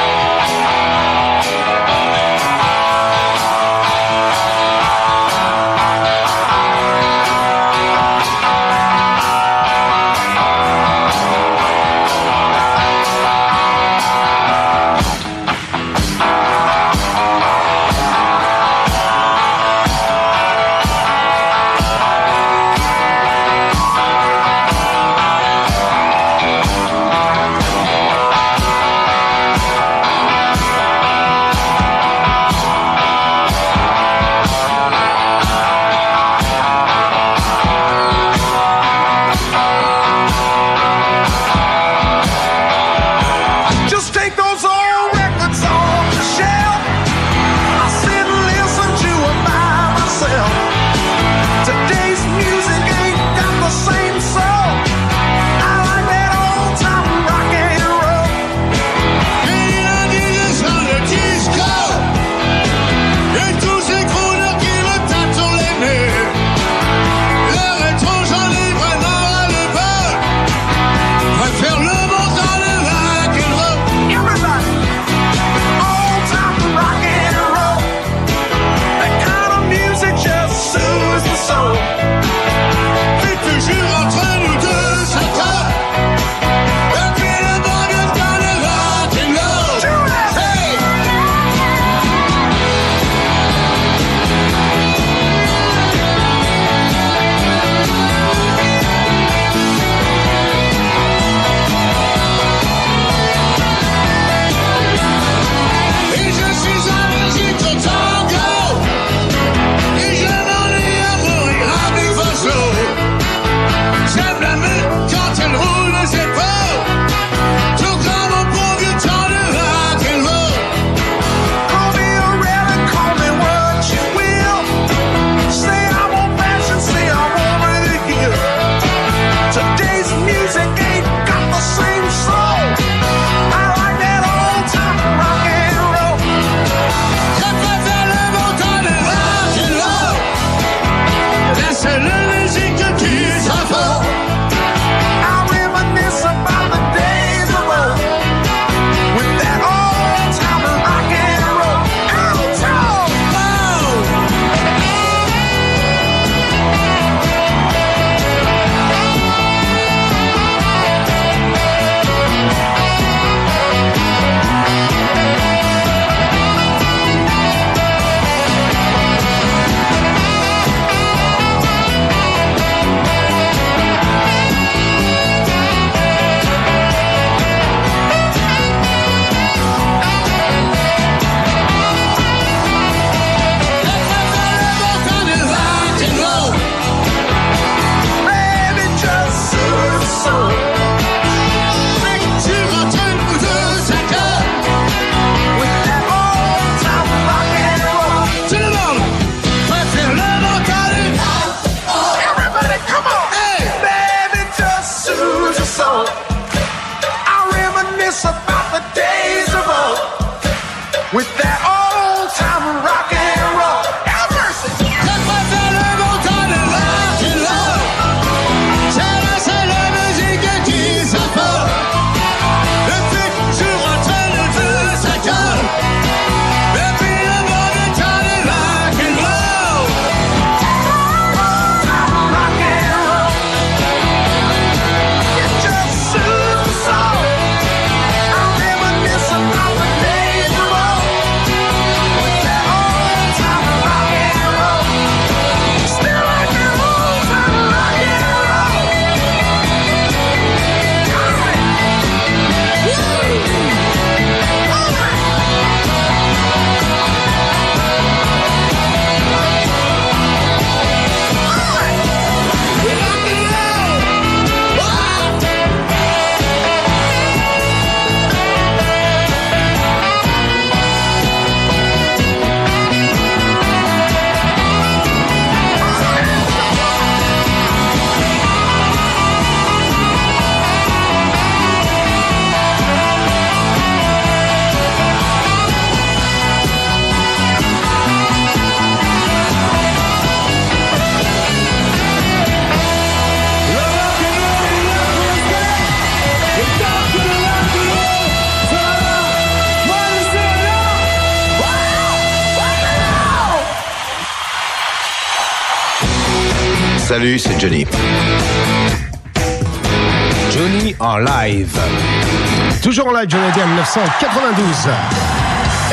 1992. 313.96 314.88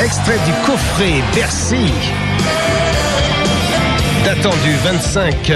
Extrait 0.02 0.38
du 0.44 0.52
coffret 0.66 1.22
Bercy. 1.36 1.92
Datant 4.24 4.50
du 4.64 4.74
25 4.82 5.52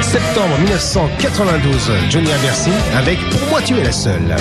septembre 0.00 0.58
1992. 0.60 1.92
Johnny 2.08 2.32
à 2.32 2.38
Bercy 2.38 2.70
avec 2.96 3.18
Pour 3.28 3.50
moi 3.50 3.60
tu 3.60 3.76
es 3.76 3.84
la 3.84 3.92
seule. 3.92 4.34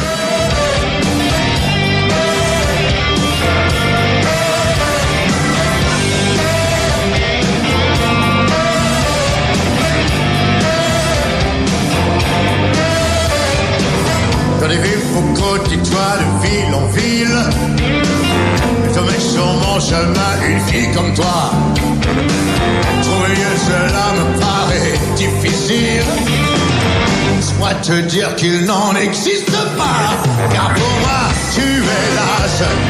De 15.71 15.89
toi 15.89 16.17
de 16.19 16.47
ville 16.47 16.73
en 16.73 16.87
ville. 16.87 17.41
Mais 18.81 18.93
tombé 18.93 19.19
sur 19.19 19.45
mon 19.45 19.79
chemin 19.79 20.33
une 20.49 20.59
fille 20.67 20.91
comme 20.93 21.13
toi. 21.13 21.51
Trouver 23.03 23.35
cela 23.67 24.05
me 24.17 24.25
paraît 24.39 24.99
difficile. 25.15 26.03
Soit 27.41 27.75
te 27.81 28.01
dire 28.01 28.35
qu'il 28.35 28.65
n'en 28.65 28.93
existe 28.95 29.51
pas. 29.77 30.03
Car 30.53 30.73
pour 30.73 30.93
moi, 31.03 31.21
tu 31.55 31.61
es 31.61 32.07
la 32.19 32.47
seule. 32.57 32.83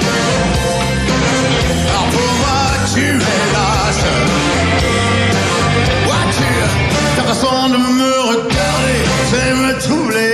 Car 1.87 2.05
pour 2.13 2.31
moi, 2.41 2.61
tu 2.93 3.01
es 3.01 3.43
la 3.57 3.71
seule. 4.01 4.31
Voiture, 6.05 6.71
ta 7.15 7.23
façon 7.23 7.69
de 7.69 7.77
me 7.77 8.13
regarder, 8.29 8.99
c'est 9.29 9.53
me 9.53 9.79
troubler. 9.79 10.30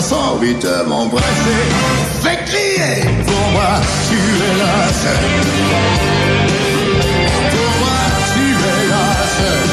Façon, 0.00 0.38
de 0.54 0.88
m'embrasser, 0.88 1.62
fait 2.22 2.42
crier. 2.46 3.04
Pour 3.26 3.46
moi, 3.52 3.72
tu 4.08 4.16
es 4.16 4.54
la 4.56 4.76
seule. 5.02 5.28
Pour 7.50 7.70
moi, 7.80 8.00
tu 8.32 8.44
es 8.72 8.82
la 8.94 9.08
seule. 9.36 9.72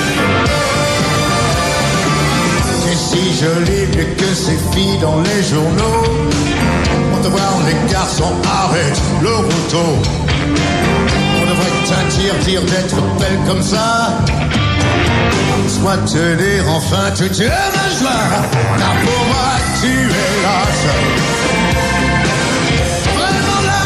T'es 2.84 2.98
si 2.98 3.24
jolie 3.42 3.88
mais 3.96 4.10
que 4.18 4.30
ces 4.36 4.60
filles 4.74 5.00
dans 5.00 5.22
les 5.22 5.42
journaux. 5.44 6.04
On 7.14 7.30
voir 7.30 7.54
les 7.66 7.78
garçons 7.90 8.36
arrêtent 8.44 9.04
le 9.22 9.34
roto. 9.34 9.86
On 11.38 11.46
devrait 11.50 11.78
t'interdire 11.88 12.64
d'être 12.64 13.00
belle 13.18 13.40
comme 13.48 13.64
ça. 13.64 14.18
Soit 15.68 15.98
te 16.06 16.36
dire 16.36 16.66
enfin 16.70 17.12
tu 17.16 17.30
te 17.30 17.44
ma 17.44 17.88
joie. 18.00 18.26
Car 18.80 18.96
pour 19.06 19.24
moi 19.32 19.50
tu 19.82 19.92
es 19.92 20.36
la 20.46 20.60
seule. 20.82 21.18
Vraiment 23.18 23.62
la 23.72 23.86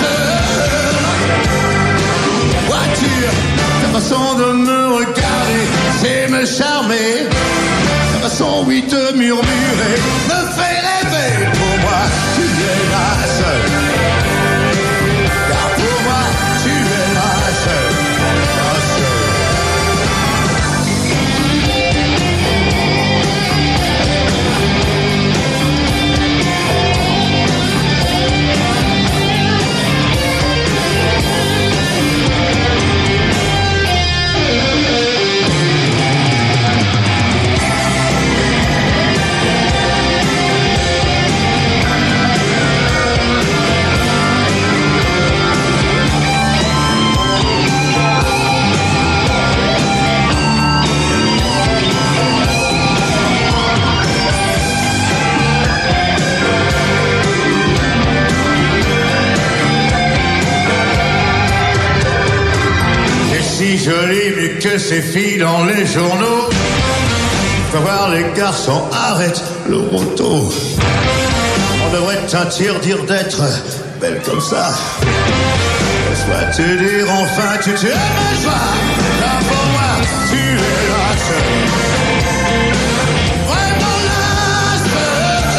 seule. 0.00 0.96
Voiture, 2.68 3.34
ta 3.82 3.88
façon 3.98 4.26
de 4.34 4.48
me 4.52 4.80
regarder, 4.98 5.64
c'est 6.00 6.28
me 6.28 6.42
charmer. 6.44 7.28
Ta 8.12 8.28
façon, 8.28 8.50
oui, 8.66 8.78
de 8.82 9.16
murmurer, 9.16 9.96
jolie, 63.86 64.32
mais 64.36 64.48
que 64.58 64.78
ces 64.78 65.00
filles 65.00 65.38
dans 65.38 65.64
les 65.64 65.86
journaux. 65.86 66.48
Faut 67.70 67.78
voir 67.78 68.10
les 68.10 68.24
garçons 68.36 68.82
arrêtent 68.92 69.44
le 69.68 69.78
roto. 69.78 70.52
On 71.84 71.92
devrait 71.94 72.18
t'interdire 72.26 73.00
d'être 73.04 73.42
belle 74.00 74.20
comme 74.24 74.40
ça. 74.40 74.74
Soit 76.24 76.46
te 76.56 76.62
dire 76.62 77.06
enfin 77.22 77.50
tu 77.62 77.70
te 77.74 77.86
ma 77.86 78.30
joie. 78.42 78.70
Car 79.20 79.38
pour 79.48 79.64
moi, 79.74 79.92
tu 80.30 80.42
es 80.70 80.84
la 80.94 81.10
seule. 81.26 81.56
Vraiment 83.50 83.98
la 84.10 84.24
seule. 84.94 85.54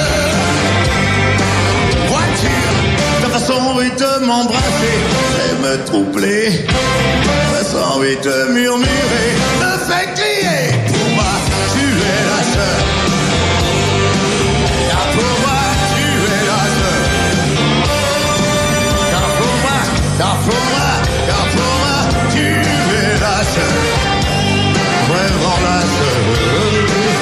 Voiture, 2.10 2.76
ta 3.22 3.30
façon 3.40 3.60
oui, 3.78 3.88
de 3.98 4.26
m'embrasser 4.26 4.98
me 5.68 5.86
troubler. 5.86 6.50
J'ai 8.00 8.16
de 8.16 8.38
murmurer, 8.54 9.30
me 9.62 9.72
fait 9.88 10.08
crier. 10.16 10.64
Pour 10.88 11.08
moi, 11.16 11.34
tu 11.74 11.86
es 12.14 12.22
la. 12.30 12.42
Car 14.90 15.08
pour 15.16 15.34
moi, 15.44 15.62
tu 15.92 16.04
es 16.36 16.44
la. 16.50 16.62
Car 19.12 19.28
pour 19.38 19.56
moi, 19.64 19.80
car 20.20 20.38
pour 20.46 20.64
moi, 20.74 20.90
car 21.28 21.46
pour 21.54 21.74
moi, 21.82 21.98
tu 22.34 22.46
es 22.46 23.14
la. 23.24 23.36
Vraiment 25.10 25.58
la. 25.64 27.17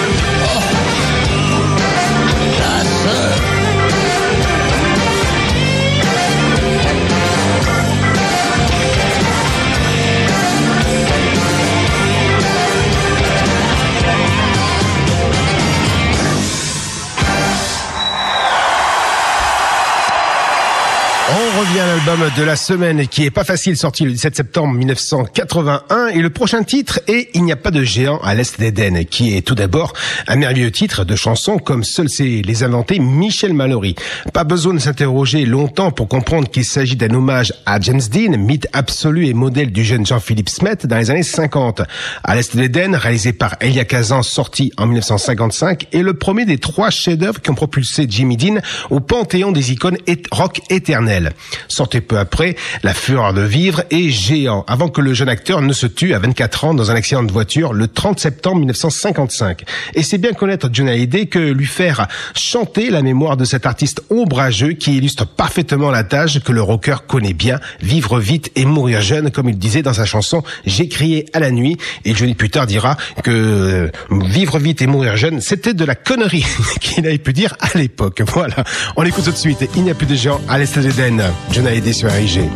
À 21.79 21.87
l'album 21.87 22.29
de 22.37 22.43
la 22.43 22.55
semaine 22.55 23.07
qui 23.07 23.25
est 23.25 23.31
pas 23.31 23.43
facile, 23.43 23.75
sorti 23.75 24.03
le 24.03 24.11
17 24.11 24.35
septembre 24.35 24.73
1981. 24.73 26.07
Et 26.07 26.21
le 26.21 26.29
prochain 26.29 26.63
titre 26.63 27.01
est 27.07 27.29
Il 27.33 27.43
n'y 27.43 27.51
a 27.51 27.55
pas 27.57 27.71
de 27.71 27.83
géant 27.83 28.19
à 28.19 28.33
l'Est 28.33 28.59
d'Éden, 28.59 29.03
qui 29.03 29.35
est 29.35 29.41
tout 29.41 29.55
d'abord 29.55 29.93
un 30.27 30.35
merveilleux 30.37 30.71
titre 30.71 31.03
de 31.03 31.15
chanson 31.15 31.57
comme 31.57 31.83
seul 31.83 32.07
sait 32.07 32.41
les 32.45 32.63
inventer 32.63 32.99
Michel 32.99 33.53
Mallory. 33.53 33.95
Pas 34.33 34.43
besoin 34.43 34.73
de 34.73 34.79
s'interroger 34.79 35.45
longtemps 35.45 35.91
pour 35.91 36.07
comprendre 36.07 36.49
qu'il 36.49 36.63
s'agit 36.65 36.95
d'un 36.95 37.13
hommage 37.13 37.51
à 37.65 37.79
James 37.81 38.01
Dean, 38.11 38.37
mythe 38.37 38.67
absolu 38.71 39.27
et 39.27 39.33
modèle 39.33 39.71
du 39.71 39.83
jeune 39.83 40.05
Jean-Philippe 40.05 40.49
Smet 40.49 40.77
dans 40.85 40.97
les 40.97 41.11
années 41.11 41.23
50. 41.23 41.81
À 42.23 42.35
l'Est 42.35 42.55
d'Éden, 42.55 42.95
réalisé 42.95 43.33
par 43.33 43.55
Elia 43.59 43.85
Kazan, 43.85 44.23
sorti 44.23 44.71
en 44.77 44.85
1955, 44.85 45.87
est 45.91 46.03
le 46.03 46.13
premier 46.13 46.45
des 46.45 46.57
trois 46.57 46.89
chefs-d'œuvre 46.89 47.41
qui 47.41 47.49
ont 47.49 47.55
propulsé 47.55 48.05
Jimmy 48.07 48.37
Dean 48.37 48.59
au 48.89 48.99
panthéon 48.99 49.51
des 49.51 49.71
icônes 49.71 49.97
rock 50.31 50.61
éternelles. 50.69 51.33
Sortait 51.67 52.01
peu 52.01 52.17
après 52.17 52.55
La 52.83 52.93
fureur 52.93 53.33
de 53.33 53.41
vivre 53.41 53.83
et 53.91 54.09
Géant, 54.09 54.63
avant 54.67 54.89
que 54.89 55.01
le 55.01 55.13
jeune 55.13 55.29
acteur 55.29 55.61
ne 55.61 55.73
se 55.73 55.87
tue 55.87 56.13
à 56.13 56.19
24 56.19 56.65
ans 56.65 56.73
dans 56.73 56.91
un 56.91 56.95
accident 56.95 57.23
de 57.23 57.31
voiture 57.31 57.73
le 57.73 57.87
30 57.87 58.19
septembre 58.19 58.57
1955. 58.57 59.63
Et 59.93 60.03
c'est 60.03 60.17
bien 60.17 60.33
connaître 60.33 60.69
Johnny 60.71 60.91
Hallyday 60.91 61.25
que 61.27 61.39
lui 61.39 61.65
faire 61.65 62.07
chanter 62.35 62.89
la 62.89 63.01
mémoire 63.01 63.37
de 63.37 63.45
cet 63.45 63.65
artiste 63.65 64.01
ombrageux 64.09 64.73
qui 64.73 64.97
illustre 64.97 65.25
parfaitement 65.25 65.91
la 65.91 66.03
tâche 66.03 66.39
que 66.39 66.51
le 66.51 66.61
rocker 66.61 67.05
connaît 67.07 67.33
bien, 67.33 67.59
vivre 67.81 68.19
vite 68.19 68.51
et 68.55 68.65
mourir 68.65 69.01
jeune, 69.01 69.31
comme 69.31 69.49
il 69.49 69.57
disait 69.57 69.81
dans 69.81 69.93
sa 69.93 70.05
chanson 70.05 70.43
J'ai 70.65 70.87
crié 70.87 71.25
à 71.33 71.39
la 71.39 71.51
nuit. 71.51 71.77
Et 72.03 72.15
Johnny 72.15 72.33
plus 72.33 72.49
tard 72.49 72.67
dira 72.67 72.97
que 73.23 73.31
euh, 73.31 73.91
vivre 74.11 74.59
vite 74.59 74.81
et 74.81 74.87
mourir 74.87 75.17
jeune, 75.17 75.41
c'était 75.41 75.73
de 75.73 75.85
la 75.85 75.95
connerie 75.95 76.45
qu'il 76.81 77.05
avait 77.05 77.17
pu 77.17 77.33
dire 77.33 77.55
à 77.59 77.77
l'époque. 77.77 78.21
Voilà. 78.27 78.63
On 78.95 79.03
écoute 79.03 79.25
tout 79.25 79.31
de 79.31 79.35
suite. 79.35 79.67
Il 79.75 79.83
n'y 79.83 79.91
a 79.91 79.95
plus 79.95 80.07
de 80.07 80.15
gens 80.15 80.41
à 80.47 80.57
l'Est 80.57 80.77
d'Éden. 80.77 81.21
Johnny 81.55 81.69
Hallyday 81.69 81.93
sur 81.93 82.09
RIG. 82.11 82.51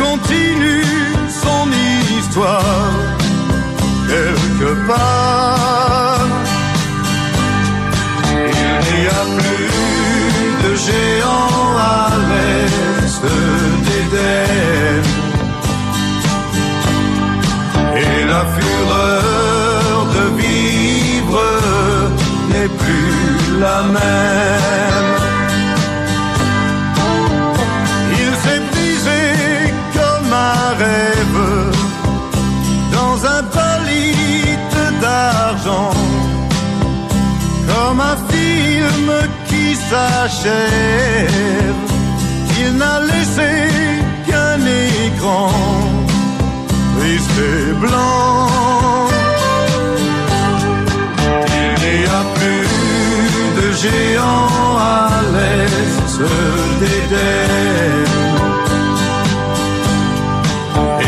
Continue 0.00 0.82
son 1.28 1.62
histoire 2.18 2.90
quelque 4.08 4.70
part. 4.88 6.28
Il 8.88 9.00
n'y 9.00 9.06
a 9.20 9.24
plus 9.38 9.70
de 10.64 10.72
géants 10.86 11.76
à 11.78 12.10
l'est 12.28 13.22
d'Éden. 13.86 15.02
Et 18.02 18.24
la 18.32 18.44
fureur 18.56 19.96
de 20.16 20.24
vivre 20.42 21.42
n'est 22.50 22.72
plus 22.82 23.60
la 23.60 23.82
même. 23.94 24.69
S'achève. 39.90 41.80
Il 42.62 42.70
n'a 42.80 42.96
laissé 43.10 43.50
qu'un 44.26 44.60
écran 45.04 45.50
et 47.08 47.18
blanc. 47.84 49.08
Il 51.56 51.98
n'y 52.00 52.04
a 52.20 52.24
plus 52.38 52.68
de 53.58 53.66
géants 53.82 54.76
à 54.78 55.08
l'est 55.34 56.18
d'Éden. 56.80 58.04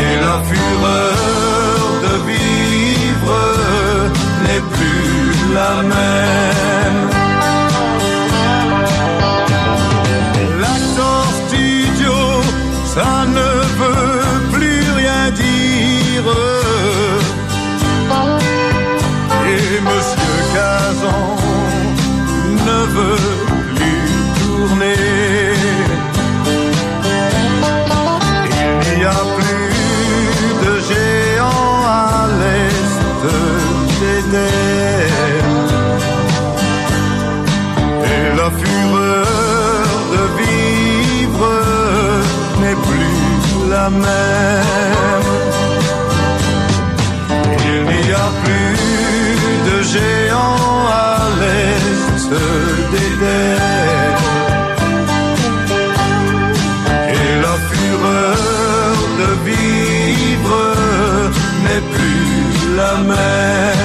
Et 0.03 0.13
la 0.25 0.37
fureur 0.49 1.83
de 2.05 2.13
vivre 2.29 3.35
n'est 4.43 4.65
plus 4.75 5.53
la 5.57 5.73
même. 5.91 6.72
Ne 22.67 22.79
veut 22.95 23.31
plus 23.75 24.13
tourner. 24.39 25.01
Il 28.85 28.99
n'y 28.99 29.05
a 29.05 29.23
plus 29.37 29.73
de 30.65 30.73
géants 30.89 31.81
à 31.87 32.27
l'est 32.39 32.99
d'Éden. 33.99 34.47
Et 38.11 38.23
la 38.39 38.49
fureur 38.61 39.91
de 40.13 40.23
vivre 40.39 41.51
n'est 42.61 42.79
plus 42.87 43.69
la 43.69 43.89
même. 43.89 44.92
Et 57.09 57.33
la 57.45 57.55
fureur 57.69 58.95
de 59.19 59.29
vivre 59.49 60.61
n'est 61.63 61.85
plus 61.95 62.75
la 62.77 62.93
même. 63.09 63.82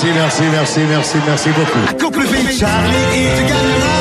Merci, 0.00 0.12
merci, 0.14 0.42
merci, 0.52 0.80
merci, 0.88 1.18
merci 1.26 1.48
beaucoup. 1.50 1.96
Cours 1.98 2.12
plus 2.12 2.26
vite, 2.28 2.60
Charlie, 2.60 2.94
il 3.16 3.30
te 3.34 3.40
gagnera. 3.50 3.98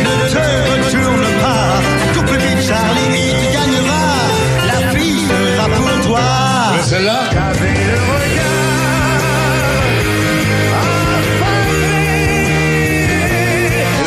Ne 0.00 0.14
te 0.32 0.44
retourne 0.70 1.28
pas. 1.42 1.82
Cours 2.14 2.24
plus 2.24 2.38
vite, 2.38 2.62
Charlie, 2.66 3.10
il 3.12 3.34
te 3.36 3.48
gagnera. 3.52 4.00
La 4.66 4.78
fille 4.98 5.28
sera 5.28 5.68
pour 5.68 6.06
toi. 6.06 6.20
Mais 6.74 6.82
celle-là 6.82 7.20
T'avais 7.30 7.68
le 7.68 7.98
regard 8.00 8.46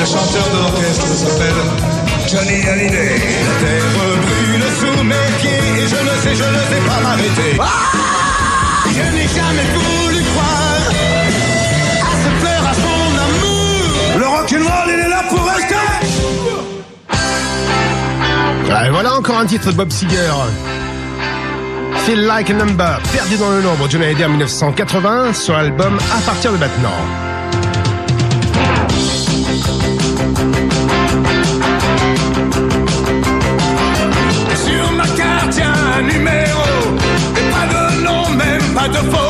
chanteur 0.06 0.50
de 0.50 0.58
l'orchestre 0.58 1.06
s'appelle 1.06 1.62
Johnny 2.28 2.68
Hallyday. 2.68 3.22
La 3.46 3.54
terre 3.68 3.90
brûle 3.94 4.68
sous 4.80 5.04
mes 5.04 5.30
pieds 5.40 5.64
et 5.78 5.88
je 5.88 5.96
ne 5.96 6.14
sais, 6.24 6.34
je 6.34 6.50
ne 6.50 6.58
sais 6.58 6.82
pas 6.88 7.00
m'arrêter. 7.04 7.58
Ah 7.60 7.66
je 8.92 9.16
n'ai 9.16 9.28
jamais 9.28 9.68
voulu 9.76 9.99
encore 19.30 19.42
un 19.42 19.46
titre 19.46 19.72
de 19.72 19.78
Bob 19.78 19.92
Seger. 19.92 20.34
Feel 22.06 22.26
Like 22.26 22.50
a 22.50 22.54
Number, 22.54 23.00
perdu 23.14 23.38
dans 23.38 23.52
le 23.52 23.62
nombre, 23.62 23.86
Hallyday 23.86 24.26
en 24.26 24.30
1980 24.30 25.34
sur 25.34 25.54
l'album 25.54 26.00
À 26.18 26.22
partir 26.22 26.52
de 26.52 26.58
maintenant. 26.58 26.90
Sur 34.56 34.92
ma 34.94 35.08
carte, 35.10 35.58
y 35.58 35.62
a 35.62 35.74
un 35.98 36.02
numéro. 36.02 36.64
Et 37.38 37.52
pas 37.52 37.68
de 37.68 38.04
nom, 38.04 38.30
même 38.30 38.74
pas 38.74 38.88
de 38.88 38.98
photo. 39.12 39.29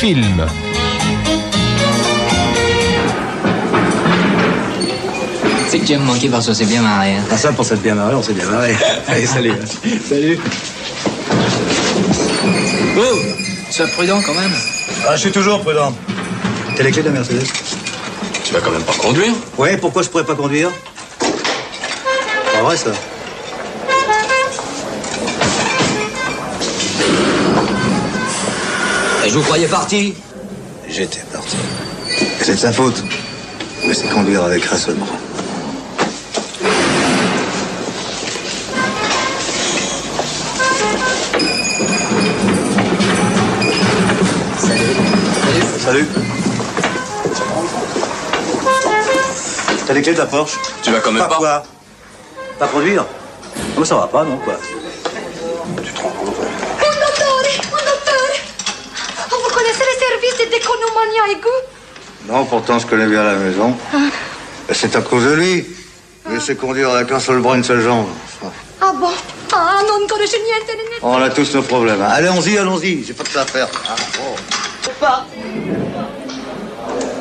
C'est 0.00 0.14
que 5.78 5.84
tu 5.84 5.92
me 5.98 6.04
manquer 6.06 6.30
parce 6.30 6.46
que 6.46 6.54
c'est 6.54 6.64
bien 6.64 6.80
marré. 6.80 7.16
Hein. 7.16 7.24
Ah 7.30 7.36
ça, 7.36 7.52
pour 7.52 7.66
s'être 7.66 7.82
bien 7.82 7.94
marré, 7.94 8.14
on 8.14 8.22
s'est 8.22 8.32
bien 8.32 8.46
marré. 8.46 8.74
Allez, 9.08 9.26
salut. 9.26 9.52
Salut. 10.08 10.40
Oh 12.96 13.18
Sois 13.70 13.88
prudent 13.88 14.22
quand 14.24 14.32
même. 14.32 14.54
Ah, 15.06 15.16
je 15.16 15.20
suis 15.20 15.32
toujours 15.32 15.60
prudent. 15.60 15.94
T'as 16.76 16.82
les 16.82 16.92
clés 16.92 17.02
de 17.02 17.08
la 17.08 17.12
Mercedes 17.12 17.44
Tu 18.42 18.54
vas 18.54 18.60
quand 18.60 18.70
même 18.70 18.84
pas 18.84 18.94
conduire? 18.94 19.34
Ouais, 19.58 19.76
pourquoi 19.76 20.00
je 20.00 20.08
pourrais 20.08 20.24
pas 20.24 20.34
conduire? 20.34 20.70
Pas 22.54 22.62
vrai, 22.62 22.78
ça 22.78 22.92
je 29.30 29.34
vous 29.38 29.42
croyais 29.44 29.68
parti 29.68 30.14
J'étais 30.88 31.20
parti. 31.32 31.56
C'est 32.40 32.54
de 32.54 32.58
sa 32.58 32.72
faute. 32.72 33.04
Mais 33.86 33.94
c'est 33.94 34.08
conduire 34.08 34.42
avec 34.44 34.64
raisonnement. 34.64 35.06
Salut. 45.78 46.06
T'as 49.86 49.92
les 49.94 50.02
clés 50.02 50.12
de 50.12 50.18
la 50.18 50.26
Porsche 50.26 50.56
Tu 50.82 50.90
vas 50.90 51.00
quand 51.00 51.10
même 51.12 51.22
pas. 51.22 51.28
pas 51.28 51.36
quoi 51.36 51.62
Pas 52.58 52.68
conduire 52.68 53.04
Non, 53.74 53.80
mais 53.80 53.84
ça 53.84 53.96
va 53.96 54.06
pas, 54.06 54.24
non, 54.24 54.36
quoi? 54.38 54.54
Un 54.54 55.82
dottore, 55.82 56.02
un 57.72 57.84
dottore. 57.84 58.36
Oh, 59.32 59.36
vous 59.42 59.54
connaissez 59.54 59.84
les 59.90 59.98
services 59.98 60.38
de 60.38 60.50
déconomania 60.52 61.22
aiguë 61.32 61.60
Non, 62.30 62.44
pourtant, 62.44 62.78
je 62.78 62.86
connais 62.86 63.06
bien 63.06 63.24
la 63.24 63.34
maison. 63.34 63.76
Et 64.68 64.74
C'est 64.74 64.94
à 64.94 65.00
cause 65.00 65.24
de 65.24 65.32
lui. 65.32 65.66
Je 66.32 66.38
sais 66.38 66.54
conduire 66.54 66.90
avec 66.90 67.10
un 67.10 67.18
seul 67.18 67.40
bras, 67.40 67.56
une 67.56 67.64
seule 67.64 67.80
jambe. 67.80 68.06
Ah 68.80 68.92
bon? 68.94 69.08
Ah, 69.52 69.80
non. 69.86 70.06
On 71.02 71.22
a 71.22 71.30
tous 71.30 71.54
nos 71.54 71.62
problèmes. 71.62 72.00
hein. 72.02 72.08
Allons-y, 72.10 72.56
allons-y. 72.58 73.02
J'ai 73.04 73.14
pas 73.14 73.24
de 73.24 73.28
ça 73.30 73.40
à 73.42 73.46
faire. 73.46 73.68
Ah, 73.88 73.96
bon. 74.16 74.92
Pas. 75.00 75.26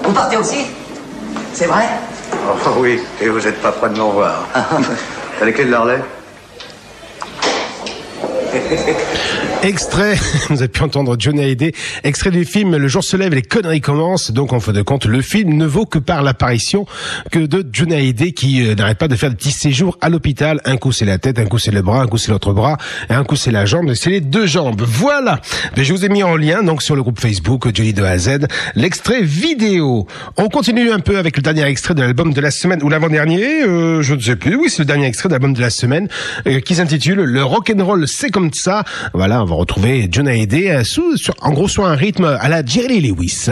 Vous 0.03 0.11
partez 0.11 0.37
aussi? 0.37 0.65
C'est 1.53 1.65
vrai? 1.65 1.87
Oh, 2.33 2.69
oui, 2.77 2.99
et 3.21 3.29
vous 3.29 3.45
êtes 3.47 3.61
pas 3.61 3.71
près 3.71 3.89
de 3.89 3.95
me 3.95 4.03
revoir. 4.03 4.47
T'as 5.39 5.45
les 5.45 5.53
clés 5.53 5.65
de 5.65 5.71
l'Harley 5.71 6.01
Extrait, 9.61 10.15
vous 10.49 10.61
avez 10.61 10.69
pu 10.69 10.81
entendre 10.83 11.17
Johnny 11.19 11.41
Hallyday, 11.41 11.73
extrait 12.05 12.31
du 12.31 12.45
film 12.45 12.77
Le 12.77 12.87
jour 12.87 13.03
se 13.03 13.17
lève, 13.17 13.33
les 13.33 13.41
conneries 13.41 13.81
commencent. 13.81 14.31
Donc 14.31 14.53
en 14.53 14.61
fin 14.61 14.71
de 14.71 14.81
compte, 14.81 15.05
le 15.05 15.21
film 15.21 15.57
ne 15.57 15.65
vaut 15.65 15.85
que 15.85 15.99
par 15.99 16.23
l'apparition 16.23 16.85
que 17.29 17.39
de 17.39 17.67
Johnny 17.69 17.93
Hallyday 17.95 18.31
qui 18.31 18.65
euh, 18.65 18.75
n'arrête 18.75 18.97
pas 18.97 19.09
de 19.09 19.17
faire 19.17 19.29
des 19.29 19.35
petits 19.35 19.51
séjours 19.51 19.97
à 19.99 20.07
l'hôpital. 20.07 20.61
Un 20.63 20.77
coup 20.77 20.93
c'est 20.93 21.03
la 21.03 21.17
tête, 21.17 21.39
un 21.39 21.45
coup 21.45 21.59
c'est 21.59 21.71
le 21.71 21.81
bras, 21.81 22.01
un 22.01 22.07
coup 22.07 22.17
c'est 22.17 22.31
l'autre 22.31 22.53
bras, 22.53 22.77
et 23.09 23.13
un 23.13 23.25
coup 23.25 23.35
c'est 23.35 23.51
la 23.51 23.65
jambe, 23.65 23.93
c'est 23.95 24.09
les 24.09 24.21
deux 24.21 24.45
jambes. 24.45 24.81
Voilà. 24.81 25.41
Mais 25.75 25.83
je 25.83 25.91
vous 25.91 26.05
ai 26.05 26.09
mis 26.09 26.23
en 26.23 26.37
lien 26.37 26.63
donc 26.63 26.81
sur 26.81 26.95
le 26.95 27.03
groupe 27.03 27.19
Facebook 27.19 27.67
Johnny 27.73 27.91
de 27.91 28.03
A 28.03 28.11
à 28.11 28.17
Z 28.17 28.47
l'extrait 28.75 29.21
vidéo. 29.21 30.07
On 30.37 30.47
continue 30.47 30.89
un 30.89 30.99
peu 30.99 31.17
avec 31.17 31.35
le 31.35 31.43
dernier 31.43 31.65
extrait 31.65 31.95
de 31.95 32.01
l'album 32.01 32.31
de 32.31 32.39
la 32.39 32.51
semaine 32.51 32.81
ou 32.81 32.87
l'avant-dernier, 32.87 33.63
euh, 33.63 34.01
je 34.01 34.15
ne 34.15 34.21
sais 34.21 34.37
plus. 34.37 34.55
Oui, 34.55 34.69
c'est 34.69 34.79
le 34.79 34.85
dernier 34.85 35.07
extrait 35.07 35.27
de 35.27 35.33
l'album 35.33 35.51
de 35.51 35.61
la 35.61 35.69
semaine 35.69 36.07
euh, 36.47 36.61
qui 36.61 36.75
s'intitule 36.75 37.19
Le 37.19 37.43
rock 37.43 37.73
and 37.75 37.83
roll 37.83 38.07
c'est 38.07 38.29
comme 38.29 38.53
ça. 38.53 38.85
Voilà, 39.13 39.43
va 39.49 39.55
retrouver 39.55 40.07
Johnny 40.11 40.29
Hallyday 40.29 40.69
euh, 40.69 40.83
sous, 40.83 41.17
sur, 41.17 41.33
en 41.41 41.51
gros 41.51 41.67
sur 41.67 41.85
un 41.85 41.95
rythme 41.95 42.37
à 42.39 42.47
la 42.49 42.63
Jerry 42.63 43.01
Lewis. 43.01 43.49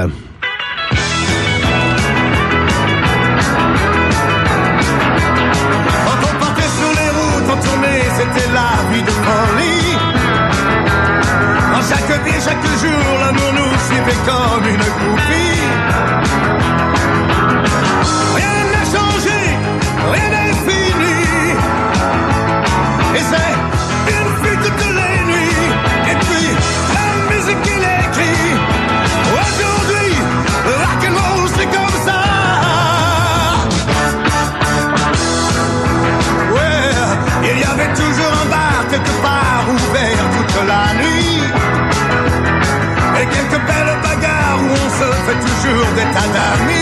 En 11.73 11.81
chaque 11.81 12.25
vie, 12.25 12.41
chaque 12.43 12.63
jour, 12.81 13.19
l'amour 13.19 13.53
nous 13.53 13.73
suivait 13.87 14.21
comme 14.25 14.67
une 14.69 14.77
groupie. 14.77 15.56
Se 45.67 45.73
fait 45.73 45.79
toujours 45.79 45.93
des 45.93 46.01
tas 46.01 46.76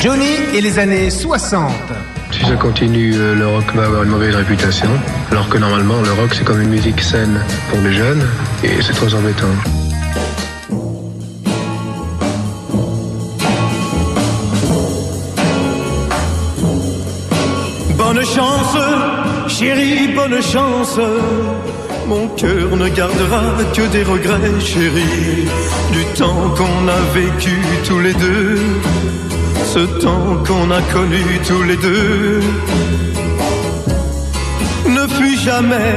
Johnny 0.00 0.34
et 0.54 0.62
les 0.62 0.78
années 0.78 1.10
60. 1.10 1.70
Si 2.32 2.40
ça 2.46 2.56
continue, 2.56 3.12
euh, 3.14 3.34
le 3.34 3.46
rock 3.46 3.74
va 3.74 3.84
avoir 3.84 4.02
une 4.02 4.08
mauvaise 4.08 4.34
réputation. 4.34 4.88
Alors 5.30 5.46
que 5.50 5.58
normalement, 5.58 6.00
le 6.00 6.10
rock, 6.12 6.34
c'est 6.34 6.42
comme 6.44 6.62
une 6.62 6.70
musique 6.70 7.02
saine 7.02 7.38
pour 7.68 7.80
les 7.82 7.92
jeunes. 7.92 8.26
Et 8.64 8.80
c'est 8.80 8.94
très 8.94 9.14
embêtant. 9.14 9.46
Bonne 17.98 18.24
chance, 18.24 18.76
chérie, 19.48 20.08
bonne 20.14 20.42
chance. 20.42 20.98
Mon 22.06 22.26
cœur 22.28 22.74
ne 22.74 22.88
gardera 22.88 23.42
que 23.74 23.82
des 23.92 24.02
regrets, 24.02 24.60
chérie, 24.60 25.46
du 25.92 26.04
temps 26.18 26.54
qu'on 26.56 26.88
a 26.88 27.00
vécu 27.14 27.56
tous 27.86 28.00
les 28.00 28.14
deux, 28.14 28.58
ce 29.74 29.86
temps 30.04 30.42
qu'on 30.46 30.68
a 30.72 30.82
connu 30.92 31.24
tous 31.46 31.62
les 31.62 31.76
deux. 31.76 32.40
Ne 34.96 35.06
fut 35.16 35.38
jamais 35.38 35.96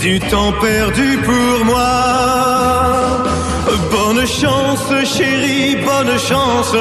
du 0.00 0.20
temps 0.20 0.52
perdu 0.60 1.18
pour 1.28 1.64
moi. 1.64 1.90
Bonne 3.90 4.24
chance, 4.40 4.86
chérie, 5.16 5.78
bonne 5.90 6.16
chance. 6.30 6.76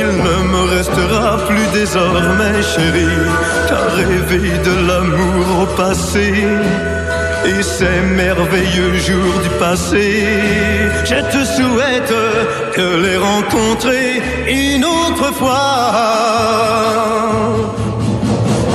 Il 0.00 0.08
ne 0.26 0.36
me 0.52 0.62
restera 0.76 1.38
plus 1.46 1.66
désormais, 1.72 2.58
chérie, 2.74 3.26
qu'à 3.68 3.84
rêver 4.00 4.50
de 4.68 4.74
l'amour 4.88 5.46
au 5.62 5.66
passé 5.76 6.32
et 7.46 7.62
ces 7.62 8.00
merveilleux 8.16 8.94
jours 8.94 9.38
du 9.44 9.50
passé. 9.60 10.24
Je 11.04 11.20
te 11.34 11.44
souhaite 11.56 12.14
de 12.76 12.88
les 13.04 13.16
rencontrer 13.16 14.15
une 14.48 14.84
autre 14.84 15.32
fois. 15.34 16.06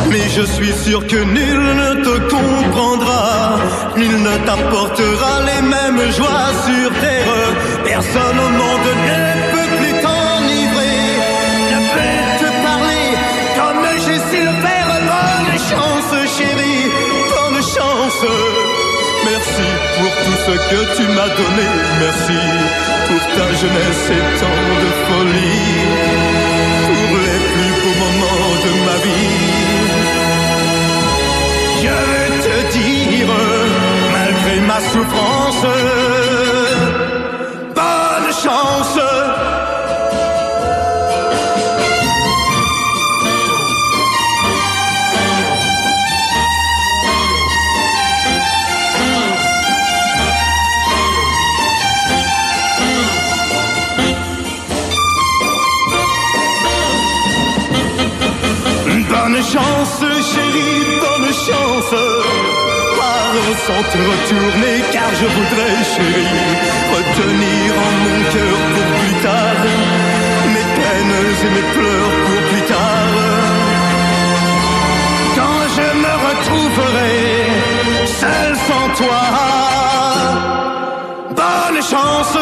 Mais 0.10 0.28
je 0.36 0.42
suis 0.42 0.74
sûr 0.86 1.06
que 1.08 1.16
nul 1.16 1.64
ne 1.84 2.04
te 2.04 2.16
comprendra, 2.36 3.60
nul 3.96 4.22
ne 4.22 4.38
t'apportera 4.46 5.34
les 5.50 5.62
mêmes 5.62 6.12
joies 6.12 6.52
sur 6.66 6.90
terre. 7.00 7.50
Personne 7.86 8.40
au 8.46 8.52
monde 8.62 8.90
ne 9.10 9.22
peut 9.54 9.72
plus 9.78 9.96
t'enivrer, 10.06 11.00
ne 11.74 11.80
peut 11.94 12.20
te 12.42 12.50
parler 12.68 13.08
comme 13.58 13.86
j'ai 14.04 14.20
su 14.30 14.44
le 14.44 14.56
faire. 14.66 14.90
Bonne 15.12 15.58
chance, 15.70 16.12
chérie, 16.38 16.92
bonne 17.34 17.62
chance. 17.64 18.26
merci 19.26 19.91
pour 20.02 20.14
tout 20.26 20.38
ce 20.48 20.56
que 20.72 20.82
tu 20.98 21.04
m'as 21.16 21.32
donné. 21.42 21.68
Merci 22.06 22.40
pour 23.08 23.24
ta 23.38 23.48
jeunesse 23.62 24.06
et 24.18 24.26
tant 24.42 24.64
de 24.84 24.90
folie. 25.06 25.70
Pour 26.88 27.10
les 27.26 27.40
plus 27.52 27.74
beaux 27.82 27.98
moments 28.06 28.54
de 28.66 28.72
ma 28.88 28.98
vie. 29.06 29.38
Je 31.84 31.94
veux 32.10 32.32
te 32.46 32.56
dire, 32.78 33.32
malgré 34.18 34.56
ma 34.72 34.80
souffrance, 34.92 35.66
bonne 61.04 61.32
chance. 61.46 61.96
Pardon 62.98 63.52
sans 63.68 63.84
te 63.92 64.00
retourner, 64.12 64.76
car 64.92 65.10
je 65.20 65.28
voudrais, 65.38 65.78
chérie, 65.94 66.38
retenir 66.96 67.68
en 67.88 67.94
mon 68.06 68.20
cœur 68.34 68.58
pour 68.74 68.90
plus 69.00 69.18
tard 69.28 69.62
mes 70.54 70.68
peines 70.78 71.16
et 71.46 71.52
mes 71.56 71.68
pleurs 71.76 72.14
pour 72.26 72.42
plus 72.50 72.66
tard. 72.74 73.12
Quand 75.38 75.62
je 75.76 75.88
me 76.04 76.14
retrouverai 76.28 77.16
seul 78.06 78.52
sans 78.68 78.88
toi, 79.02 79.24
bonne 81.42 81.82
chance. 81.92 82.38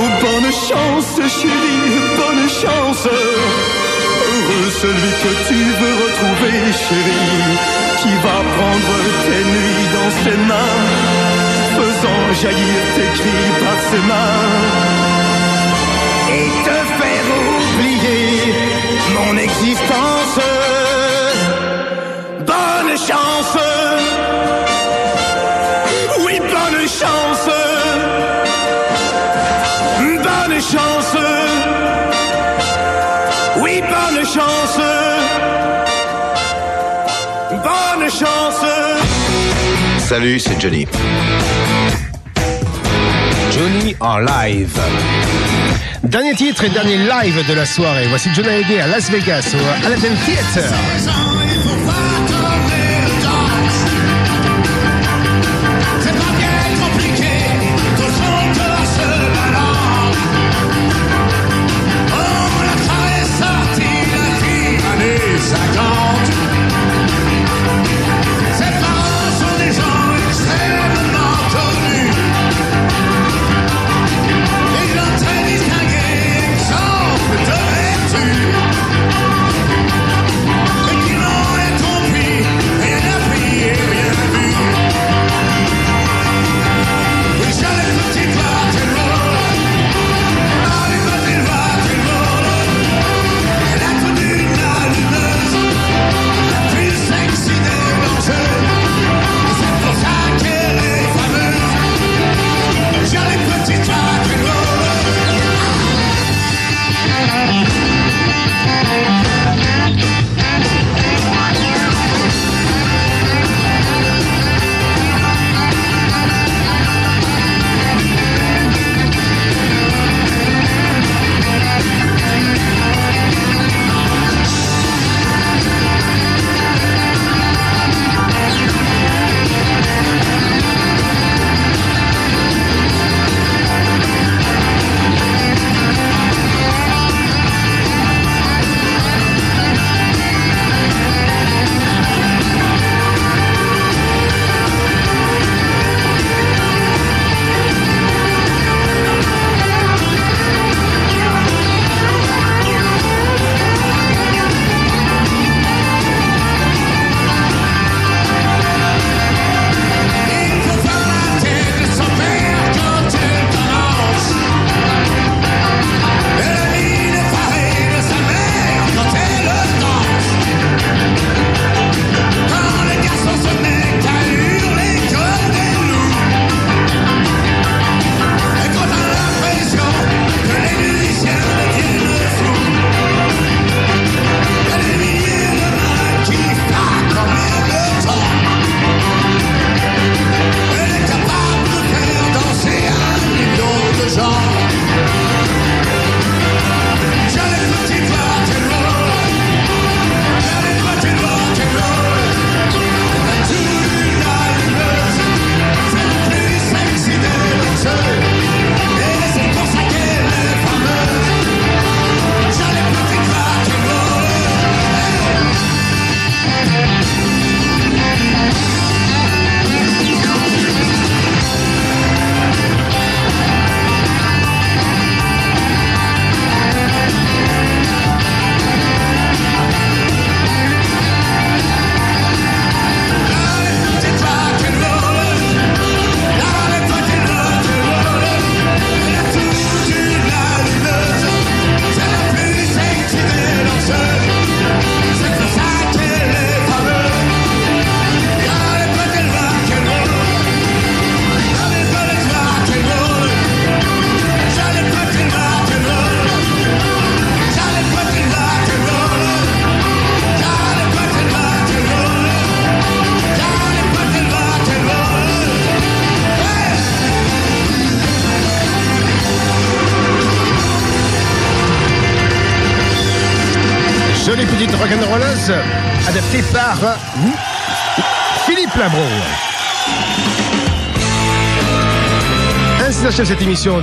Oh, 0.00 0.08
bonne 0.22 0.52
chance, 0.68 1.10
chérie, 1.40 2.00
bonne 2.16 2.48
chance. 2.48 3.08
Celui 4.80 4.92
que 4.94 5.48
tu 5.48 5.54
veux 5.54 5.94
retrouver, 6.04 6.72
chérie, 6.72 7.58
qui 8.00 8.14
va 8.22 8.38
prendre 8.56 8.94
tes 9.26 9.42
nuits 9.52 9.88
dans 9.92 10.10
ses 10.22 10.36
mains, 10.50 10.84
faisant 11.76 12.22
jaillir 12.42 12.80
tes 12.94 13.10
cris 13.18 13.50
par 13.58 13.78
ses 13.90 14.02
mains, 14.06 14.46
et 16.36 16.48
te 16.66 16.78
faire 16.98 17.26
oublier 17.48 18.54
mon 19.16 19.36
existence. 19.36 20.47
Salut, 40.08 40.38
c'est 40.38 40.58
Johnny. 40.58 40.86
Johnny 43.52 43.94
en 44.00 44.20
live. 44.20 44.80
Dernier 46.02 46.34
titre 46.34 46.64
et 46.64 46.70
dernier 46.70 46.96
live 46.96 47.46
de 47.46 47.52
la 47.52 47.66
soirée. 47.66 48.06
Voici 48.08 48.30
Johnny 48.34 48.48
Hallyday 48.48 48.80
à 48.80 48.86
Las 48.86 49.10
Vegas 49.10 49.54
au 49.54 49.86
Aladdin 49.86 50.14
Theater. 50.24 51.47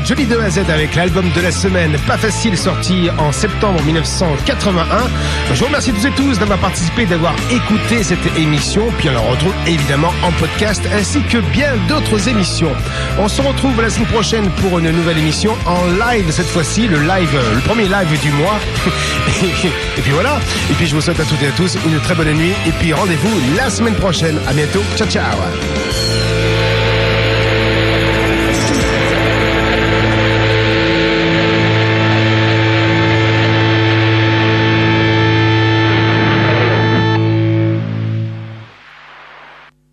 Jolie 0.04 0.26
de 0.26 0.38
A 0.38 0.46
à 0.46 0.50
Z 0.50 0.70
avec 0.70 0.96
l'album 0.96 1.26
de 1.36 1.42
la 1.42 1.52
semaine 1.52 1.96
Pas 2.08 2.18
Facile 2.18 2.58
sorti 2.58 3.10
en 3.20 3.32
septembre 3.32 3.82
1981. 3.84 4.86
Je 5.54 5.60
vous 5.60 5.66
remercie 5.66 5.94
tous 5.94 6.06
et 6.08 6.12
tous 6.12 6.40
d'avoir 6.40 6.58
participé, 6.60 7.06
d'avoir 7.06 7.36
écouté 7.52 8.02
cette 8.02 8.26
émission. 8.38 8.88
Puis 8.98 9.10
on 9.10 9.14
la 9.14 9.20
retrouve 9.20 9.54
évidemment 9.68 10.12
en 10.24 10.32
podcast 10.34 10.82
ainsi 10.92 11.22
que 11.24 11.38
bien 11.38 11.76
d'autres 11.88 12.28
émissions. 12.28 12.72
On 13.20 13.28
se 13.28 13.42
retrouve 13.42 13.80
la 13.82 13.90
semaine 13.90 14.08
prochaine 14.08 14.50
pour 14.62 14.80
une 14.80 14.90
nouvelle 14.90 15.20
émission 15.20 15.56
en 15.66 15.86
live 15.86 16.32
cette 16.32 16.48
fois-ci, 16.48 16.88
le 16.88 17.00
live, 17.00 17.38
le 17.54 17.62
premier 17.62 17.86
live 17.86 18.20
du 18.22 18.32
mois. 18.32 18.60
et 19.98 20.02
puis 20.02 20.12
voilà. 20.12 20.40
Et 20.72 20.74
puis 20.74 20.88
je 20.88 20.96
vous 20.96 21.02
souhaite 21.02 21.20
à 21.20 21.26
toutes 21.26 21.44
et 21.44 21.48
à 21.48 21.52
tous 21.52 21.78
une 21.86 22.00
très 22.00 22.16
bonne 22.16 22.34
nuit. 22.34 22.54
Et 22.66 22.72
puis 22.72 22.92
rendez-vous 22.92 23.40
la 23.56 23.70
semaine 23.70 23.96
prochaine. 23.96 24.40
À 24.48 24.54
bientôt. 24.54 24.82
Ciao 24.98 25.08
ciao. 25.08 26.15